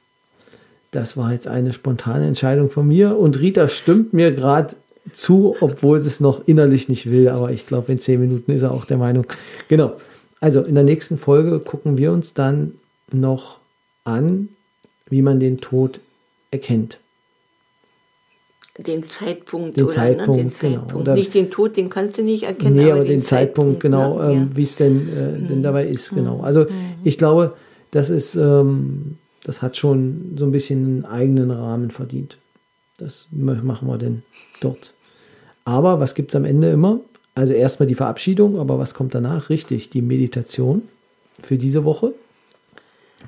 das 0.90 1.16
war 1.16 1.32
jetzt 1.32 1.48
eine 1.48 1.72
spontane 1.72 2.26
Entscheidung 2.26 2.70
von 2.70 2.86
mir. 2.86 3.18
Und 3.18 3.38
Rita 3.40 3.68
stimmt 3.68 4.12
mir 4.12 4.32
gerade 4.32 4.76
zu, 5.12 5.56
obwohl 5.60 5.98
es 5.98 6.20
noch 6.20 6.46
innerlich 6.46 6.88
nicht 6.88 7.10
will. 7.10 7.28
Aber 7.28 7.52
ich 7.52 7.66
glaube, 7.66 7.92
in 7.92 7.98
zehn 7.98 8.20
Minuten 8.20 8.52
ist 8.52 8.62
er 8.62 8.72
auch 8.72 8.84
der 8.84 8.98
Meinung. 8.98 9.26
Genau. 9.68 9.92
Also 10.40 10.62
in 10.62 10.74
der 10.74 10.84
nächsten 10.84 11.18
Folge 11.18 11.60
gucken 11.60 11.96
wir 11.96 12.12
uns 12.12 12.34
dann 12.34 12.74
noch 13.12 13.60
an, 14.04 14.48
wie 15.08 15.22
man 15.22 15.40
den 15.40 15.60
Tod 15.60 16.00
erkennt. 16.50 16.98
Den 18.76 19.04
Zeitpunkt 19.08 19.76
den 19.76 19.84
oder 19.84 19.94
Zeitpunkt, 19.94 20.28
ne? 20.28 20.36
den 20.36 20.58
genau. 20.58 20.80
Zeitpunkt. 20.80 20.94
Oder 20.94 21.14
nicht 21.14 21.32
den 21.32 21.50
Tod, 21.50 21.76
den 21.76 21.90
kannst 21.90 22.18
du 22.18 22.22
nicht 22.22 22.42
erkennen. 22.42 22.74
Nee, 22.74 22.84
aber, 22.86 22.94
aber 22.94 23.04
den, 23.04 23.20
den, 23.20 23.24
Zeitpunkt, 23.24 23.80
Zeitpunkt 23.80 23.80
genau, 23.80 24.18
ne? 24.18 24.32
ähm, 24.32 24.48
ja. 24.50 24.56
wie 24.56 24.62
es 24.64 24.76
denn, 24.76 25.08
äh, 25.08 25.38
mhm. 25.38 25.48
denn 25.48 25.62
dabei 25.62 25.86
ist, 25.86 26.10
genau. 26.10 26.40
Also 26.40 26.62
mhm. 26.62 26.68
ich 27.04 27.16
glaube, 27.16 27.54
das 27.92 28.10
ist, 28.10 28.34
ähm, 28.34 29.18
das 29.44 29.62
hat 29.62 29.76
schon 29.76 30.34
so 30.36 30.44
ein 30.44 30.50
bisschen 30.50 30.84
einen 30.84 31.04
eigenen 31.04 31.50
Rahmen 31.52 31.90
verdient. 31.90 32.38
Das 32.98 33.26
machen 33.30 33.86
wir 33.86 33.98
denn 33.98 34.22
dort. 34.60 34.93
Aber 35.64 36.00
was 36.00 36.14
gibt 36.14 36.30
es 36.30 36.36
am 36.36 36.44
Ende 36.44 36.70
immer? 36.70 37.00
Also 37.34 37.52
erstmal 37.52 37.86
die 37.86 37.94
Verabschiedung, 37.94 38.58
aber 38.60 38.78
was 38.78 38.94
kommt 38.94 39.14
danach? 39.14 39.48
Richtig, 39.50 39.90
die 39.90 40.02
Meditation 40.02 40.82
für 41.42 41.56
diese 41.56 41.84
Woche. 41.84 42.12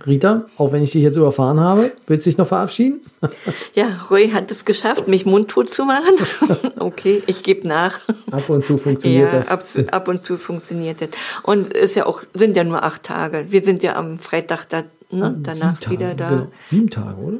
Rita, 0.06 0.44
auch 0.58 0.72
wenn 0.72 0.82
ich 0.82 0.92
dich 0.92 1.02
jetzt 1.02 1.16
überfahren 1.16 1.58
habe, 1.58 1.92
willst 2.06 2.26
du 2.26 2.30
dich 2.30 2.38
noch 2.38 2.48
verabschieden? 2.48 3.00
Ja, 3.74 4.06
Roy 4.10 4.30
hat 4.30 4.50
es 4.50 4.64
geschafft, 4.64 5.08
mich 5.08 5.26
mundtot 5.26 5.72
zu 5.72 5.84
machen. 5.84 6.14
Okay, 6.78 7.22
ich 7.26 7.42
gebe 7.42 7.66
nach. 7.66 8.00
Ab 8.30 8.48
und 8.48 8.64
zu 8.64 8.78
funktioniert 8.78 9.32
ja, 9.32 9.38
das. 9.38 9.48
Ab, 9.48 9.64
ab 9.90 10.08
und 10.08 10.24
zu 10.24 10.36
funktioniert 10.36 11.00
das. 11.00 11.08
Und 11.42 11.74
es 11.74 11.90
ist 11.90 11.96
ja 11.96 12.06
auch, 12.06 12.22
sind 12.32 12.56
ja 12.56 12.64
nur 12.64 12.84
acht 12.84 13.02
Tage. 13.02 13.46
Wir 13.48 13.64
sind 13.64 13.82
ja 13.82 13.96
am 13.96 14.18
Freitag 14.18 14.66
da, 14.68 14.84
ne, 15.10 15.36
danach 15.42 15.80
Sieben 15.80 15.92
wieder 15.92 16.16
Tage, 16.16 16.16
da. 16.16 16.28
Genau. 16.28 16.46
Sieben 16.64 16.90
Tage, 16.90 17.20
oder? 17.20 17.38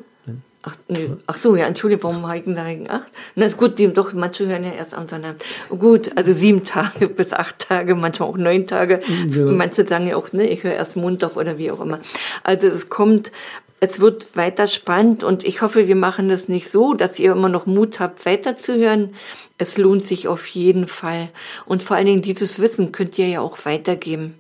Ach, 0.69 0.75
nee. 0.89 1.11
Ach 1.29 1.37
so, 1.37 1.55
ja, 1.55 1.67
Entschuldigung, 1.67 2.11
warum 2.11 2.27
habe 2.27 2.39
ich 2.39 2.45
denn 2.45 2.57
da 2.57 2.65
gegen 2.65 2.91
acht? 2.91 3.07
Na 3.37 3.47
ist 3.47 3.57
gut, 3.57 3.79
die, 3.79 3.87
doch, 3.87 4.13
manche 4.15 4.49
hören 4.49 4.65
ja 4.65 4.73
erst 4.73 4.95
am 4.95 5.07
Sonntag. 5.07 5.37
Gut, 5.69 6.11
also 6.17 6.33
sieben 6.33 6.65
Tage 6.65 7.09
bis 7.17 7.33
acht 7.33 7.61
Tage, 7.61 7.95
manchmal 7.95 8.29
auch 8.29 8.37
neun 8.37 8.67
Tage. 8.67 9.01
Genau. 9.31 9.53
Manche 9.53 9.87
sagen 9.87 10.09
ja 10.09 10.17
auch, 10.17 10.33
ne, 10.33 10.49
ich 10.49 10.65
höre 10.65 10.73
erst 10.73 10.97
Montag 10.97 11.37
oder 11.37 11.57
wie 11.59 11.71
auch 11.71 11.81
immer. 11.81 12.01
Also 12.43 12.67
es 12.67 12.89
kommt, 12.89 13.31
es 13.79 14.01
wird 14.01 14.37
weiter 14.37 14.67
spannend 14.67 15.23
und 15.23 15.45
ich 15.45 15.63
hoffe, 15.63 15.87
wir 15.87 15.95
machen 15.95 16.31
es 16.31 16.49
nicht 16.49 16.69
so, 16.69 16.95
dass 16.95 17.21
ihr 17.21 17.31
immer 17.31 17.49
noch 17.49 17.67
Mut 17.67 18.01
habt, 18.01 18.27
weiterzuhören. 18.27 19.15
Es 19.59 19.79
lohnt 19.79 20.03
sich 20.03 20.27
auf 20.27 20.49
jeden 20.49 20.89
Fall. 20.89 21.29
Und 21.65 21.85
vor 21.85 21.97
allen 21.97 22.07
Dingen 22.07 22.23
dieses 22.23 22.59
Wissen 22.59 22.91
könnt 22.91 23.17
ihr 23.19 23.29
ja 23.29 23.41
auch 23.41 23.65
weitergeben. 23.67 24.35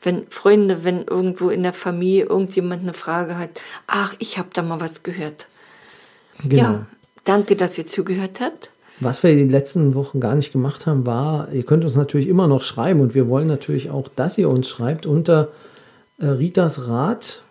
Wenn 0.00 0.28
Freunde, 0.30 0.84
wenn 0.84 1.02
irgendwo 1.06 1.50
in 1.50 1.64
der 1.64 1.72
Familie 1.72 2.26
irgendjemand 2.26 2.82
eine 2.82 2.94
Frage 2.94 3.36
hat, 3.36 3.50
ach, 3.88 4.14
ich 4.20 4.38
habe 4.38 4.50
da 4.52 4.62
mal 4.62 4.80
was 4.80 5.02
gehört. 5.02 5.48
Genau. 6.44 6.62
Ja, 6.62 6.86
danke, 7.24 7.56
dass 7.56 7.78
ihr 7.78 7.86
zugehört 7.86 8.40
habt. 8.40 8.70
Was 9.00 9.22
wir 9.22 9.34
die 9.34 9.48
letzten 9.48 9.94
Wochen 9.94 10.20
gar 10.20 10.34
nicht 10.34 10.52
gemacht 10.52 10.86
haben, 10.86 11.06
war, 11.06 11.48
ihr 11.52 11.64
könnt 11.64 11.84
uns 11.84 11.96
natürlich 11.96 12.28
immer 12.28 12.46
noch 12.46 12.62
schreiben 12.62 13.00
und 13.00 13.14
wir 13.14 13.28
wollen 13.28 13.48
natürlich 13.48 13.90
auch, 13.90 14.08
dass 14.08 14.38
ihr 14.38 14.48
uns 14.48 14.68
schreibt 14.68 15.06
unter 15.06 15.48
äh, 16.18 16.26
Ritas 16.26 16.86
Rat. 16.86 17.42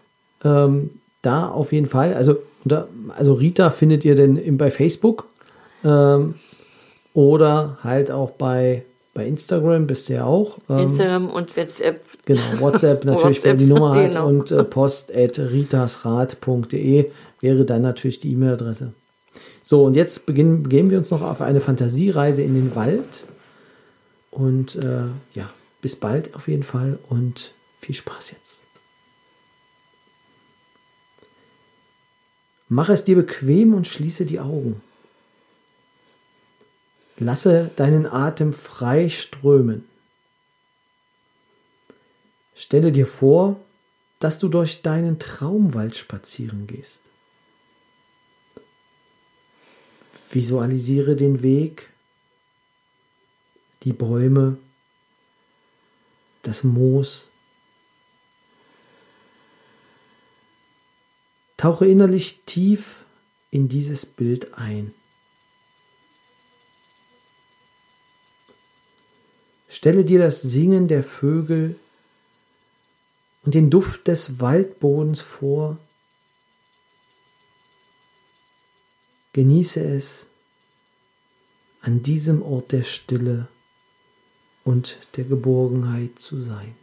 Ähm, 0.44 0.92
da 1.22 1.50
auf 1.50 1.72
jeden 1.72 1.88
Fall. 1.88 2.14
Also, 2.14 2.38
unter, 2.64 2.88
also 3.18 3.34
Rita 3.34 3.70
findet 3.70 4.06
ihr 4.06 4.16
denn 4.16 4.58
bei 4.58 4.72
Facebook 4.72 5.26
ähm, 5.84 6.36
oder 7.14 7.78
halt 7.84 8.12
auch 8.12 8.32
bei, 8.32 8.84
bei 9.14 9.26
Instagram, 9.28 9.88
bist 9.88 10.10
du 10.10 10.14
ja 10.14 10.26
auch. 10.26 10.60
Ähm, 10.70 10.80
Instagram 10.80 11.30
und 11.30 11.56
WhatsApp. 11.56 12.06
Genau, 12.26 12.42
WhatsApp 12.60 13.06
natürlich, 13.06 13.44
wer 13.44 13.56
die 13.56 13.70
WhatsApp, 13.70 13.80
Nummer 13.80 13.96
hat 13.96 14.12
genau. 14.12 14.28
und 14.28 14.52
äh, 14.52 14.64
post 14.64 15.14
at 15.14 15.38
ritasrat.de 15.38 17.12
wäre 17.42 17.66
dann 17.66 17.82
natürlich 17.82 18.20
die 18.20 18.32
E-Mail-Adresse. 18.32 18.94
So, 19.64 19.86
und 19.86 19.96
jetzt 19.96 20.26
beginnen, 20.26 20.64
begeben 20.64 20.90
wir 20.90 20.98
uns 20.98 21.12
noch 21.12 21.22
auf 21.22 21.42
eine 21.42 21.62
Fantasiereise 21.62 22.42
in 22.42 22.54
den 22.54 22.76
Wald. 22.76 23.24
Und 24.30 24.76
äh, 24.76 25.04
ja, 25.34 25.50
bis 25.82 25.96
bald 25.96 26.36
auf 26.36 26.48
jeden 26.48 26.64
Fall 26.64 26.98
und 27.10 27.52
viel 27.82 27.96
Spaß 27.96 28.32
jetzt. 28.32 28.62
Mach 32.70 32.90
es 32.90 33.04
dir 33.04 33.18
bequem 33.18 33.74
und 33.74 33.88
schließe 33.88 34.24
die 34.24 34.40
Augen. 34.40 34.82
Lasse 37.22 37.70
deinen 37.76 38.08
Atem 38.08 38.52
frei 38.52 39.08
strömen. 39.08 39.88
Stelle 42.56 42.92
dir 42.92 43.06
vor, 43.06 43.60
dass 44.18 44.40
du 44.40 44.48
durch 44.48 44.82
deinen 44.82 45.20
Traumwald 45.20 45.96
spazieren 45.96 46.66
gehst. 46.66 47.02
Visualisiere 50.32 51.16
den 51.16 51.44
Weg, 51.44 51.94
die 53.84 53.94
Bäume, 53.94 54.58
das 56.42 56.64
Moos. 56.64 57.30
Tauche 61.56 61.86
innerlich 61.86 62.42
tief 62.48 63.06
in 63.52 63.70
dieses 63.70 64.08
Bild 64.08 64.56
ein. 64.56 64.96
Stelle 69.72 70.04
dir 70.04 70.20
das 70.20 70.42
Singen 70.42 70.90
der 70.90 71.02
Vögel 71.02 71.80
und 73.44 73.56
den 73.56 73.70
Duft 73.70 74.10
des 74.10 74.42
Waldbodens 74.42 75.22
vor. 75.22 75.78
Genieße 79.32 79.82
es, 79.82 80.28
an 81.80 82.04
diesem 82.04 82.42
Ort 82.44 82.74
der 82.74 82.84
Stille 82.84 83.48
und 84.66 84.98
der 85.16 85.24
Geborgenheit 85.24 86.20
zu 86.20 86.42
sein. 86.42 86.76